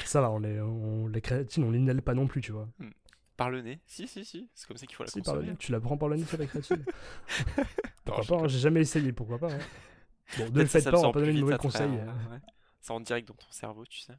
[0.04, 2.68] ça va, on est, on, les créatines, on l'inhale pas non plus, tu vois.
[2.78, 2.90] Hmm.
[3.36, 3.80] Par le nez?
[3.86, 4.48] Si, si, si.
[4.54, 5.52] C'est comme ça qu'il faut la Si, par le consommer.
[5.52, 5.58] nez.
[5.58, 6.84] Tu la prends par le nez, tu la créatine.
[8.06, 9.52] Non, pourquoi je pas, hein, j'ai jamais essayé, pourquoi pas.
[9.52, 9.58] hein.
[10.38, 11.82] Bon, ne le ça faites pas, on va pas donner de mauvais conseils.
[11.98, 12.30] hein, hein.
[12.32, 12.38] ouais.
[12.80, 14.14] Ça rentre direct dans ton cerveau, tu sais.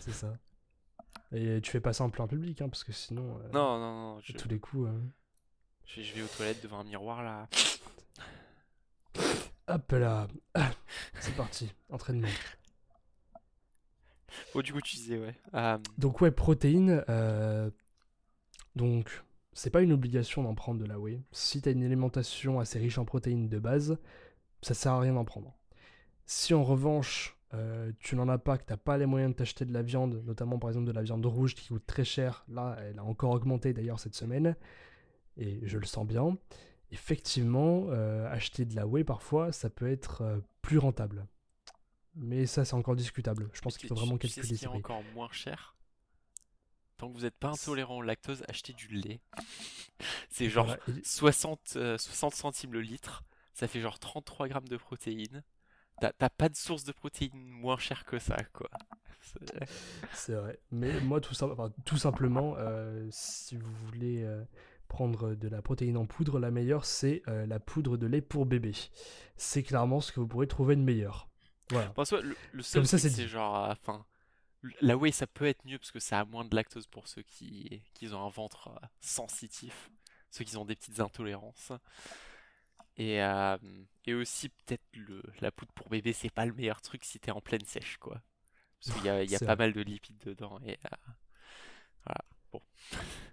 [0.00, 0.36] C'est ça.
[1.32, 4.14] Et tu fais pas ça en plein public, hein, parce que sinon, euh, Non, non,
[4.14, 4.20] non.
[4.22, 4.88] Je, tous les coups.
[4.88, 5.00] euh,
[5.86, 7.48] je, je vais aux toilettes devant un miroir là.
[9.68, 10.28] Hop là.
[10.54, 10.70] Ah,
[11.20, 12.28] C'est parti, entraînement.
[14.54, 15.34] Oh, du coup, tu disais, ouais.
[15.54, 17.02] Euh, Donc ouais, protéines.
[17.08, 17.70] euh,
[18.74, 19.22] Donc,
[19.54, 21.22] c'est pas une obligation d'en prendre de la whey.
[21.32, 23.98] Si t'as une alimentation assez riche en protéines de base,
[24.62, 25.56] ça sert à rien d'en prendre.
[26.26, 29.64] Si en revanche, euh, tu n'en as pas, que t'as pas les moyens de t'acheter
[29.64, 32.76] de la viande, notamment par exemple de la viande rouge qui coûte très cher, là,
[32.80, 34.54] elle a encore augmenté d'ailleurs cette semaine,
[35.36, 36.36] et je le sens bien.
[36.92, 41.26] Effectivement, euh, acheter de la whey parfois, ça peut être euh, plus rentable.
[42.14, 43.50] Mais ça, c'est encore discutable.
[43.52, 45.76] Je pense qu'il faut tu- vraiment tu sais calculer ce qui est encore moins cher?
[46.96, 49.20] Tant que vous n'êtes pas intolérant au lactose, achetez du lait.
[50.30, 53.24] C'est genre Voilà, et- 60, euh, 60 centimes le litre.
[53.52, 55.42] Ça fait genre 33 grammes de protéines.
[56.00, 58.68] T'as pas de source de protéines moins chère que ça, quoi.
[60.12, 60.58] C'est- vrai.
[60.70, 62.54] Mais moi, tout, sim- enfin, tout simplement,
[63.10, 64.26] si vous voulez
[64.86, 68.46] prendre de la protéine en poudre, la meilleure, c'est euh, la poudre de lait pour
[68.46, 68.72] bébé.
[69.36, 71.28] C'est clairement ce que vous pourrez trouver de meilleur.
[71.70, 71.88] Voilà.
[71.96, 74.04] Bon, en soi, le, le seul Comme ça, c'est genre, euh, enfin,
[74.80, 77.22] la whey, ça peut être mieux parce que ça a moins de lactose pour ceux
[77.22, 79.90] qui, qui ont un ventre euh, sensitif,
[80.30, 81.72] ceux qui ont des petites intolérances.
[82.96, 83.56] Et, euh,
[84.06, 87.30] et aussi, peut-être le, la poudre pour bébé, c'est pas le meilleur truc si t'es
[87.30, 88.22] en pleine sèche, quoi.
[88.80, 89.56] Parce qu'il y a, y pas vrai.
[89.56, 90.58] mal de lipides dedans.
[90.64, 92.14] Et, euh,
[92.52, 92.60] De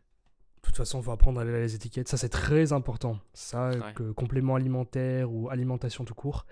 [0.75, 2.07] toute façon, il faut apprendre à lire les étiquettes.
[2.07, 3.19] Ça, c'est très important.
[3.33, 3.93] Ça, Ouais.
[3.93, 6.45] que complément alimentaire ou alimentation tout court,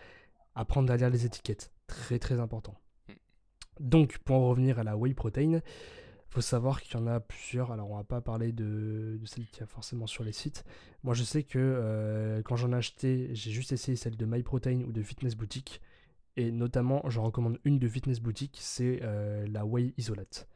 [0.56, 1.72] apprendre à lire les étiquettes.
[1.88, 2.76] Très, très important.
[3.08, 3.14] Mm.
[3.80, 5.62] Donc, pour en revenir à la whey protein,
[6.30, 7.72] faut savoir qu'il y en a plusieurs.
[7.72, 10.64] Alors, on va pas parler de, de celle qu'il y a forcément sur les sites.
[11.04, 14.84] Moi, je sais que euh, quand j'en ai acheté, j'ai juste essayé celle de MyProtein
[14.88, 15.82] ou de Fitness Boutique.
[16.38, 20.48] Et notamment, j'en recommande une de Fitness Boutique, c'est euh, la Whey Isolate.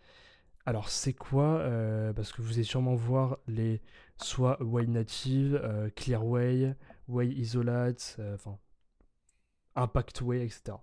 [0.65, 3.81] Alors, c'est quoi euh, Parce que vous allez sûrement voir les
[4.17, 6.75] soit Whey Native, euh, Clear Whey,
[7.07, 8.57] Whey Isolate, euh, enfin,
[9.75, 10.77] Impact Whey, etc.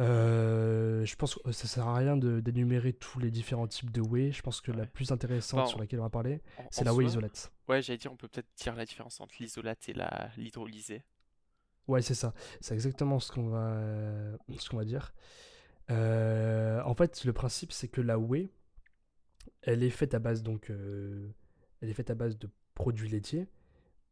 [0.00, 4.00] Euh, je pense que ça sert à rien de- d'énumérer tous les différents types de
[4.00, 4.30] whey.
[4.30, 6.40] Je pense que la plus intéressante Enfin, sur laquelle on va parler,
[6.70, 7.52] c'est la soi, isolate.
[7.68, 11.02] Ouais, j'allais dire, on peut peut-être dire la différence entre l'isolate et la l'hydrolysée.
[11.88, 12.32] Ouais, c'est ça.
[12.60, 13.76] C'est exactement ce qu'on va,
[14.56, 15.12] ce qu'on va dire.
[15.90, 18.48] Euh, en fait, le principe, c'est que la whey,
[19.62, 21.28] elle est faite à base donc, euh,
[21.80, 23.46] elle est faite à base de produits laitiers.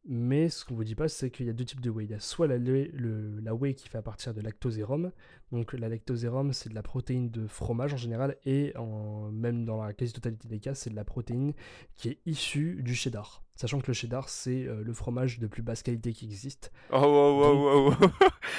[0.08, 2.04] Mais ce qu'on vous dit pas, c'est qu'il y a deux types de whey.
[2.04, 5.10] Il y a soit la, lait- le- la whey qui fait à partir de lactosérum.
[5.50, 9.82] Donc la lactosérum, c'est de la protéine de fromage en général, et en, même dans
[9.82, 11.54] la quasi-totalité des cas, c'est de la protéine
[11.96, 13.42] qui est issue du cheddar.
[13.56, 16.70] Sachant que le cheddar, c'est euh, le fromage de plus basse qualité qui existe.
[16.92, 18.10] Oh, wow, wow, wow, wow.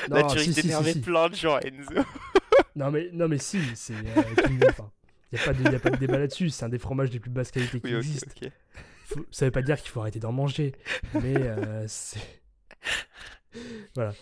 [0.09, 1.93] Là, tu risques d'énerver plein de gens, Enzo.
[2.77, 3.93] Non mais, non mais si, c'est...
[3.93, 6.77] euh, Il n'y a, pas de- y a pas de débat là-dessus, c'est un des
[6.79, 8.27] fromages de plus basse qualité qui Oui, existe.
[9.05, 10.73] Faut- ça veut pas dire qu'il faut arrêter d'en manger,
[11.15, 12.21] mais euh, c'est...
[13.95, 14.13] voilà,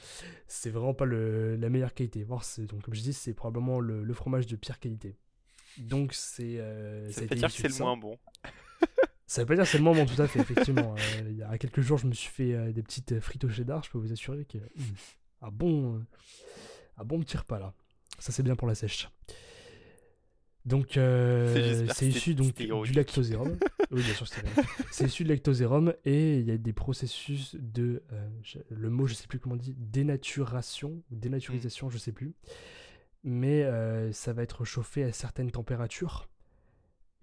[0.48, 2.24] c'est vraiment pas le, la meilleure qualité.
[2.26, 5.16] Donc, comme je dis, c'est probablement le, le fromage de pire qualité.
[5.78, 6.58] Donc c'est...
[6.60, 8.18] euh, Ça a veut pas dire que c'est le moins bon.
[9.28, 10.96] Ça veut pas dire que c'est le moins bon, tout à fait, effectivement.
[11.20, 13.84] Euh, il y a quelques jours, je me suis fait des petites frites au cheddar,
[13.84, 14.58] je peux vous assurer que...
[14.60, 14.64] hum,
[15.42, 16.06] un bon...
[16.98, 17.74] un bon petit repas, là.
[18.20, 19.10] Ça, c'est bien pour la sèche.
[20.66, 23.58] Donc, euh, c'est issu donc, du lactosérum.
[23.92, 24.44] oui, bien sûr, c'est.
[24.92, 28.02] C'est issu de lactosérum et il y a des processus de...
[28.12, 28.30] euh,
[28.72, 32.34] le mot, je sais plus comment on dit, dénaturation, dénaturisation, je sais plus.
[33.24, 36.28] Mais euh, ça va être chauffé à certaines températures.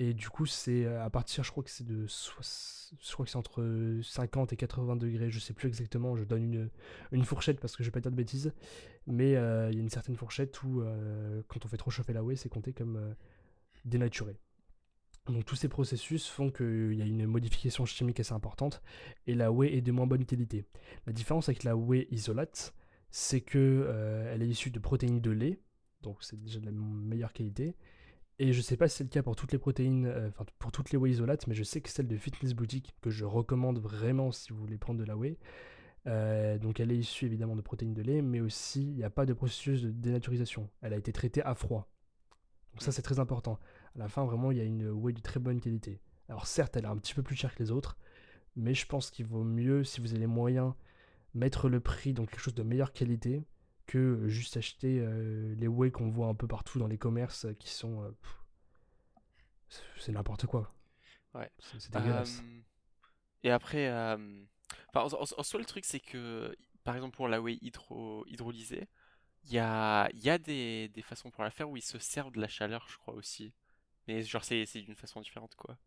[0.02, 2.06] Et du coup, c'est euh, à partir, je crois que c'est de...
[2.06, 6.70] Je crois que c'est entre 50 et 80 degrés, je sais plus exactement, je donne
[7.12, 8.52] une, fourchette parce que je vais pas dire de bêtises.
[9.06, 12.12] Mais euh, il y a une certaine fourchette où, euh, quand on fait trop chauffer
[12.12, 13.14] la whey, c'est compté comme euh,
[13.84, 14.36] dénaturé.
[15.26, 18.82] Donc tous ces processus font qu'il y a une modification chimique assez importante
[19.28, 20.64] et la whey est de moins bonne qualité.
[21.06, 22.74] La différence avec la whey isolate,
[23.10, 25.60] c'est que euh, elle est issue de protéines de lait,
[26.02, 27.76] donc c'est déjà de la meilleure qualité.
[28.38, 30.90] Et je sais pas si c'est le cas pour toutes les protéines, euh, pour toutes
[30.90, 34.32] les whey isolates, mais je sais que celle de Fitness Boutique, que je recommande vraiment
[34.32, 35.38] si vous voulez prendre de la whey,
[36.06, 39.10] euh, donc elle est issue évidemment de protéines de lait, mais aussi il n'y a
[39.10, 40.68] pas de processus de dénaturisation.
[40.80, 41.88] Elle a été traitée à froid.
[42.72, 43.58] Donc ça c'est très important.
[43.94, 46.00] À la fin vraiment il y a une whey de très bonne qualité.
[46.28, 47.98] Alors certes elle est un petit peu plus chère que les autres,
[48.56, 50.72] mais je pense qu'il vaut mieux si vous avez les moyens
[51.34, 53.44] mettre le prix dans quelque chose de meilleure qualité
[53.86, 57.54] que juste acheter euh, les whey qu'on voit un peu partout dans les commerces euh,
[57.54, 58.02] qui sont...
[58.02, 58.10] euh,
[59.98, 60.72] c'est- n'importe quoi.
[61.34, 61.50] Ouais.
[61.58, 62.40] C'est dégueulasse.
[62.40, 62.60] Euh,
[63.44, 64.44] et après, euh,
[64.88, 66.54] enfin, en, en- en soi, le truc, c'est que,
[66.84, 68.88] par exemple, pour la whey hydro, hydrolysée,
[69.44, 72.32] il y a, y a des, des façons pour la faire où ils se servent
[72.32, 73.52] de la chaleur, je crois aussi.
[74.08, 75.78] Mais genre, c'est c'est d'une façon différente, quoi.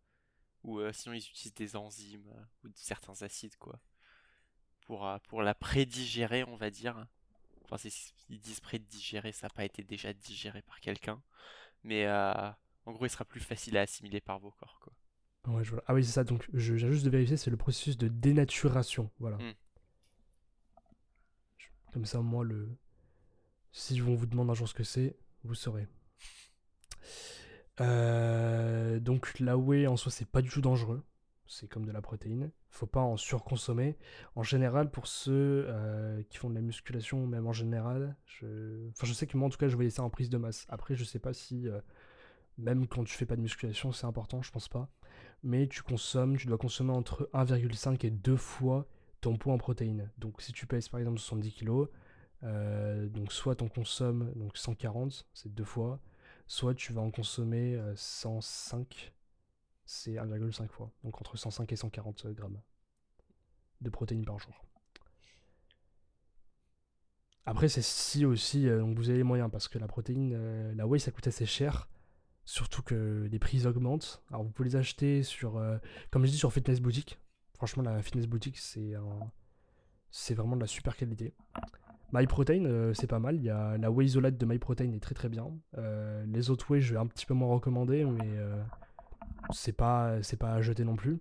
[0.64, 3.80] Ou euh, sinon, ils utilisent des enzymes euh, ou certains acides, quoi.
[4.86, 7.08] Pour, euh, pour la prédigérer, on va dire.
[7.66, 11.22] Enfin, c'est- ils disent prédigérer, ça n'a pas été déjà digéré par quelqu'un.
[11.84, 12.34] Mais euh,
[12.86, 14.94] en gros, il sera plus facile à assimiler par vos corps, quoi.
[15.48, 15.84] Ouais, je vois.
[15.88, 16.24] Ah oui, c'est ça.
[16.24, 19.12] Donc, j'ai juste de vérifier, c'est le processus de dénaturation.
[19.20, 19.38] Voilà.
[19.38, 19.54] Hmm.
[21.94, 22.78] Comme ça, moi, le.
[23.72, 25.88] Si on vous demande un jour ce que c'est, vous saurez.
[27.82, 31.04] Euh, donc, la whey en soi, c'est pas du tout dangereux.
[31.48, 32.52] C'est comme de la protéine.
[32.70, 33.98] Faut pas en surconsommer.
[34.36, 38.90] En général, pour ceux euh, qui font de la musculation, même en général, je...
[38.90, 40.66] Enfin, je sais que moi, en tout cas, je voyais ça en prise de masse.
[40.70, 41.80] Après, je sais pas si, euh,
[42.58, 44.90] même quand tu fais pas de musculation, c'est important, je pense pas
[45.46, 48.88] mais tu consommes, tu dois consommer entre 1,5 et 2 fois
[49.22, 50.12] ton poids en protéines.
[50.18, 51.86] Donc si tu pèses par exemple 70 kg,
[52.44, 56.00] euh, donc soit tu en consommes donc 140, c'est deux fois,
[56.48, 59.14] soit tu vas en consommer euh, 105,
[59.86, 60.92] c'est 1,5 fois.
[61.04, 62.62] Donc entre 105 et 140 grammes
[63.82, 64.66] de protéines par jour.
[67.46, 70.88] Après c'est si aussi euh, vous avez les moyens parce que la protéine, euh, la
[70.88, 71.90] whey ça coûte assez cher.
[72.44, 74.24] Surtout que les prix augmentent.
[74.30, 75.78] Alors vous pouvez les acheter sur, euh,
[76.12, 77.20] comme je dis, sur Fitness Boutique.
[77.54, 81.34] Franchement, la Fitness Boutique, c'est vraiment de la super qualité.
[82.14, 83.38] MyProtein, c'est pas mal.
[83.38, 85.48] Il y a la whey isolate de MyProtein est très très bien.
[86.26, 88.38] Les autres whey, je vais un petit peu moins recommander, mais
[89.52, 91.20] c'est pas c'est pas à jeter non plus.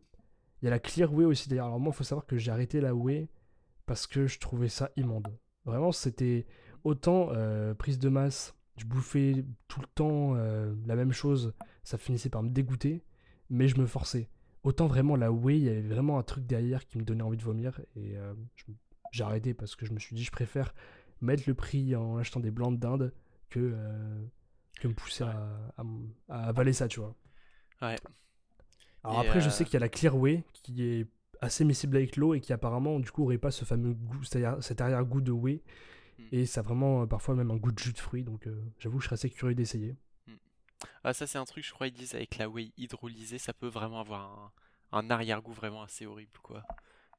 [0.63, 1.67] Il y a la Clear Whey aussi d'ailleurs.
[1.67, 3.29] Alors moi, il faut savoir que j'ai arrêté la whey
[3.87, 5.29] parce que je trouvais ça immonde.
[5.65, 6.47] Vraiment, c'était
[6.85, 11.99] autant euh, prise de masse, je bouffais tout le temps euh, la même chose, ça
[11.99, 13.03] finissait par me dégoûter,
[13.51, 14.29] mais je me forçais.
[14.63, 17.37] Autant vraiment la whey, il y avait vraiment un truc derrière qui me donnait envie
[17.37, 18.35] de vomir, et euh,
[19.11, 20.75] j'ai arrêté parce que je me suis dit, je préfère
[21.21, 23.13] mettre le prix en achetant des blancs d'Inde
[23.49, 23.75] que,
[24.81, 27.15] que me pousser à, à m- à avaler ça, tu vois.
[27.83, 27.97] Ouais.
[29.03, 31.07] Alors Et, après, je euh, sais qu'il y a la Clear Whey qui est
[31.41, 34.63] assez miscible avec l'eau et qui apparemment, du coup, aurait pas ce fameux goût, c'est-à-dire
[34.63, 35.63] cet arrière-goût de whey.
[36.19, 36.29] Hmm.
[36.33, 38.63] Et ça a vraiment euh, parfois même un goût de jus de fruits, donc euh,
[38.79, 39.97] j'avoue que je serais assez curieux d'essayer.
[41.03, 43.69] Ah, ça, c'est un truc, je crois, ils disent avec la whey hydrolysée, ça peut
[43.69, 44.53] vraiment avoir
[44.93, 46.63] un, un arrière-goût vraiment assez horrible, quoi.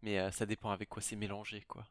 [0.01, 1.85] Mais euh, ça dépend avec quoi c'est mélangé, quoi.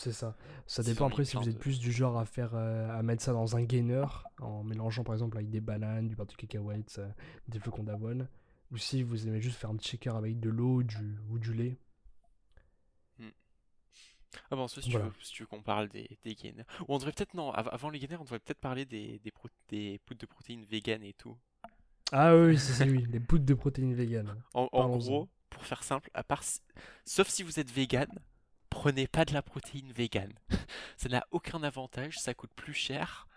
[0.00, 0.34] C'est ça.
[0.66, 3.34] Ça dépend après si vous êtes plus du genre à faire euh, à mettre ça
[3.34, 4.06] dans un gainer
[4.40, 7.08] en mélangeant par exemple avec des bananes, du beurre de cacahuètes, euh,
[7.48, 8.26] des flocons d'avoine,
[8.72, 11.52] ou si vous aimez juste faire un petit shaker avec de l'eau du, ou du
[11.52, 11.76] lait.
[14.50, 15.06] Ah bon, si Voilà.
[15.06, 16.64] tu veux, si tu veux qu'on parle des, des gainers.
[16.82, 19.30] Ou on devrait peut-être, non, av- avant les gainers, on devrait peut-être parler des, des,
[19.32, 21.36] pro- des poudres de protéines véganes et tout.
[22.12, 24.34] Ah oui, c'est oui, les poudres de protéines véganes.
[24.54, 26.60] En, en gros, pour faire simple, à part si-
[27.04, 28.08] sauf si vous êtes vegan,
[28.80, 30.32] prenez pas de la protéine vegan.
[30.96, 33.28] ça n'a aucun avantage, ça coûte plus cher.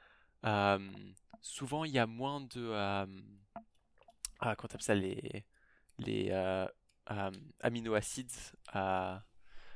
[0.45, 0.89] Euh,
[1.41, 3.05] souvent, il y a moins de euh,
[4.39, 5.43] ah, comment ça les
[5.99, 6.65] les euh,
[7.11, 8.31] euh, aminoacides,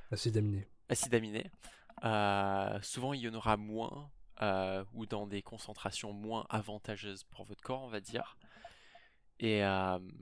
[0.10, 0.70] Acides aminés.
[0.88, 1.52] acides aminés.
[2.82, 4.10] Souvent, il y en aura moins
[4.94, 8.38] ou dans des concentrations moins avantageuses pour votre corps, on va dire.
[9.40, 9.64] Et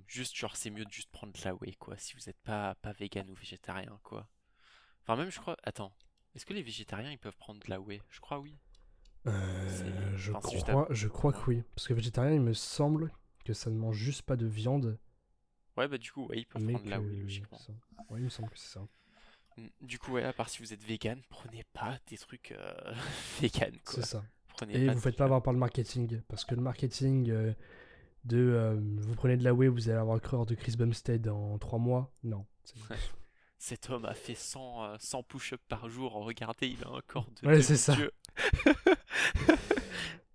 [0.08, 2.74] juste, genre, c'est mieux de juste prendre de la whey, quoi, si vous n'êtes pas,
[2.82, 4.28] pas vegan ou végétarien, quoi.
[5.08, 5.56] Enfin, même, je crois.
[5.64, 5.92] Attends,
[6.36, 8.02] est-ce que les végétariens ils peuvent prendre de la whey?
[8.10, 8.58] Je crois oui.
[9.28, 11.64] Euh, C'est- je enfin, c'est crois, je crois que oui.
[11.76, 13.12] Parce que végétarien, il me semble
[13.44, 14.98] que ça ne mange juste pas de viande,
[15.78, 17.58] Ouais, bah, du coup, ouais, ils peuvent mais prendre de la whey, logiquement.
[17.58, 17.74] ça-
[18.10, 18.88] Ouais, il me semble que c'est ça.
[19.58, 19.68] Mm.
[19.82, 22.94] Du coup, ouais, à part si vous êtes vegan, prenez pas des trucs euh,
[23.42, 23.96] vegan, quoi.
[23.96, 24.24] C'est ça.
[24.50, 27.54] Prenez Et vous faites pas avoir par le marketing, parce que le marketing euh,
[28.24, 31.28] de euh, vous prenez de la whey, vous allez avoir le corps de Chris Bumstead
[31.28, 32.46] en 3 mois, non.
[33.58, 36.12] Cet homme a fait 100, euh, 100 push-ups par jour.
[36.14, 37.96] Regardez, il a un corps de Ouais, c'est ça.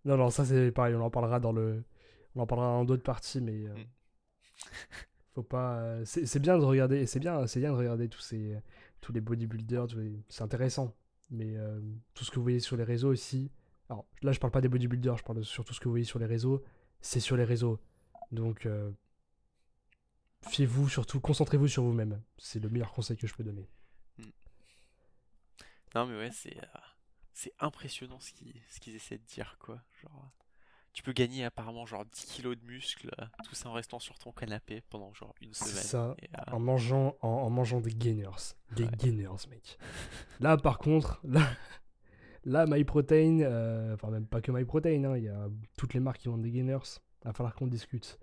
[0.07, 1.85] Non, non, ça c'est pareil, on en parlera dans le,
[2.35, 3.85] on en parlera dans d'autres parties, mais euh, Mm.
[5.35, 5.79] faut pas.
[5.81, 8.57] euh, c'est c'est bien de regarder, c'est bien, c'est bien de regarder tous ces,
[9.03, 10.95] tous les bodybuilders, les- c'est intéressant,
[11.31, 11.79] mais euh,
[12.15, 13.51] tout ce que vous voyez sur les réseaux aussi.
[13.91, 15.93] Alors là, je parle pas des bodybuilders, je parle de- sur tout ce que vous
[15.93, 16.63] voyez sur les réseaux,
[17.03, 17.79] c'est sur les réseaux,
[18.33, 18.91] donc euh,
[20.49, 22.23] fiez-vous surtout, concentrez-vous sur vous-même.
[22.39, 23.69] C'est le meilleur conseil que je peux donner.
[25.95, 26.79] Non, mais ouais, c'est euh,
[27.33, 29.81] c'est impressionnant ce qu'ils essaient de dire, quoi.
[30.03, 30.31] Genre,
[30.93, 33.11] tu peux gagner apparemment genre 10 kilos de muscles,
[33.45, 35.83] tout ça en restant sur ton canapé pendant genre une semaine.
[35.83, 36.15] ça.
[36.23, 38.55] Et, euh, en mangeant, en, en mangeant des gainers.
[38.73, 38.91] Des Ouais.
[38.99, 39.79] gainers, mec.
[40.39, 41.43] Là, par contre, là,
[42.45, 46.19] là MyProtein, euh, enfin, même pas que MyProtein, hein, il y a toutes les marques
[46.21, 46.79] qui vendent des gainers.
[47.23, 48.19] Il va falloir qu'on discute.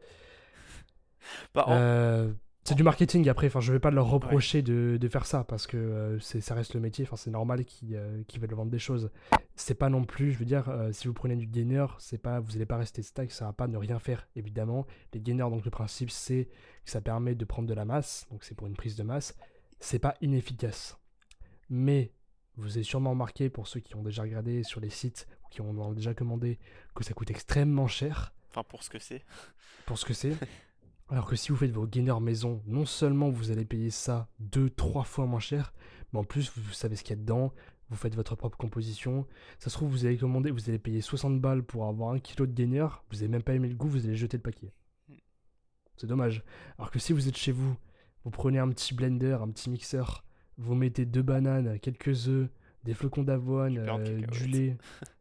[1.53, 2.31] Bah, en, Euh,
[2.63, 5.67] C'est du marketing après, enfin je vais pas leur reprocher de, de, faire ça parce
[5.67, 9.09] que euh, ça reste le métier, enfin c'est normal qu'ils euh, veulent vendre des choses.
[9.55, 12.41] C'est pas non plus, je veux dire, euh, si vous prenez du gainer, c'est pas,
[12.41, 14.85] vous allez pas rester stack, ça va pas ne rien faire évidemment.
[15.13, 16.49] Les gainers, donc le principe c'est
[16.83, 19.37] que ça permet de prendre de la masse, donc c'est pour une prise de masse.
[19.79, 20.97] C'est pas inefficace,
[21.69, 22.11] mais
[22.57, 25.61] vous avez sûrement remarqué pour ceux qui ont déjà regardé sur les sites ou qui
[25.61, 26.59] ont déjà commandé
[26.95, 28.33] que ça coûte extrêmement cher.
[28.49, 29.23] Enfin pour ce que c'est.
[29.85, 30.33] Pour ce que c'est.
[31.09, 35.05] Alors que si vous faites vos gainers maison, non seulement vous allez payer ça 2-3
[35.05, 35.73] fois moins cher,
[36.11, 37.53] mais en plus vous savez ce qu'il y a dedans,
[37.89, 39.25] vous faites votre propre composition.
[39.59, 42.45] Ça se trouve, vous allez commander, vous allez payer 60 balles pour avoir un kilo
[42.45, 44.73] de gainer, vous n'avez même pas aimé le goût, vous allez jeter le paquet.
[45.07, 45.15] Hmm.
[45.95, 46.43] C'est dommage.
[46.77, 47.75] Alors que si vous êtes chez vous,
[48.25, 50.25] vous prenez un petit blender, un petit mixeur,
[50.57, 52.49] vous mettez deux bananes, quelques œufs,
[52.83, 54.77] des flocons d'avoine, du, euh, lait,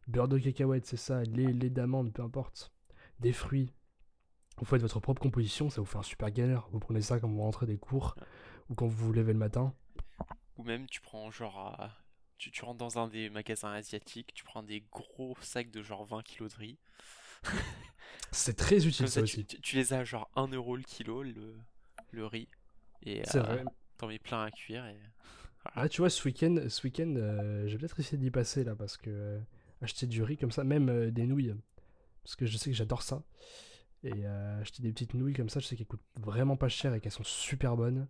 [0.07, 2.73] beurre de cacahuète, c'est ça, lait, lait d'amande, peu importe,
[3.19, 3.71] des fruits,
[4.57, 6.67] vous faites votre propre composition, ça vous fait un super galère.
[6.71, 8.15] Vous prenez ça quand vous rentrez des cours
[8.69, 9.73] ou quand vous vous levez le matin.
[10.57, 11.89] Ou même tu prends genre.
[12.37, 16.05] Tu, tu, rentres dans un des magasins asiatiques, tu prends des gros sacs de genre
[16.05, 16.77] 20 kg de riz.
[18.31, 19.45] C'est très utile ça, aussi.
[19.45, 21.55] Tu, les as genre 1 euro le kilo, le,
[22.11, 22.47] le riz.
[23.03, 23.63] Et euh,
[23.97, 24.85] t'en mets plein à cuire.
[24.85, 24.97] Et...
[25.75, 28.75] Ah, tu vois, ce week-end, ce week euh, je vais peut-être essayer d'y passer là
[28.75, 29.39] parce que euh,
[29.81, 31.53] acheter du riz comme ça, même des nouilles,
[32.23, 33.23] parce que je sais que j'adore ça.
[34.07, 36.93] Et euh, acheter des petites nouilles comme ça, je sais qu'elles coûtent vraiment pas cher
[36.93, 38.07] et qu'elles sont super bonnes.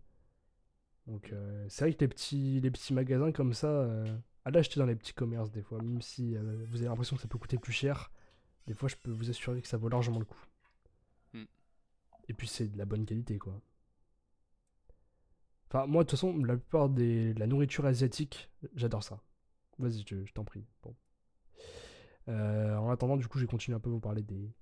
[1.08, 4.06] Donc euh, c'est vrai que les petits, les petits magasins comme ça, euh,
[4.46, 7.28] allez acheter dans les petits commerces des fois, même si vous avez l'impression que ça
[7.28, 8.12] peut coûter plus cher.
[8.68, 10.46] Des fois, je peux vous assurer que ça vaut largement le coup.
[11.34, 11.46] Hmm.
[12.28, 13.60] Et puis c'est de la bonne qualité, quoi.
[15.70, 19.20] Enfin, moi, de toute façon, la plupart de la nourriture asiatique, j'adore ça.
[19.80, 20.66] Vas-y, je, je t'en prie.
[20.84, 20.96] Bon.
[22.28, 24.54] en attendant, du coup, je vais continuer un peu à vous parler des,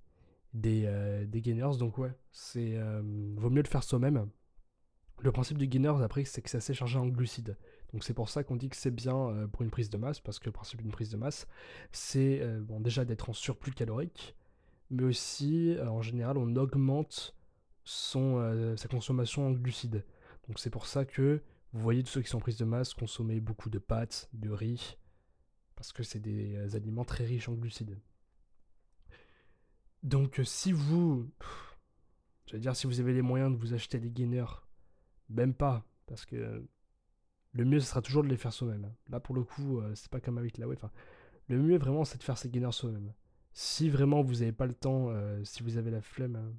[0.56, 1.78] des, euh, gainers.
[1.78, 3.02] Donc ouais, c'est euh,
[3.36, 4.28] vaut mieux le faire soi-même.
[5.22, 7.56] Le principe du gainer après c'est que c'est assez chargé en glucides.
[7.92, 10.20] Donc c'est pour ça qu'on dit que c'est bien euh, pour une prise de masse,
[10.20, 11.46] parce que le principe d'une prise de masse,
[11.92, 14.34] c'est bon, déjà d'être en surplus calorique,
[14.90, 17.34] mais aussi en général on augmente
[17.84, 20.04] sa consommation en glucides.
[20.48, 21.42] Donc c'est pour ça que
[21.72, 24.50] vous voyez tous ceux qui sont en prise de masse consommer beaucoup de pâtes, de
[24.50, 24.96] riz,
[25.76, 27.98] parce que c'est des aliments très riches en glucides.
[30.02, 31.30] Donc euh, si vous...
[32.50, 34.44] Je dire, si vous avez les moyens de vous acheter des gainers,
[35.28, 36.64] même pas, parce que
[37.52, 38.92] le mieux, ce sera toujours de les faire soi-même.
[39.08, 40.68] Là, pour le coup, euh, c'est pas comme avec la.
[40.68, 40.92] Enfin,
[41.48, 43.12] le mieux, vraiment, c'est de faire ces gainers soi-même.
[43.52, 46.54] Si vraiment vous n'avez pas le temps, euh, si vous avez la flemme,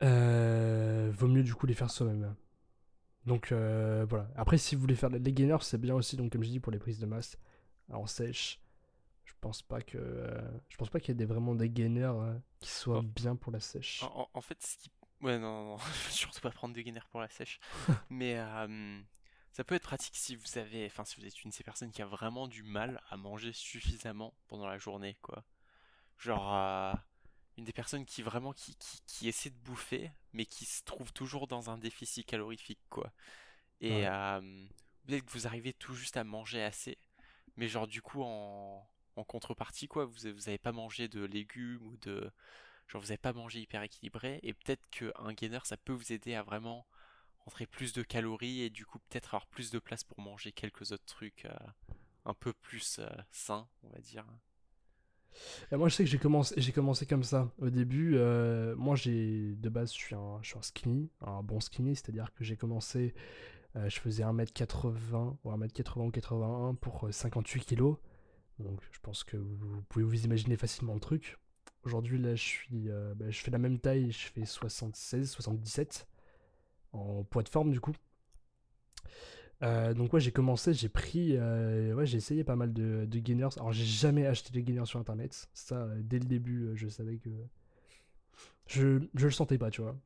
[0.00, 2.36] vaut mieux du coup les faire soi-même.
[3.26, 4.30] Donc voilà.
[4.36, 6.70] Après, si vous voulez faire les gainers, c'est bien aussi, donc comme je dis, pour
[6.70, 7.36] les prises de masse
[7.90, 8.60] en sèche
[9.40, 12.38] pense pas que euh, je pense pas qu'il y ait des, vraiment des gainers euh,
[12.60, 14.02] qui soient bien pour la sèche.
[14.34, 14.90] En, fait, ce qui...
[15.20, 15.78] ouais non, non,
[16.10, 17.60] surtout pas prendre des gainers pour la sèche.
[18.10, 19.00] Mais euh,
[19.52, 21.90] ça peut être pratique si vous avez, enfin si vous êtes une de ces personnes
[21.90, 25.44] qui a vraiment du mal à manger suffisamment pendant la journée, quoi.
[26.18, 26.96] Genre
[27.56, 31.12] une des personnes qui vraiment qui, qui, qui, essaie de bouffer, mais qui se trouve
[31.12, 33.10] toujours dans un déficit calorifique, quoi.
[33.80, 34.04] Et
[35.06, 36.98] peut-être que vous arrivez tout juste à manger assez,
[37.56, 38.86] mais genre du coup en
[39.20, 40.04] en contrepartie, quoi.
[40.06, 42.30] Vous n'avez pas mangé de légumes ou de.
[42.88, 44.40] Genre, vous n'avez pas mangé hyper équilibré.
[44.42, 46.86] Et peut-être qu'un gainer, ça peut vous aider à vraiment
[47.44, 50.92] rentrer plus de calories et du coup, peut-être avoir plus de place pour manger quelques
[50.92, 51.54] autres trucs euh,
[52.24, 54.24] un peu plus euh, sains, on va dire.
[55.72, 57.50] moi, je sais que j'ai commencé, j'ai commencé comme ça.
[57.58, 61.42] Au début, euh, moi, j'ai de base, je suis un, je suis un skinny, un
[61.42, 63.14] bon skinny, c'est-à-dire que j'ai commencé,
[63.74, 67.94] je faisais 1m80 ou 1m80 ou 81 pour 58 kg.
[68.60, 71.38] Donc je pense que vous pouvez vous imaginer facilement le truc.
[71.84, 76.06] Aujourd'hui là je suis euh, bah, je fais la même taille, je fais 76, 77
[76.92, 77.94] en poids de forme du coup.
[79.62, 83.48] Euh, donc ouais j'ai commencé, j'ai pris, euh, ouais j'ai essayé pas mal de, gainers.
[83.56, 85.48] Alors j'ai jamais acheté de gainers sur internet.
[85.54, 87.30] Ça dès le début je savais que
[88.66, 89.96] je, je le sentais pas tu vois.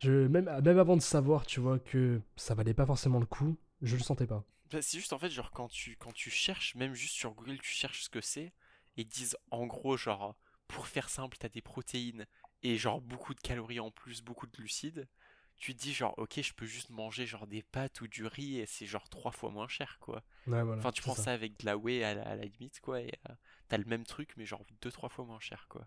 [0.00, 3.56] Je, même, même avant de savoir tu vois que ça valait pas forcément le coup,
[3.84, 4.44] je le sentais pas.
[4.70, 7.58] Bah, c'est juste en fait, genre quand tu, quand tu cherches, même juste sur Google,
[7.58, 8.52] tu cherches ce que c'est,
[8.96, 10.36] et disent en gros, genre,
[10.68, 12.26] pour faire simple, t'as des protéines
[12.62, 15.08] et genre beaucoup de calories en plus, beaucoup de glucides.
[15.56, 18.58] Tu te dis genre, ok, je peux juste manger genre des pâtes ou du riz
[18.58, 20.24] et c'est genre trois fois moins cher, quoi.
[20.48, 21.32] enfin, tu prends ça.
[21.32, 23.34] avec de la whey à la, limite, quoi, et euh,
[23.68, 25.86] t'as le même truc, mais genre deux, trois fois moins cher, quoi.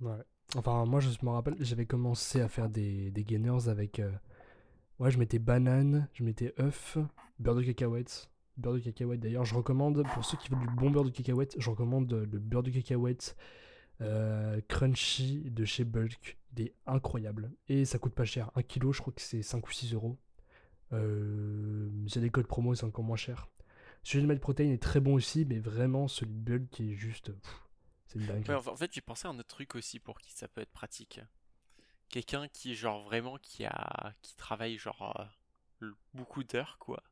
[0.00, 0.22] Ouais.
[0.56, 4.00] Enfin, moi, je me rappelle, j'avais commencé à faire des, des gainers avec.
[4.00, 4.12] Euh,
[4.98, 6.98] Ouais, je mettais banane, je mettais œuf,
[7.38, 8.30] beurre de cacahuète.
[8.56, 11.54] Beurre de cacahuète, d'ailleurs, je recommande, pour ceux qui veulent du bon beurre de cacahuète,
[11.58, 13.36] je recommande le beurre de cacahuète
[14.02, 16.38] euh, crunchy de chez Bulk.
[16.56, 17.52] Il est incroyable.
[17.68, 18.50] Et ça coûte pas cher.
[18.54, 20.18] Un kilo, je crois que c'est 5 ou 6 euros.
[20.92, 23.48] Euh, a des codes promo, c'est encore moins cher.
[24.02, 27.32] Celui de Mad Protein est très bon aussi, mais vraiment, celui de qui est juste.
[28.06, 28.50] c'est dingue.
[28.50, 31.20] en fait, j'ai pensé à un autre truc aussi pour qui ça peut être pratique.
[32.12, 35.16] Quelqu'un qui, genre, vraiment, qui a qui travaille, genre,
[35.82, 37.02] euh, beaucoup d'heures, quoi.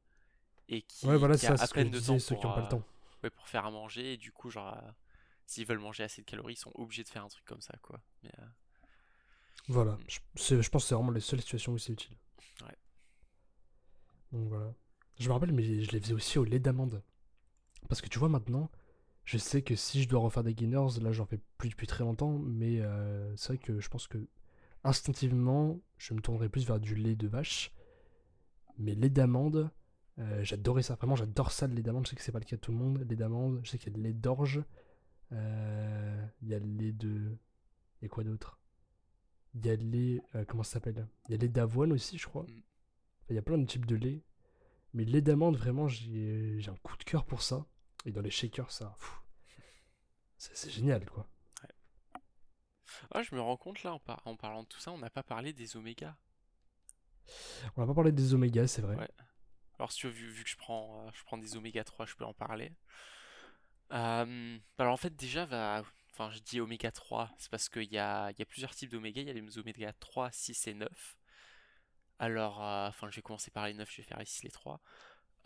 [0.68, 2.46] Et qui, ouais, voilà, qui a ça, à peine de disais, temps ceux pour, qui
[2.46, 2.86] n'ont pas le euh, temps.
[3.24, 4.14] ouais, pour faire à manger.
[4.14, 4.90] Et du coup, genre, euh,
[5.46, 7.76] s'ils veulent manger assez de calories, ils sont obligés de faire un truc comme ça,
[7.82, 8.00] quoi.
[8.24, 8.46] Mais, euh,
[9.68, 10.04] Voilà, Mm.
[10.06, 12.14] je, je pense que c'est vraiment les seules situations où c'est utile.
[12.62, 12.76] Ouais.
[14.32, 14.72] Donc voilà.
[15.18, 17.02] Je me rappelle, mais je les faisais aussi au lait d'amande.
[17.88, 18.70] Parce que tu vois, maintenant,
[19.24, 22.04] je sais que si je dois refaire des gainers, là j'en fais plus depuis très
[22.04, 24.18] longtemps, mais euh, c'est vrai que je pense que
[24.84, 27.72] instinctivement, je me tournerai plus vers du lait de vache.
[28.78, 29.70] Mais lait d'amande,
[30.18, 30.94] euh, j'adorais ça.
[30.94, 32.06] Vraiment, j'adore ça, le lait d'amande.
[32.06, 32.98] Je sais que c'est pas le cas de tout le monde.
[33.08, 34.62] Lait d'amande, je sais qu'il y a le lait d'orge.
[35.32, 37.36] Euh, Il y a le lait de.
[38.00, 38.58] Il y a quoi d'autre?
[39.54, 40.22] Il y a le lait.
[40.34, 41.06] euh, comment ça s'appelle?
[41.28, 42.44] Il y a le lait d'avoine aussi, je crois.
[42.44, 42.62] Mm.
[43.30, 44.22] Il y a plein de types de lait.
[44.92, 47.64] Mais le lait d'amande, vraiment, j'ai un coup de cœur pour ça.
[48.06, 48.96] Et dans les shakers, ça.
[50.38, 51.28] c'est génial, quoi.
[53.12, 55.10] Ah, je me rends compte là, en, par- en parlant de tout ça, on n'a
[55.10, 56.16] pas parlé des omégas.
[57.76, 58.96] On va pas parlé des omégas, c'est vrai.
[58.96, 59.08] Ouais.
[59.78, 62.06] Alors, si tu veux, vu, vu que je prends, euh, je prends des oméga 3,
[62.06, 62.72] je peux en parler.
[63.92, 65.82] Euh, alors, en fait, déjà, va...
[66.12, 68.90] enfin, je dis oméga 3, c'est parce qu'il y a, il y a plusieurs types
[68.90, 69.20] d'oméga.
[69.22, 71.16] Il y a les oméga 3, 6 et 9.
[72.18, 74.80] Alors, euh, enfin, je vais commencer par les 9, je vais faire ici les 3.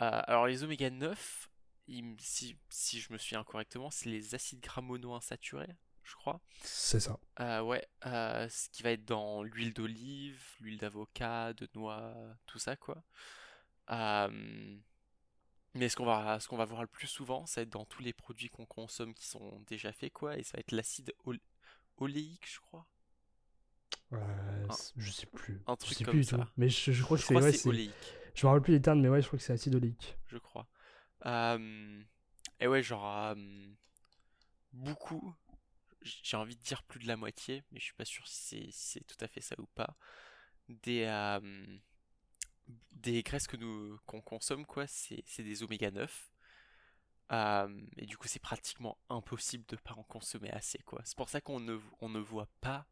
[0.03, 1.51] Euh, alors, les oméga 9,
[1.89, 5.75] il me- si, si je me souviens correctement, c'est les acides gras monoinsaturés,
[6.05, 6.41] je crois.
[6.63, 7.19] C'est ça.
[7.41, 12.15] Euh, ouais, euh, ce qui va être dans l'huile d'olive, l'huile d'avocat, de noix,
[12.47, 13.03] tout ça quoi.
[13.91, 14.77] Euh,
[15.75, 17.85] mais ce qu'on va, ce qu'on va voir le plus souvent, ça va être dans
[17.87, 21.13] tous les produits qu'on consomme qui sont déjà faits quoi, et ça va être l'acide
[21.25, 21.41] ol-
[21.97, 22.87] oléique, je crois.
[24.13, 25.61] Euh, c'est- je sais plus.
[25.67, 26.37] un je truc sais comme plus ça.
[26.39, 26.45] tout.
[26.57, 27.35] Mais je, je crois que Je c'est.
[27.35, 29.39] ouais, que c'est c'est- oléique, Je me rappelle plus les termes, mais ouais, je crois
[29.39, 30.17] que c'est acide oléique.
[30.27, 30.69] je crois.
[31.27, 32.03] Euh,
[32.61, 33.35] et ouais, genre euh,
[34.73, 35.35] beaucoup.
[36.05, 39.05] J'ai envie de dire plus de la moitié, mais je suis pas sûr si c'est
[39.07, 39.97] tout à fait ça ou pas.
[40.69, 41.79] Des euh,
[42.93, 46.31] des graisses que nous qu'on consomme quoi, c'est des oméga 9.
[47.33, 51.01] Euh, et du coup, c'est pratiquement impossible de pas en consommer assez quoi.
[51.05, 52.87] C'est pour ça qu'on ne on ne voit pas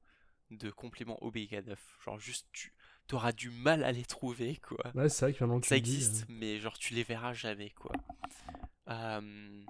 [0.50, 1.98] de compléments oméga 9.
[2.04, 2.72] Genre juste tu
[3.14, 4.90] auras du mal à les trouver quoi.
[4.94, 7.32] Ouais, c'est vrai que que Ça tu le dis, existe, mais genre tu les verras
[7.34, 7.92] jamais quoi.
[8.88, 9.64] Euh,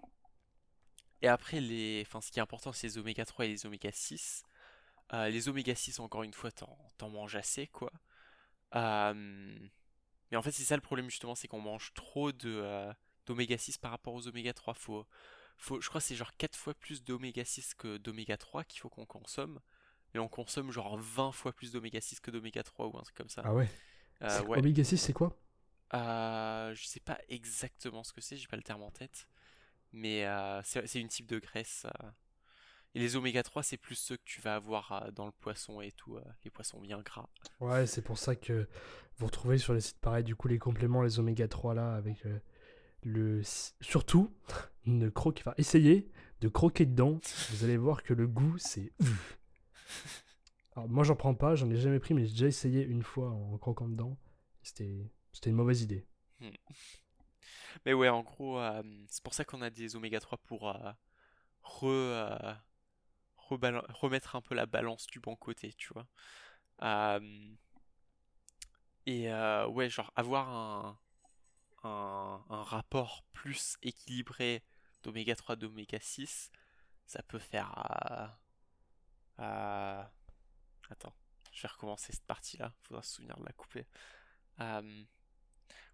[1.22, 3.90] Et après les, enfin ce qui est important c'est les oméga 3 et les oméga
[3.92, 4.42] 6.
[5.14, 7.92] Euh, les oméga 6 encore une fois t'en manges assez quoi.
[8.74, 9.14] Euh,
[10.30, 12.92] Mais en fait c'est ça le problème justement c'est qu'on mange trop de euh,
[13.26, 14.74] d'oméga 6 par rapport aux oméga 3.
[14.74, 15.06] Faut,
[15.56, 18.80] faut, je crois que c'est genre 4 fois plus d'oméga 6 que d'oméga 3 qu'il
[18.80, 19.60] faut qu'on consomme.
[20.14, 23.16] Mais on consomme genre 20 fois plus d'oméga 6 que d'oméga 3 ou un truc
[23.16, 23.42] comme ça.
[23.44, 23.68] Ah ouais.
[24.22, 24.58] Euh, ouais.
[24.58, 25.36] Oméga 6, c'est quoi?
[25.92, 29.26] Je sais pas exactement ce que c'est, j'ai pas le terme en tête.
[29.93, 31.86] Mais euh, c'est une type de graisse.
[31.86, 32.11] euh.
[32.95, 35.80] Et les oméga 3, c'est plus ceux que tu vas avoir euh, dans le poisson
[35.80, 37.28] et tout, les poissons bien gras.
[37.61, 38.68] Ouais, c'est pour ça que
[39.16, 42.24] vous retrouvez sur les sites pareils, du coup, les compléments, les oméga 3 là, avec
[42.26, 42.38] euh,
[43.03, 43.40] le.
[43.80, 44.34] Surtout,
[44.86, 45.43] ne croquez.
[45.43, 47.18] Enfin, essayez de croquer dedans.
[47.51, 48.93] Vous allez voir que le goût, c'est.
[50.74, 53.30] Alors, moi, j'en prends pas, j'en ai jamais pris, mais j'ai déjà essayé une fois
[53.30, 54.18] en croquant dedans.
[54.62, 56.07] C'était c'était une mauvaise idée.
[57.84, 60.92] Mais ouais, en gros, euh, c'est pour ça qu'on a des oméga 3 pour euh,
[61.62, 62.55] re, euh,
[63.48, 66.07] remettre un peu la balance du bon côté, tu vois.
[69.07, 70.98] Et ouais, genre avoir un,
[71.84, 74.62] un, rapport plus équilibré
[75.03, 76.50] d'oméga 3 d'oméga 6,
[77.07, 78.38] ça peut faire...
[80.90, 81.14] Attends,
[81.53, 83.86] je vais recommencer cette partie-là, faudra se souvenir de la couper.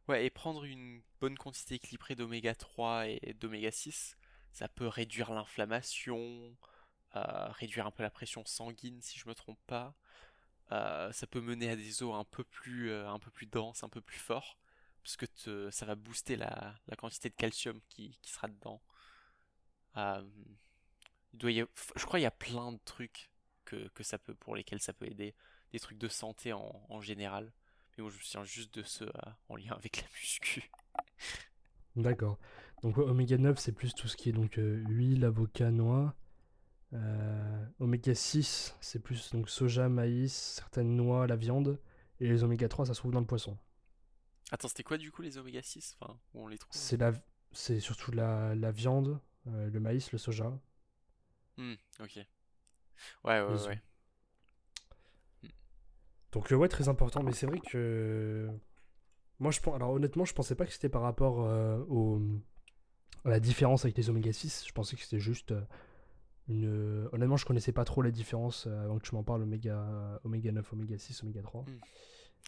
[0.09, 4.16] Ouais, et prendre une bonne quantité équilibrée d'oméga 3 et d'oméga 6,
[4.52, 6.56] ça peut réduire l'inflammation,
[7.16, 9.94] euh, réduire un peu la pression sanguine si je me trompe pas.
[10.72, 13.84] Euh, ça peut mener à des os un peu plus, euh, un peu plus denses,
[13.84, 14.59] un peu plus forts,
[15.02, 18.82] puisque te- ça va booster la, la quantité de calcium qui, qui sera dedans.
[21.32, 21.64] Doit y
[21.96, 23.30] je crois qu'il y a plein de trucs
[23.64, 25.34] que, que ça peut, pour lesquels ça peut aider,
[25.72, 27.52] des trucs de santé en général.
[27.99, 30.70] Mais je me souviens juste de ceux euh, en lien avec la muscu.
[31.96, 32.38] D'accord.
[32.82, 36.14] Donc, ouais, oméga 9, c'est plus tout ce qui est donc euh, huile, avocat, noix.
[36.94, 41.80] Euh, oméga 6, c'est plus donc soja, maïs, certaines noix, la viande.
[42.20, 43.57] Et les oméga 3, ça se trouve dans le poisson.
[44.51, 46.72] Attends, c'était quoi du coup les oméga 6 Enfin, où on les trouve?
[46.72, 47.12] C'est la,
[47.53, 50.59] c'est surtout la, la viande, euh, le maïs, le soja.
[51.57, 52.16] Hmm, ok.
[52.16, 52.26] Ouais,
[53.24, 53.82] ouais, Les ouais.
[56.32, 57.22] Donc, euh, ouais, très important.
[57.22, 58.48] Mais c'est vrai que.
[59.38, 59.74] Moi, je pense.
[59.74, 62.20] Alors, honnêtement, je pensais pas que c'était par rapport euh, au...
[63.24, 64.64] à la différence avec les oméga 6.
[64.66, 65.62] Je pensais que c'était juste euh,
[66.48, 67.08] une.
[67.12, 70.20] Honnêtement, je connaissais pas trop la différence avant que tu m'en parles, oméga...
[70.24, 71.62] oméga 9, oméga 6, oméga 3.
[71.62, 71.66] Mm.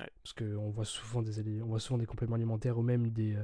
[0.00, 0.10] Ouais.
[0.22, 3.36] Parce qu'on voit souvent des on voit souvent des compléments alimentaires ou même des.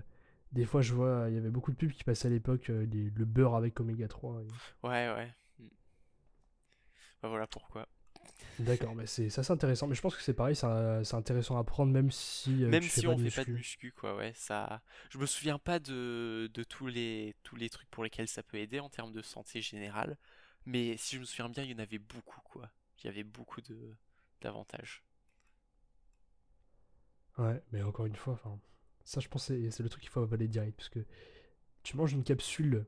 [0.52, 3.24] Des fois, je vois, il y avait beaucoup de pubs qui passaient à l'époque, le
[3.24, 4.40] beurre avec oméga 3.
[4.42, 5.34] et- Ouais, ouais.
[7.22, 7.88] Bah, voilà pourquoi.
[8.58, 9.86] D'accord, mais c'est ça c'est intéressant.
[9.86, 12.88] Mais je pense que c'est pareil, c'est intéressant à prendre même si euh, Même tu
[12.88, 13.92] si on de fait pas de muscu.
[13.92, 14.82] quoi, ouais, ça.
[15.10, 18.58] Je me souviens pas de, de tous les, tous les trucs pour lesquels ça peut
[18.58, 20.16] aider en termes de santé générale,
[20.64, 22.70] mais si je me souviens bien, il y en avait beaucoup, quoi.
[23.02, 23.94] Il y avait beaucoup de
[24.42, 25.02] d'avantages.
[27.38, 28.58] Ouais, mais encore une fois, enfin,
[29.04, 31.00] ça je pense que c'est c'est le truc qu'il faut avaler direct parce que
[31.84, 32.86] tu manges une capsule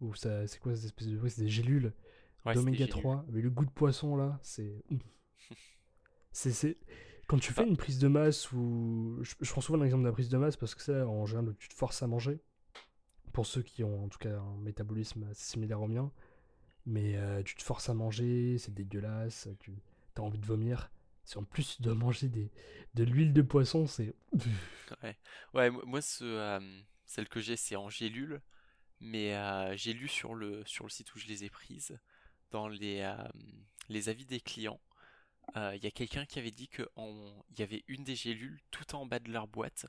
[0.00, 1.92] ou ça c'est quoi cette espèce de ouais, c'est des gélules
[2.46, 2.88] Ouais, d'oméga génial.
[2.88, 4.82] 3 avec le goût de poisson là, c'est
[6.32, 6.76] c'est c'est
[7.26, 7.66] quand tu fais Ah.
[7.66, 10.56] une prise de masse ou je, je prends souvent l'exemple de la prise de masse
[10.56, 12.40] parce que c'est en général tu te forces à manger
[13.32, 16.10] pour ceux qui ont en tout cas un métabolisme assez similaire au mien,
[16.86, 19.72] mais euh, tu te forces à manger, c'est dégueulasse, tu
[20.16, 20.90] as envie de vomir.
[21.24, 22.50] Si en plus tu dois manger des,
[22.94, 24.14] de l'huile de poisson, c'est.
[25.02, 25.16] Ouais,
[25.54, 26.60] ouais, mo- moi, ce, euh,
[27.06, 28.40] celle que j'ai, c'est en gélule,
[29.00, 31.98] mais euh, j'ai lu sur le, sur le site où je les ai prises,
[32.56, 33.16] dans les, euh,
[33.90, 34.80] les avis des clients,
[35.56, 38.16] euh, il y a quelqu'un qui avait dit que en- il y avait une des
[38.16, 39.86] gélules tout en bas de leur boîte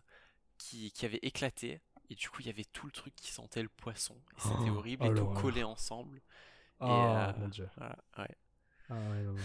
[0.58, 3.64] qui, qui avait éclaté, et du coup, il y avait tout le truc qui sentait
[3.64, 6.22] le poisson, et c'était Oh, horrible, oh et tout collé ensemble,
[6.86, 7.70] et Ah euh, mon dieu.
[7.78, 8.36] voilà, ouais.
[8.90, 9.40] Ah ouais, non, non.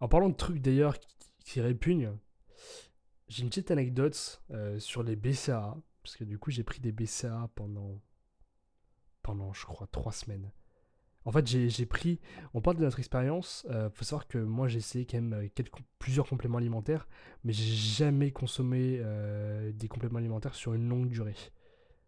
[0.00, 2.18] En parlant de trucs d'ailleurs qui, qui répugnent,
[3.28, 5.76] j'ai une petite anecdote euh, sur les BCAA.
[6.02, 8.00] Parce que du coup, j'ai pris des BCAA pendant,
[9.22, 10.50] pendant, je crois, trois semaines.
[11.24, 12.20] En fait, j'ai pris.
[12.54, 13.66] On parle de notre expérience.
[13.70, 17.06] Il faut savoir que moi, j'ai essayé quand même euh, quelques, plusieurs compléments alimentaires.
[17.44, 21.36] Mais j'ai jamais consommé euh, des compléments alimentaires sur une longue durée.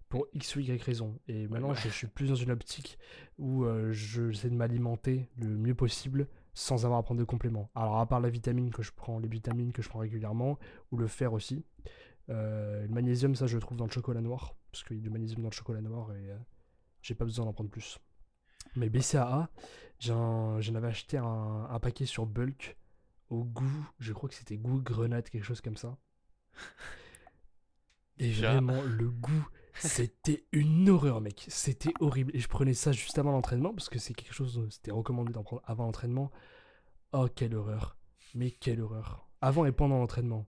[0.09, 1.19] Pour X ou Y raison.
[1.29, 1.77] Et maintenant, ouais.
[1.83, 2.99] je suis plus dans une optique
[3.39, 7.71] où euh, je- j'essaie de m'alimenter le mieux possible sans avoir à prendre de compléments.
[7.75, 10.57] Alors, à part la vitamine que je prends, les vitamines que je prends régulièrement,
[10.93, 11.65] ou le fer aussi.
[12.31, 14.55] Euh, le magnésium, ça, je le trouve dans le chocolat noir.
[14.71, 16.37] Parce qu'il y a du magnésium dans le chocolat noir et euh,
[17.03, 17.99] j'ai pas besoin d'en prendre plus.
[18.77, 19.51] Mais BCAA,
[20.01, 22.77] j'en avais acheté un, un paquet sur bulk
[23.31, 25.97] au goût, je crois que c'était goût grenade, quelque chose comme ça.
[28.19, 28.53] Et Déjà.
[28.53, 31.47] vraiment, le goût, c'était une horreur, mec.
[31.49, 32.31] C'était horrible.
[32.35, 35.43] Et je prenais ça juste avant l'entraînement, parce que c'est quelque chose, c'était recommandé d'en
[35.43, 36.31] prendre avant l'entraînement.
[37.13, 37.97] Oh, quelle horreur.
[38.35, 39.29] Mais quelle horreur.
[39.41, 40.47] Avant et pendant l'entraînement.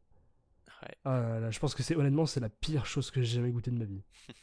[0.82, 0.96] Ouais.
[1.04, 3.50] Ah là là, je pense que c'est honnêtement, c'est la pire chose que j'ai jamais
[3.50, 4.04] goûté de ma vie.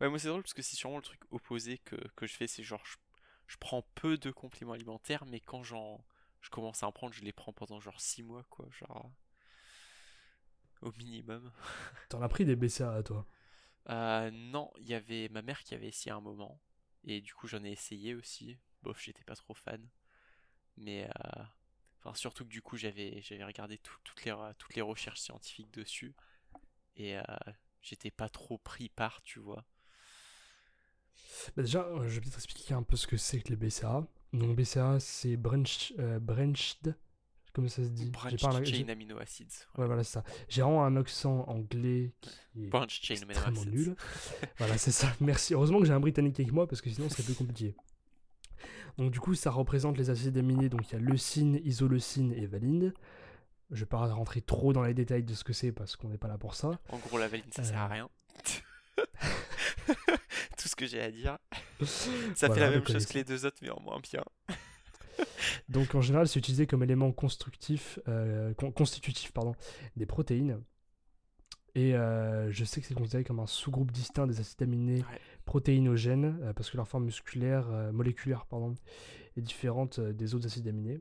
[0.00, 2.46] Ouais, moi c'est drôle parce que c'est sûrement le truc opposé que, que je fais,
[2.46, 2.96] c'est genre je,
[3.46, 6.04] je prends peu de compléments alimentaires, mais quand j'en
[6.40, 9.10] je commence à en prendre, je les prends pendant genre 6 mois, quoi, genre
[10.82, 11.50] au minimum.
[12.08, 13.26] T'en as pris des BCAA, toi?
[13.88, 16.60] Euh, non, il y avait ma mère qui avait essayé un moment,
[17.04, 18.58] et du coup j'en ai essayé aussi.
[18.82, 19.86] Bof, j'étais pas trop fan,
[20.78, 21.42] mais euh,
[22.00, 25.72] enfin surtout que du coup j'avais j'avais regardé tout- toutes les toutes les recherches scientifiques
[25.72, 26.14] dessus,
[26.96, 27.22] et euh,
[27.82, 29.64] j'étais pas trop pris par, tu vois.
[31.56, 34.06] Bah déjà, euh, je vais peut-être expliquer un peu ce que c'est que les BCAA.
[34.32, 36.94] Donc BCAA, c'est branch, euh, branched,
[37.52, 38.12] comme ça se dit?
[38.24, 39.66] Un- chain amino acids.
[39.76, 40.24] Ouais, voilà, c'est ça.
[40.48, 42.12] J'ai vraiment un accent anglais
[42.52, 43.96] qui est Branched chain extrêmement nul.
[44.58, 45.12] voilà, c'est ça.
[45.20, 45.54] Merci.
[45.54, 47.74] Heureusement que j'ai un britannique avec moi parce que sinon, ce serait plus compliqué.
[48.98, 50.68] Donc du coup, ça représente les acides aminés.
[50.68, 52.92] Donc il y a leucine, isoleucine et valine.
[53.70, 56.18] Je vais pas rentrer trop dans les détails de ce que c'est parce qu'on n'est
[56.18, 56.70] pas là pour ça.
[56.88, 57.88] En gros, la valine, ça sert à Euh.
[57.88, 58.08] rien.
[60.58, 61.38] Tout ce que j'ai à dire.
[62.34, 64.24] Ça Voilà, fait la même chose que les deux autres, mais en moins bien.
[65.68, 69.54] Donc en général, c'est utilisé comme élément constructif, euh, con- constitutif pardon,
[69.96, 70.60] des protéines.
[71.76, 75.20] Et euh, je sais que c'est considéré comme un sous-groupe distinct des acides aminés Ouais.
[75.44, 78.74] protéinogènes, euh, parce que leur forme musculaire, euh, moléculaire pardon,
[79.36, 81.00] est différente euh, des autres acides aminés.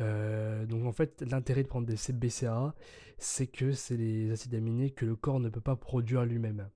[0.00, 2.74] Euh, donc en fait, l'intérêt de prendre des CBCA,
[3.18, 6.70] c'est que c'est les acides aminés que le corps ne peut pas produire lui-même.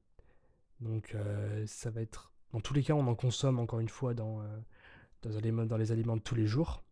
[0.81, 2.33] Donc euh, ça va être...
[2.53, 4.47] Dans tous les cas, on en consomme encore une fois dans, euh,
[5.23, 6.85] dans, les aliments- dans les aliments de tous les jours.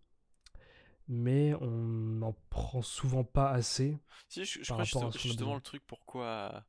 [1.08, 3.98] Mais on n'en prend souvent pas assez.
[4.28, 6.64] Si, je, je Par crois justement, le truc pourquoi,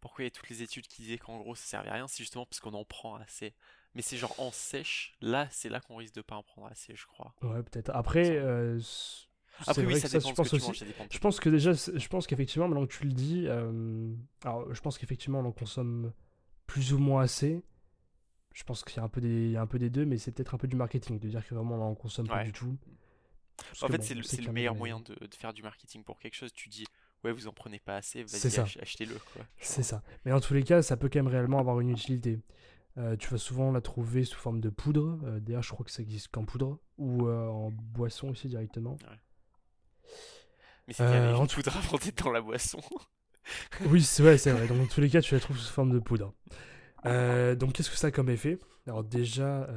[0.00, 2.08] pourquoi il y a toutes les études qui disaient qu'en gros ça servait à rien,
[2.08, 3.54] c'est justement parce qu'on en prend assez.
[3.96, 6.94] Mais c'est genre en sèche, là c'est là qu'on risque de pas en prendre assez,
[6.94, 7.34] je crois.
[7.40, 7.90] Ouais, peut-être.
[7.94, 8.78] Après, euh,
[9.66, 10.66] Après oui, ça dépend je pense que aussi.
[10.66, 13.46] manges, ça dépend Je pense que déjà, je pense qu'effectivement, maintenant que tu le dis,
[13.46, 14.12] euh,
[14.44, 16.12] alors je pense qu'effectivement, on en consomme
[16.66, 17.64] plus ou moins assez.
[18.52, 20.54] Je pense qu'il y a un peu des, un peu des deux, mais c'est peut-être
[20.54, 22.76] un peu du marketing de dire que vraiment on en consomme pas du tout.
[23.56, 26.34] Parce En fait, bon, c'est le, meilleur moyen de, de faire du marketing pour quelque
[26.34, 26.52] chose.
[26.52, 26.84] Tu dis,
[27.24, 29.46] ouais, vous en prenez pas assez, vas-y, achetez-le, quoi.
[29.58, 30.02] C'est ça.
[30.26, 32.38] Mais en tous les cas, ça peut quand même réellement avoir une utilité.
[32.98, 35.20] Euh, tu vas souvent la trouver sous forme de poudre.
[35.24, 36.78] Euh, D'ailleurs, je crois que ça existe qu'en poudre.
[36.98, 38.96] Ou euh, en boisson aussi directement.
[40.86, 42.80] Mais c'est en tout- poudre avant d'être dans la boisson.
[43.86, 44.66] Oui, c'est vrai, c'est vrai.
[44.66, 46.34] Donc, dans tous les cas, tu la trouves sous forme de poudre.
[47.04, 48.58] Donc, qu'est-ce que ça a comme effet?
[48.88, 49.68] Alors, déjà,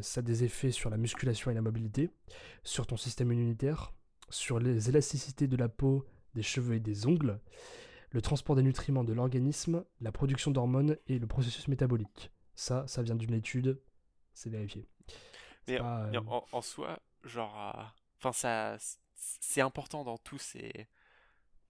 [0.00, 2.10] ça a des effets sur la musculation et la mobilité,
[2.64, 3.92] sur ton système immunitaire,
[4.28, 6.04] sur les élasticités de la peau,
[6.34, 7.38] des cheveux et des ongles,
[8.10, 12.32] le transport des nutriments de l'organisme, la production d'hormones et le processus métabolique.
[12.54, 13.80] Ça, ça vient d'une étude,
[14.34, 14.88] c'est vérifié.
[15.68, 17.82] Mais, pas, euh, en, en soi, genre, euh,
[18.18, 18.76] enfin, ça,
[19.14, 20.88] c'est important dans tous ces,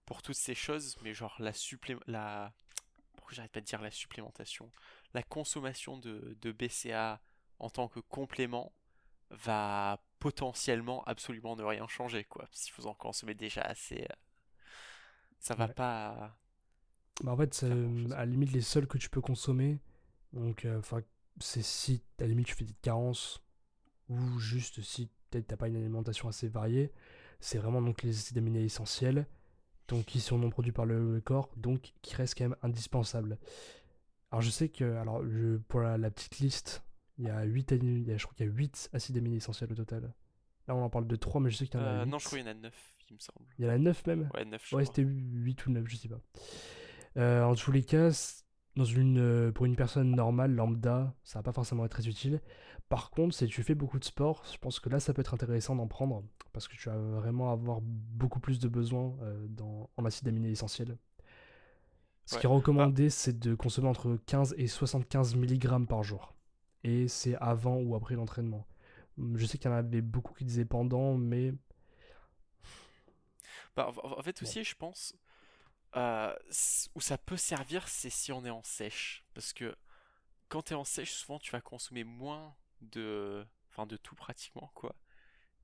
[0.05, 2.53] pour toutes ces choses, mais genre la supplé, la,
[3.15, 4.71] pourquoi j'arrête pas de dire la supplémentation,
[5.13, 7.21] la consommation de, de BCA
[7.59, 8.73] en tant que complément
[9.31, 12.47] va potentiellement absolument ne rien changer, quoi.
[12.51, 14.15] Si vous en consommez déjà assez, euh,
[15.39, 15.73] ça va Ouais.
[15.75, 16.37] pas.
[17.23, 17.67] Bah, en fait, à
[18.17, 19.79] la limite, les seuls que tu peux consommer,
[20.33, 20.81] donc, euh,
[21.39, 23.41] c'est si, à la limite, tu fais des carences,
[24.09, 26.91] ou juste si peut-être t'as pas une alimentation assez variée,
[27.39, 29.27] c'est vraiment donc les acides aminés essentiels,
[29.87, 33.37] donc qui sont non produits par le corps, donc qui restent quand même indispensables.
[34.31, 36.83] Alors, je sais que, alors, je- pour la, la petite liste,
[37.17, 39.37] il y a 8, il y a- je crois qu'il y a 8 acides aminés
[39.37, 40.13] essentiels au total.
[40.67, 42.11] Là, on en parle de 3, mais je sais qu'il y en a Euh, 8.
[42.11, 43.45] non, je crois qu'il y en a 9, il me semble.
[43.59, 44.29] Il y en a 9 même?
[44.33, 46.21] Ouais, 9, je Ouais, c'était 8 ou 9, je sais pas.
[47.17, 48.09] Euh, en tous les cas,
[48.75, 52.41] dans une, euh, pour une personne normale, lambda, ça va pas forcément être très utile.
[52.89, 55.33] Par contre, si tu fais beaucoup de sport, je pense que là, ça peut être
[55.33, 59.89] intéressant d'en prendre parce que tu vas vraiment avoir beaucoup plus de besoins euh, dans,
[59.97, 60.97] en acides aminés essentiels.
[62.25, 66.33] Ce qui est recommandé, c'est de consommer entre 15 et 75 mg par jour.
[66.83, 68.65] Et c'est avant ou après l'entraînement.
[69.17, 71.53] Hum, Je sais qu'il y en avait beaucoup qui disaient pendant, mais
[73.75, 75.15] Bah, en en fait aussi, je pense,
[75.95, 76.33] euh,
[76.95, 79.23] où ça peut servir, c'est si on est en sèche.
[79.33, 79.75] Parce que
[80.49, 84.71] quand tu es en sèche, souvent tu vas consommer moins de, enfin, de tout pratiquement,
[84.75, 84.95] quoi.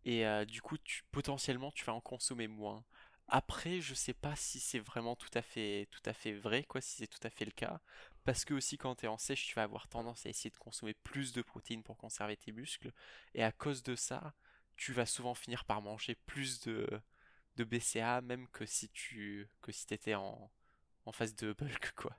[0.05, 0.77] Et euh, du coup,
[1.11, 2.83] potentiellement, tu vas en consommer moins.
[3.27, 6.81] Après, je sais pas si c'est vraiment tout à fait, tout à fait vrai, quoi,
[6.81, 7.79] si c'est tout à fait le cas.
[8.25, 10.57] Parce que aussi, quand tu es en sèche, tu vas avoir tendance à essayer de
[10.57, 12.91] consommer plus de protéines pour conserver tes muscles.
[13.35, 14.33] Et à cause de ça,
[14.77, 16.87] tu vas souvent finir par manger plus de,
[17.59, 20.49] de BCA, même que si tu que si t'étais en,
[21.05, 22.15] en phase de bulk, quoi.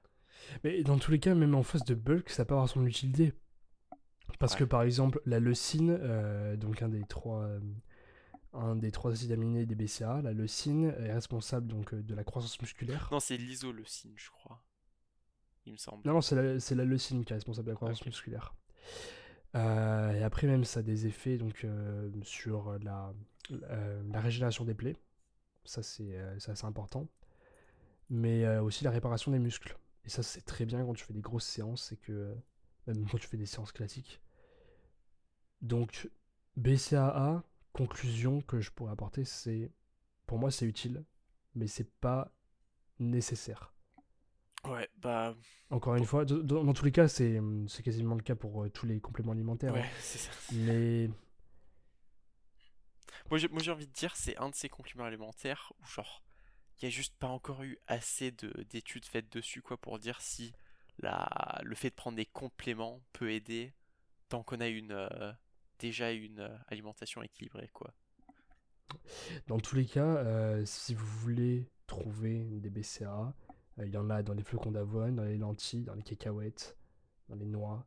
[0.64, 3.32] Mais dans tous les cas, même en phase de bulk, ça peut avoir son utilité.
[4.38, 7.60] Parce que par exemple, la leucine, euh, donc un des trois, euh,
[8.52, 12.24] un des trois acides aminés des BCA, la leucine est responsable donc euh, de la
[12.24, 13.08] croissance musculaire.
[13.12, 14.62] Non, c'est l'isoleucine, je crois.
[15.66, 16.02] Il me semble.
[16.06, 18.54] Non, non, c'est la, la leucine qui est responsable de la croissance musculaire.
[19.56, 23.12] Euh, et après même, ça a des effets donc euh, sur la,
[23.50, 24.96] euh, la régénération des plaies.
[25.64, 27.08] Ça, c'est euh, c'est assez important.
[28.08, 29.78] Mais euh, aussi la réparation des muscles.
[30.04, 32.34] Et ça, c'est très bien quand tu fais des grosses séances, c'est que euh,
[32.86, 34.20] même quand tu fais des séances classiques.
[35.62, 36.10] Donc,
[36.56, 39.70] BCAA, conclusion que je pourrais apporter, c'est
[40.26, 41.04] pour moi, c'est utile,
[41.54, 42.32] mais c'est pas
[42.98, 43.74] nécessaire.
[44.64, 45.34] Ouais, bah
[45.70, 48.64] Encore une fois, dans, dans tous les cas, c'est hum, c'est quasiment le cas pour
[48.64, 49.72] euh, tous les compléments alimentaires.
[49.72, 49.88] ouais, hein.
[50.00, 50.30] c'est ça.
[50.52, 51.10] Mais
[53.30, 56.22] Moi j'ai moi, j'ai envie de dire c'est un de ces compléments alimentaires où genre
[56.78, 60.20] il y a juste pas encore eu assez de d'études faites dessus quoi pour dire
[60.20, 60.52] si
[60.98, 63.72] la le fait de prendre des compléments peut aider
[64.28, 65.32] tant qu'on a une euh,
[65.80, 67.92] déjà une euh, alimentation équilibrée quoi.
[69.48, 72.70] dans tous les cas, euh, si vous voulez trouver des
[73.02, 73.32] euh,
[73.78, 76.76] il y en a dans les flocons d'avoine, dans les lentilles, dans les cacahuètes,
[77.28, 77.86] dans les noix.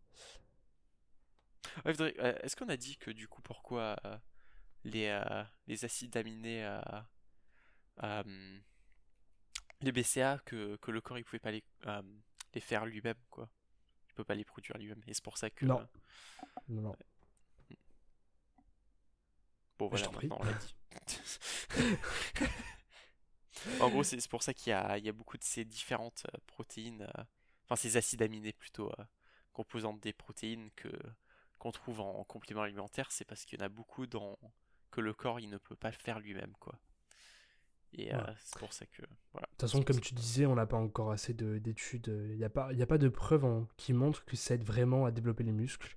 [1.86, 1.94] Ouais,
[2.42, 3.96] Est-ce qu'on a dit que du coup pourquoi
[4.84, 6.82] les, euh, les acides aminés euh,
[8.04, 8.60] euh,
[9.82, 11.64] les BCA que, que le corps il pouvait pas les,
[12.54, 13.50] les faire lui-même quoi.
[14.10, 15.88] Il peut pas les produire lui-même et c'est pour ça que Non.
[16.70, 16.96] Non, non.
[19.78, 20.28] bon voilà t'en prie.
[20.28, 20.76] maintenant on l'a dit.
[23.82, 26.26] en gros c'est pour ça qu'il y a, il y a beaucoup de ces différentes
[26.34, 27.24] euh, protéines euh,
[27.66, 29.04] enfin ces acides aminés plutôt euh,
[29.52, 30.90] composantes des protéines que
[31.64, 34.38] qu'on trouve en complément alimentaire, c'est parce qu'il y en a beaucoup dans
[34.94, 36.80] que le corps il ne peut pas le faire lui-même quoi.
[37.96, 39.04] Et euh, c'est pour ça que
[39.34, 39.46] voilà.
[39.48, 42.08] De toute façon, comme tu disais, on n'a pas encore assez de- d'études.
[42.32, 44.64] Il n'y a, pas- y a pas de preuves hein, qui montrent que ça aide
[44.64, 45.96] vraiment à développer les muscles.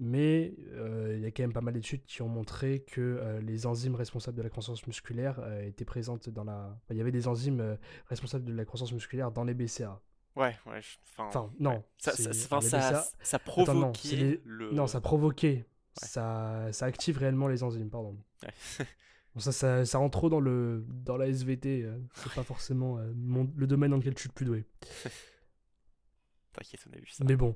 [0.00, 3.40] Mais euh, il y a quand même pas mal d'études qui ont montré que euh,
[3.40, 6.68] les enzymes responsables de la croissance musculaire euh, étaient présentes dans la.
[6.76, 7.76] enfin, Il y avait des enzymes euh,
[8.06, 10.00] responsables de la croissance musculaire dans les BCA.
[10.36, 10.80] Ouais, ouais,
[11.18, 11.82] enfin non.
[11.96, 15.66] ça, ça, ça, BCA ça Attends, non, provoquait les- le Non, ça provoquait.
[16.06, 18.16] Ça, ça active réellement les enzymes, pardon.
[19.34, 22.96] Bon, ça, ça, ça rentre trop dans, le, dans la SVT, euh, c'est pas forcément
[22.98, 24.64] euh, mon- le domaine dans lequel je suis le plus doué.
[26.54, 27.24] T'inquiète, on a vu ça.
[27.24, 27.54] Mais bon,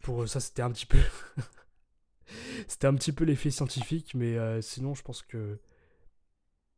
[0.00, 0.98] pour ça, c'était un petit peu.
[2.68, 5.60] c'était un petit peu l'effet scientifique, mais euh, sinon, je pense que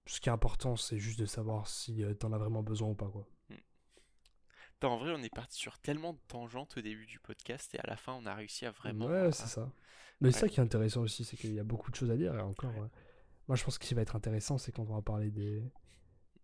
[0.07, 2.95] ce qui est important, c'est juste de savoir si euh, t'en as vraiment besoin ou
[2.95, 3.27] pas, quoi.
[4.74, 7.78] Putain, En vrai, on est parti sur tellement de tangentes au début du podcast et
[7.81, 9.07] à la fin, on a réussi à vraiment.
[9.07, 9.73] Ouais, à- c'est ça.
[10.20, 10.32] Mais Ouais.
[10.32, 12.35] ça qui est intéressant aussi, c'est qu'il y a beaucoup de choses à dire.
[12.35, 12.89] Et encore, euh,
[13.49, 15.62] moi, je pense que ce qui va être intéressant, c'est quand on va parler des.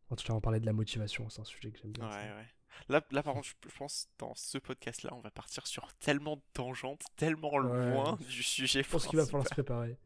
[0.08, 2.04] Quand tu vas parler de la motivation, c'est un sujet que j'aime bien.
[2.06, 2.36] Ouais, ça.
[2.36, 2.46] ouais.
[2.88, 6.42] Là, là, par contre, je pense dans ce podcast-là, on va partir sur tellement de
[6.52, 7.90] tangentes, tellement Ouais.
[7.92, 9.96] loin du sujet Je pense qu'il va falloir se préparer.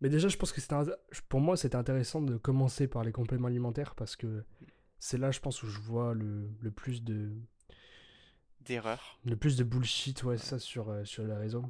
[0.00, 0.84] Mais déjà, je pense que c'était un-
[1.28, 4.44] pour moi, c'était intéressant de commencer par les compléments alimentaires parce que
[4.98, 7.32] c'est là, je pense, où je vois le, le plus de
[8.60, 9.18] d'erreurs.
[9.24, 11.64] le plus de bullshit, ouais, ça sur euh, sur les réseaux.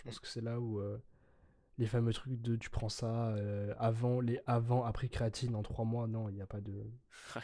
[0.00, 0.98] Je pense que c'est là où euh,
[1.78, 5.84] les fameux trucs de tu prends ça euh, avant les avant après créatine en trois
[5.84, 6.72] mois, non, il n'y a pas de
[7.36, 7.42] Ouais.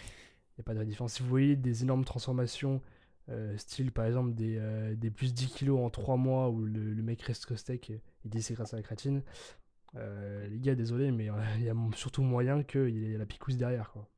[0.56, 1.14] il a pas de différence.
[1.14, 2.82] Si vous voyez des énormes transformations,
[3.28, 4.60] euh, style par exemple des,
[4.96, 8.30] des plus 10 kilos en 3 mois où le, le mec reste steak, et il
[8.30, 9.22] dit c'est grâce à la créatine,
[9.96, 13.56] euh, les gars, désolé, mais il y a surtout moyen qu'il y ait la picousse
[13.56, 13.90] derrière.
[13.92, 14.08] Quoi.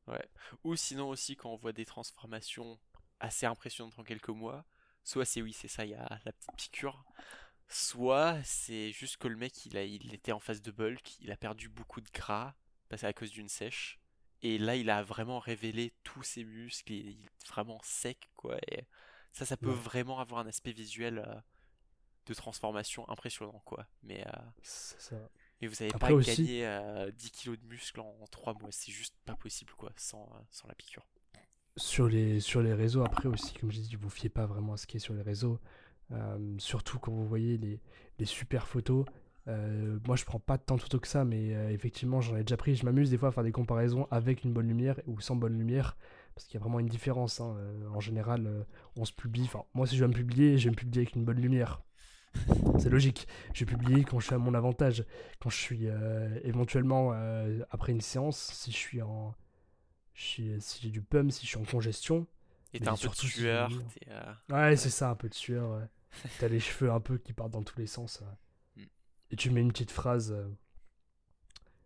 [0.63, 2.79] Ou sinon aussi, quand on voit des transformations
[3.19, 4.65] assez impressionnantes en quelques mois,
[5.03, 7.05] soit c'est oui, c'est ça, il y a la petite piqûre,
[7.69, 11.31] soit c'est juste que le mec, il, a, il était en phase de bulk, il
[11.31, 12.55] a perdu beaucoup de gras,
[12.89, 13.99] parce à cause d'une sèche,
[14.41, 18.85] et là, il a vraiment révélé tous ses muscles, il est vraiment sec, quoi, et
[19.33, 19.75] ça, ça peut Ouais.
[19.75, 21.35] vraiment avoir un aspect visuel euh,
[22.25, 23.85] de transformation impressionnant, quoi.
[24.01, 24.31] Mais, euh,
[24.63, 25.15] ça.
[25.61, 28.71] mais vous avez Après pas aussi- gagné euh, 10 kilos de muscles en 3 mois,
[28.71, 31.05] c'est juste pas possible, quoi, sans, euh, sans la piqûre.
[31.77, 34.77] Sur les, sur les réseaux, après aussi, comme j'ai dit, vous fiez pas vraiment à
[34.77, 35.59] ce qui est sur les réseaux.
[36.11, 37.79] Euh, surtout quand vous voyez les,
[38.17, 39.05] les super photos.
[39.47, 42.43] Euh, moi, je prends pas tant de photos que ça, mais euh, effectivement, j'en ai
[42.43, 42.75] déjà pris.
[42.75, 45.57] Je m'amuse des fois à faire des comparaisons avec une bonne lumière ou sans bonne
[45.57, 45.97] lumière,
[46.35, 47.39] parce qu'il y a vraiment une différence.
[47.41, 47.55] hein.
[47.93, 48.65] En général,
[48.95, 49.43] on se publie.
[49.45, 51.81] Enfin, moi, si je vais me publier, je vais me publier avec une bonne lumière.
[52.79, 53.27] C'est logique.
[53.55, 55.03] Je vais publier quand je suis à mon avantage.
[55.39, 59.33] Quand je suis euh, éventuellement euh, après une séance, si je suis en.
[60.13, 62.27] je suis- si j'ai du pum, si je suis en congestion.
[62.73, 65.71] Et t'as un peu de si sueur, euh, Ouais, c'est ça, un peu de sueur.
[65.71, 65.85] ouais.
[66.39, 68.21] T'as les cheveux un peu qui partent dans tous les sens.
[68.75, 68.81] Mm.
[69.31, 70.31] Et tu mets une petite phrase.
[70.31, 70.47] euh,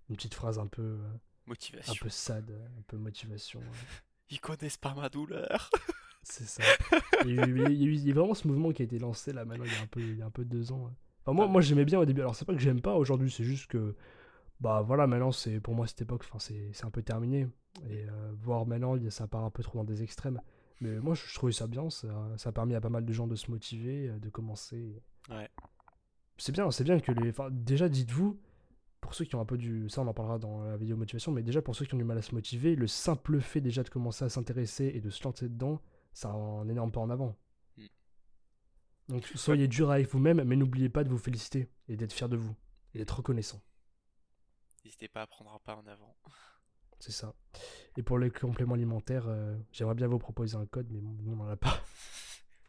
[0.10, 1.20] une petite phrase un peu, euh, un
[1.50, 1.94] motivation.
[2.02, 3.60] peu sad, euh, un peu motivation.
[3.60, 3.66] ouais.
[4.30, 5.70] Ils connaissent pas ma douleur.
[6.24, 6.64] C'est ça.
[7.26, 8.82] Il y, a eu, il y a eu- il y a vraiment ce mouvement qui
[8.82, 10.46] a été lancé là maintenant il y a un peu, il y a un peu
[10.46, 10.86] deux ans.
[10.86, 10.92] ouais.
[11.26, 11.52] Enfin, moi, Ah.
[11.52, 12.22] moi j'aimais bien au début.
[12.22, 13.96] Alors c'est pas que j'aime pas aujourd'hui, c'est juste que
[14.62, 17.48] bah voilà maintenant c'est pour moi cette époque, enfin c'est c'est un peu terminé.
[17.90, 20.40] Et euh, voir maintenant il ça part un peu trop dans des extrêmes.
[20.82, 23.14] Mais moi je, je trouvais ça bien, ça, ça a permis à pas mal de
[23.14, 25.02] gens de se motiver, euh, de commencer.
[25.30, 25.50] Ouais.
[26.38, 27.30] C'est bien, c'est bien que les.
[27.30, 28.40] Enfin, déjà dites-vous,
[29.00, 29.90] pour ceux qui ont un peu du.
[29.90, 32.04] Ça on en parlera dans la vidéo motivation, mais déjà pour ceux qui ont du
[32.04, 35.24] mal à se motiver, le simple fait déjà de commencer à s'intéresser et de se
[35.24, 35.82] lancer dedans,
[36.14, 37.38] ça a un énorme pas en avant.
[37.78, 37.86] Mm.
[39.10, 42.38] Donc soyez dur avec vous-même, mais n'oubliez pas de vous féliciter et d'être fier de
[42.38, 42.56] vous
[42.94, 43.62] et d'être reconnaissant.
[44.84, 46.18] N'hésitez pas à prendre un pas en avant.
[47.04, 47.34] C'est ça.
[47.98, 51.34] Et pour les compléments alimentaires, euh, j'aimerais bien vous proposer un code, mais bon, nous
[51.34, 51.78] on n'en a pas.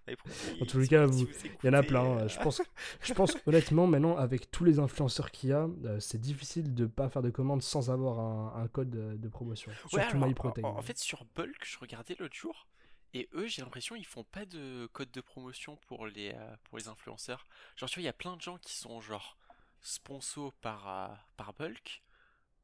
[0.61, 1.29] En tous les cas, si vous-
[1.63, 2.05] Il y en a plein.
[2.05, 2.61] euh, euh, Je pense,
[3.01, 6.85] je pense honnêtement, maintenant, avec tous les influenceurs qu'il y a, euh, c'est difficile de
[6.87, 9.71] pas faire de commandes sans avoir un, un code de promotion.
[9.71, 10.63] Ouais, Surtout alors, MyProtein.
[10.65, 12.67] en- en fait, sur Bulk, je regardais l'autre jour,
[13.15, 16.77] et eux, j'ai l'impression, ils font pas de code de promotion pour les, euh, pour
[16.77, 17.47] les influenceurs.
[17.77, 19.39] Genre, tu vois, il y a plein de gens qui sont, genre,
[19.81, 22.03] sponsors par, euh, par Bulk.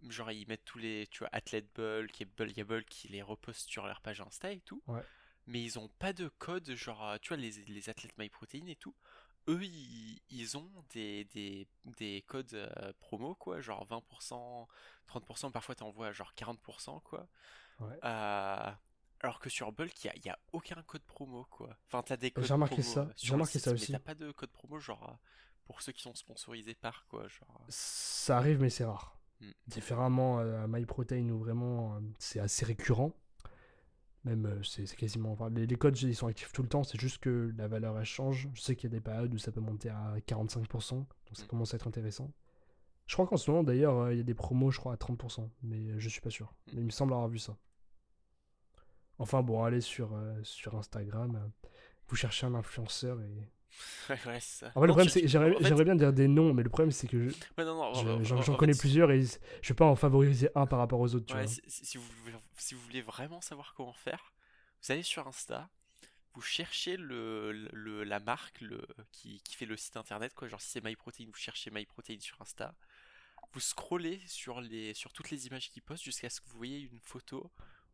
[0.09, 2.87] Genre, ils mettent tous les, tu vois, Athlete Bulk et Bulk, il y a Bulk
[2.89, 4.83] qui les repostent sur leur page Insta et tout.
[4.87, 5.03] Ouais.
[5.47, 8.77] Mais ils ont pas de code, genre, euh, tu vois, les, les athlètes MyProtein et
[8.77, 8.95] tout.
[9.49, 11.67] Eux, ils, ils ont des, des,
[11.99, 14.67] des codes euh, promo, quoi, genre 20%,
[15.09, 17.27] 30%, parfois t'envoies genre 40%, quoi.
[17.81, 17.99] Ouais.
[18.05, 18.71] Euh,
[19.23, 21.77] alors que sur Bulk, il n'y a, y a aucun code promo, quoi.
[21.87, 23.93] Enfin, t'as des codes J'ai remarqué promo ça, j'ai remarqué site, ça mais aussi.
[23.93, 25.19] t'as pas de code promo, genre,
[25.65, 27.27] pour ceux qui sont sponsorisés par, quoi.
[27.29, 27.65] Genre.
[27.69, 29.20] Ça arrive, mais c'est rare.
[29.41, 29.45] Mm.
[29.69, 33.13] Différemment à MyProtein, où vraiment euh, c'est assez récurrent.
[34.25, 35.33] Même euh, c'est quasiment.
[35.33, 37.99] enfin, les, les codes ils sont actifs tout le temps, c'est juste que la valeur
[37.99, 38.49] elle change.
[38.55, 41.45] Je sais qu'il y a des périodes où ça peut monter à 45%, donc ça
[41.45, 41.47] Mm.
[41.47, 42.31] commence à être intéressant.
[43.07, 44.97] Je crois qu'en ce moment d'ailleurs euh, il y a des promos, je crois, à
[44.97, 46.53] 30%, mais je suis pas sûr.
[46.67, 46.71] Mm.
[46.75, 47.57] Mais il me semble avoir vu ça.
[49.19, 51.69] Enfin bon, allez sur, euh, sur Instagram, euh,
[52.09, 53.49] vous cherchez un influenceur et.
[54.09, 54.73] Ouais, ouais, c'est ça.
[54.75, 57.07] En fait, le problème c'est j'aimerais fait- bien dire des noms, mais le problème c'est
[57.09, 57.35] que je-
[57.93, 60.49] Ouais, je- j'en en- j'en en connais fait, plusieurs et je vais pas en favoriser
[60.55, 61.43] un par rapport aux autres, tu vois.
[61.69, 64.33] si, vous voulez, si vous voulez vraiment savoir comment faire,
[64.83, 65.69] vous allez sur Insta,
[66.35, 70.47] vous cherchez le, le- la marque le, qui, qui fait le site internet, quoi.
[70.49, 72.75] Genre si c'est MyProtein, vous cherchez MyProtein sur Insta.
[73.53, 76.81] Vous scrollez sur, les, sur toutes les images qu'ils postent jusqu'à ce que vous voyez
[76.81, 77.51] une photo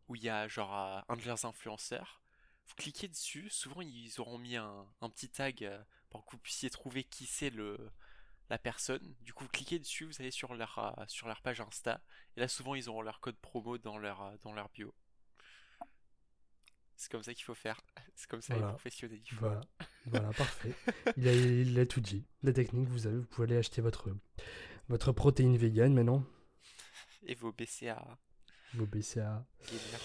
[0.08, 0.72] où il y a genre
[1.08, 2.20] un de leurs influenceurs.
[2.68, 6.38] Vous cliquez dessus, souvent ils auront mis un, un petit tag euh, pour que vous
[6.38, 7.78] puissiez trouver qui c'est le,
[8.50, 9.14] la personne.
[9.22, 12.00] Du coup, vous cliquez dessus, vous allez sur leur, euh, sur leur page Insta.
[12.36, 14.92] Et là, souvent, ils auront leur code promo dans leur, euh, dans leur bio.
[16.96, 17.80] C'est comme ça qu'il faut faire.
[18.16, 18.72] C'est comme ça les Voilà.
[18.74, 19.20] professionnels.
[19.22, 19.40] ils font.
[19.40, 19.60] Voilà,
[20.06, 20.72] voilà, parfait.
[21.16, 22.24] Il a, il a tout dit.
[22.42, 24.08] La technique, vous avez, vous pouvez aller acheter votre,
[24.88, 26.24] votre protéine vegan maintenant,
[27.26, 28.18] Et vos BCA
[28.74, 29.46] vos BCA.
[29.68, 30.00] gamer.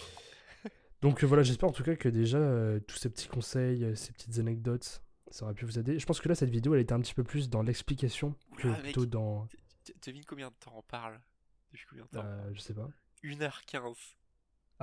[1.01, 3.95] Donc euh, voilà, j'espère en tout cas que déjà euh, tous ces petits conseils, euh,
[3.95, 5.01] ces petites anecdotes,
[5.31, 5.97] ça aurait pu vous aider.
[5.99, 8.67] Je pense que là, cette vidéo, elle était un petit peu plus dans l'explication que
[8.67, 8.83] Oula, mec.
[8.83, 9.47] plutôt dans.
[9.47, 11.19] Tu- tu- Devine combien de temps on parle?
[11.71, 12.87] Depuis combien de temps euh, je sais pas.
[13.23, 13.95] 1h15.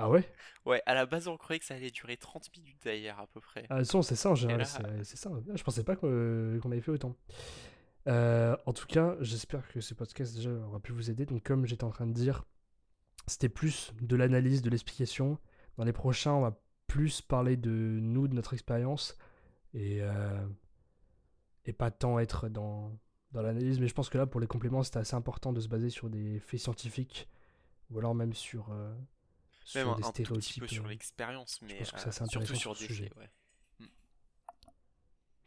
[0.01, 0.23] Ah ouais?
[0.65, 3.41] Ouais, à la base, on croyait que ça allait durer 30 minutes d'ailleurs, à peu
[3.41, 3.65] près.
[3.69, 5.29] Ah, son, c'est ça en général, là- c'est ça.
[5.33, 7.15] Ah, Je pensais pas qu'on avait fait autant.
[8.07, 11.25] Euh, en tout cas, j'espère que ce podcast déjà aura pu vous aider.
[11.25, 12.45] Donc, comme j'étais en train de dire,
[13.27, 15.37] c'était plus de l'analyse, de l'explication.
[15.79, 19.17] Dans les prochains, on va plus parler de nous, de notre expérience,
[19.73, 20.45] et, euh,
[21.63, 22.99] et pas tant être dans,
[23.31, 23.79] dans l'analyse.
[23.79, 26.09] Mais je pense que là, pour les compléments, c'était assez important de se baser sur
[26.09, 27.29] des faits scientifiques,
[27.91, 28.93] ou alors même sur, euh,
[29.63, 30.61] sur Même des un tout petit stéréotypes.
[30.63, 33.03] peu sur euh, l'expérience, mais pense que c'est assez surtout sur des sujet.
[33.05, 33.29] faits, ouais.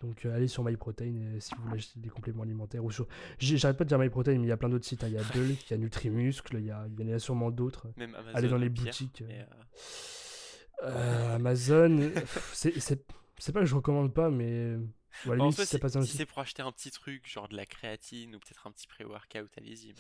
[0.00, 2.84] Donc euh, allez sur MyProtein euh, si vous voulez acheter des compléments alimentaires.
[2.84, 3.06] Ou sur...
[3.38, 5.04] J'arrête pas de dire MyProtein, mais il y a plein d'autres sites.
[5.04, 5.09] hein.
[5.09, 6.88] Il y a Bulk, il y a Nutrimuscle, il y, a...
[6.98, 7.86] y en a sûrement d'autres.
[7.96, 8.36] Même Amazon.
[8.36, 9.22] allez dans les boutiques.
[9.22, 9.44] euh.
[10.82, 12.10] Euh, Amazon,
[12.52, 12.72] c'est-
[13.52, 14.76] pas que je recommande pas, mais
[15.26, 17.56] Bon, en limite, si c'est si, pas c'est pour acheter un petit truc, genre de
[17.56, 19.88] la créatine ou peut-être un petit pré-workout, allez-y.
[19.88, 19.94] Mais...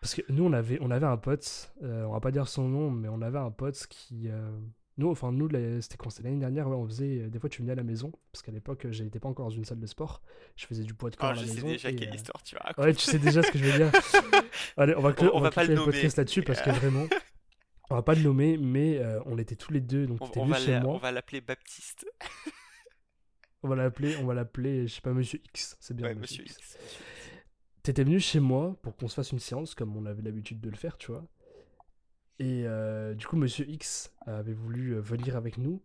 [0.00, 2.68] Parce que nous, on avait, on avait un pote, euh, on va pas dire son
[2.68, 4.28] nom, mais on avait un pote qui.
[4.28, 4.50] euh,
[4.98, 5.48] Nous, enfin, nous,
[5.80, 7.30] c'était quand c'était l'année dernière, ouais, on faisait.
[7.30, 9.64] Des fois, tu venais à la maison, parce qu'à l'époque, j'étais pas encore dans une
[9.64, 10.20] salle de sport.
[10.56, 12.14] Je faisais du poids de corps Oh, à la je sais déjà et, quelle euh,
[12.14, 12.84] histoire tu racontes.
[12.84, 13.90] Ouais, tu sais déjà ce que je veux dire.
[14.76, 16.68] Allez, on va, On- on on va va pas le le podcast là-dessus parce que
[16.80, 17.06] vraiment,
[17.90, 20.44] on va pas le nommer, mais euh, on était tous les deux, donc On, on
[20.44, 20.94] venu va chez moi.
[20.94, 22.06] on va l'appeler Baptiste.
[23.62, 26.08] On va l'appeler, on va l'appeler, je sais pas, Monsieur X, c'est bien.
[26.08, 26.76] Ouais, Monsieur monsieur X.
[27.82, 30.68] T'étais venu chez moi pour qu'on se fasse une séance comme on avait l'habitude de
[30.68, 31.26] le faire, tu vois.
[32.38, 35.82] Et euh, du coup, Monsieur X avait voulu euh, venir avec nous.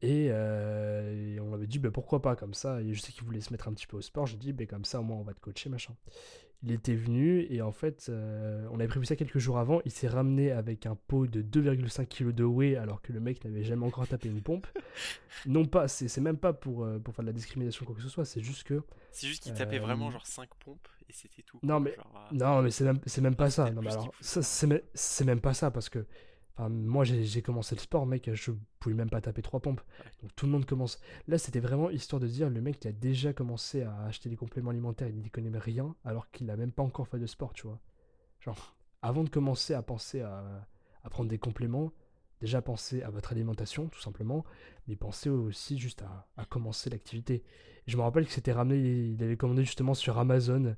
[0.00, 2.80] Et, euh, et on avait dit, bah, pourquoi pas, comme ça.
[2.80, 4.26] Et je sais qu'il voulait se mettre un petit peu au sport.
[4.26, 5.94] J'ai dit, bah, comme ça, au moins, on va te coacher, machin.
[6.66, 9.82] Il était venu et en fait, euh, on avait prévu ça quelques jours avant.
[9.84, 13.44] Il s'est ramené avec un pot de 2,5 kg de whey alors que le mec
[13.44, 14.66] n'avait jamais encore tapé une pompe.
[15.46, 17.96] Non pas, c'est c'est même pas pour, euh, pour faire de la discrimination ou quoi
[17.96, 21.12] que ce soit, c'est juste que C'est juste qu'il tapait vraiment genre 5 pompes et
[21.12, 21.58] c'était tout.
[21.62, 23.70] non, quoi, mais- genre, euh, Non, mais c'est même, c'est même pas ça.
[23.70, 26.06] Non, mais alors, ça, c'est me- c'est même pas ça parce que
[26.56, 29.80] enfin, moi, j'ai commencé le sport, mec, je pouvais même pas taper trois pompes.
[30.22, 31.00] Donc tout le monde commence.
[31.28, 34.36] Là, c'était vraiment histoire de dire le mec qui a déjà commencé à acheter des
[34.36, 37.52] compléments alimentaires, il n'y connaît rien alors qu'il a même pas encore fait de sport,
[37.52, 37.80] tu vois.
[38.40, 40.66] Genre, avant de commencer à penser à,
[41.02, 41.92] à prendre des compléments,
[42.40, 44.44] déjà pensez à votre alimentation, tout simplement,
[44.86, 47.42] mais pensez aussi juste à, à commencer l'activité.
[47.86, 50.74] Je me rappelle que c'était ramené, il avait commandé justement sur Amazon.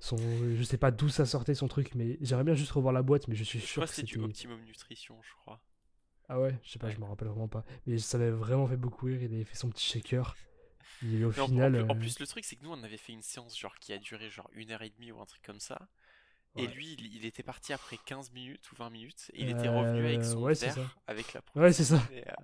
[0.00, 0.16] Son,
[0.54, 3.28] je sais pas d'où ça sortait son truc, mais j'aimerais bien juste revoir la boîte,
[3.28, 4.20] mais je suis Je sûr crois que c'est du c'était.
[4.20, 5.60] Optimum Nutrition, je crois.
[6.28, 7.64] Ah ouais, je sais pas, je me rappelle vraiment pas.
[7.86, 10.38] Mais ça m'avait vraiment fait beaucoup rire, il avait fait son petit shaker.
[11.02, 11.74] Et au Mais en, en final.
[11.74, 13.78] plus, en euh, plus, le truc, c'est que nous, on avait fait une séance genre
[13.78, 15.88] qui a duré genre une heure et demie ou un truc comme ça.
[16.56, 19.30] Et lui, il, il était parti après 15 minutes ou 20 minutes.
[19.34, 20.90] Et il était revenu avec Euh, son ouais, c'est verre, ça.
[21.06, 22.00] avec la Ouais, c'est ça.
[22.00, 22.34] protéine et, euh,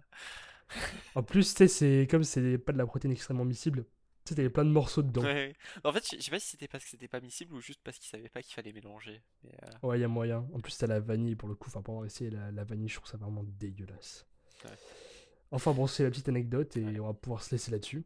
[1.15, 3.85] En plus, tu sais, c'est comme c'est pas de la protéine extrêmement miscible,
[4.31, 5.23] sais, t'avais plein de morceaux dedans.
[5.23, 5.57] ouais, ouais.
[5.85, 7.99] En fait, je sais pas si c'était parce que c'était pas miscible ou juste parce
[7.99, 9.23] qu'il savait pas qu'il fallait mélanger.
[9.45, 10.47] Mais, euh, Ouais, il y a moyen.
[10.55, 11.69] En plus, t'as la vanille pour le coup.
[11.69, 14.27] Enfin, pour essayé la, la vanille, je trouve ça vraiment dégueulasse.
[14.65, 14.71] Ouais.
[15.53, 17.01] Enfin, bon, c'est la petite anecdote et Ouais.
[17.01, 18.05] on va pouvoir se laisser là-dessus.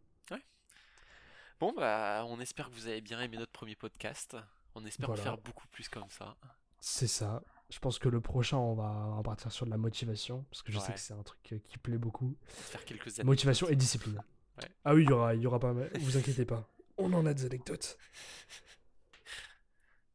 [1.61, 4.37] Bon, bah, on espère que vous avez bien aimé notre premier podcast.
[4.75, 6.37] On espère en faire beaucoup plus comme ça.
[6.81, 7.43] C'est ça.
[7.71, 10.79] Je pense que le prochain, on va, partir sur de la motivation parce que je
[10.79, 10.95] sais Ouais.
[10.95, 12.37] que c'est un truc qui plaît beaucoup.
[12.45, 13.25] Faire quelques anecdotes.
[13.27, 14.21] Motivation et discipline.
[14.59, 14.69] Ouais.
[14.85, 15.91] Ah oui, il y aura, il y aura pas mal.
[16.01, 16.69] Vous inquiétez pas.
[16.97, 17.99] On en a des anecdotes.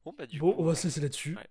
[0.06, 1.36] Bon, bah, du bon, coup, on va euh, se laisser là-dessus.
[1.36, 1.48] ouais.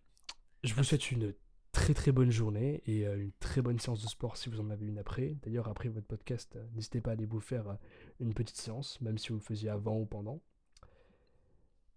[0.65, 1.35] Je vous souhaite une
[1.71, 4.71] très très bonne journée et euh, une très bonne séance de sport si vous en
[4.71, 5.37] avez une après.
[5.43, 7.77] D'ailleurs, après votre podcast, euh, n'hésitez pas à aller vous faire
[8.21, 10.43] une petite séance, même si vous le faisiez avant ou pendant.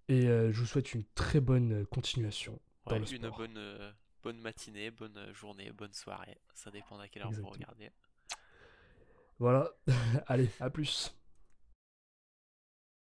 [0.09, 3.37] Et je vous souhaite une très bonne continuation dans ouais, le une sport.
[3.37, 6.37] bonne, bonne matinée, bonne journée, bonne soirée.
[6.53, 7.89] Ça dépend à quelle heure vous regardez.
[9.41, 9.71] Voilà.
[10.27, 11.15] Allez, à plus.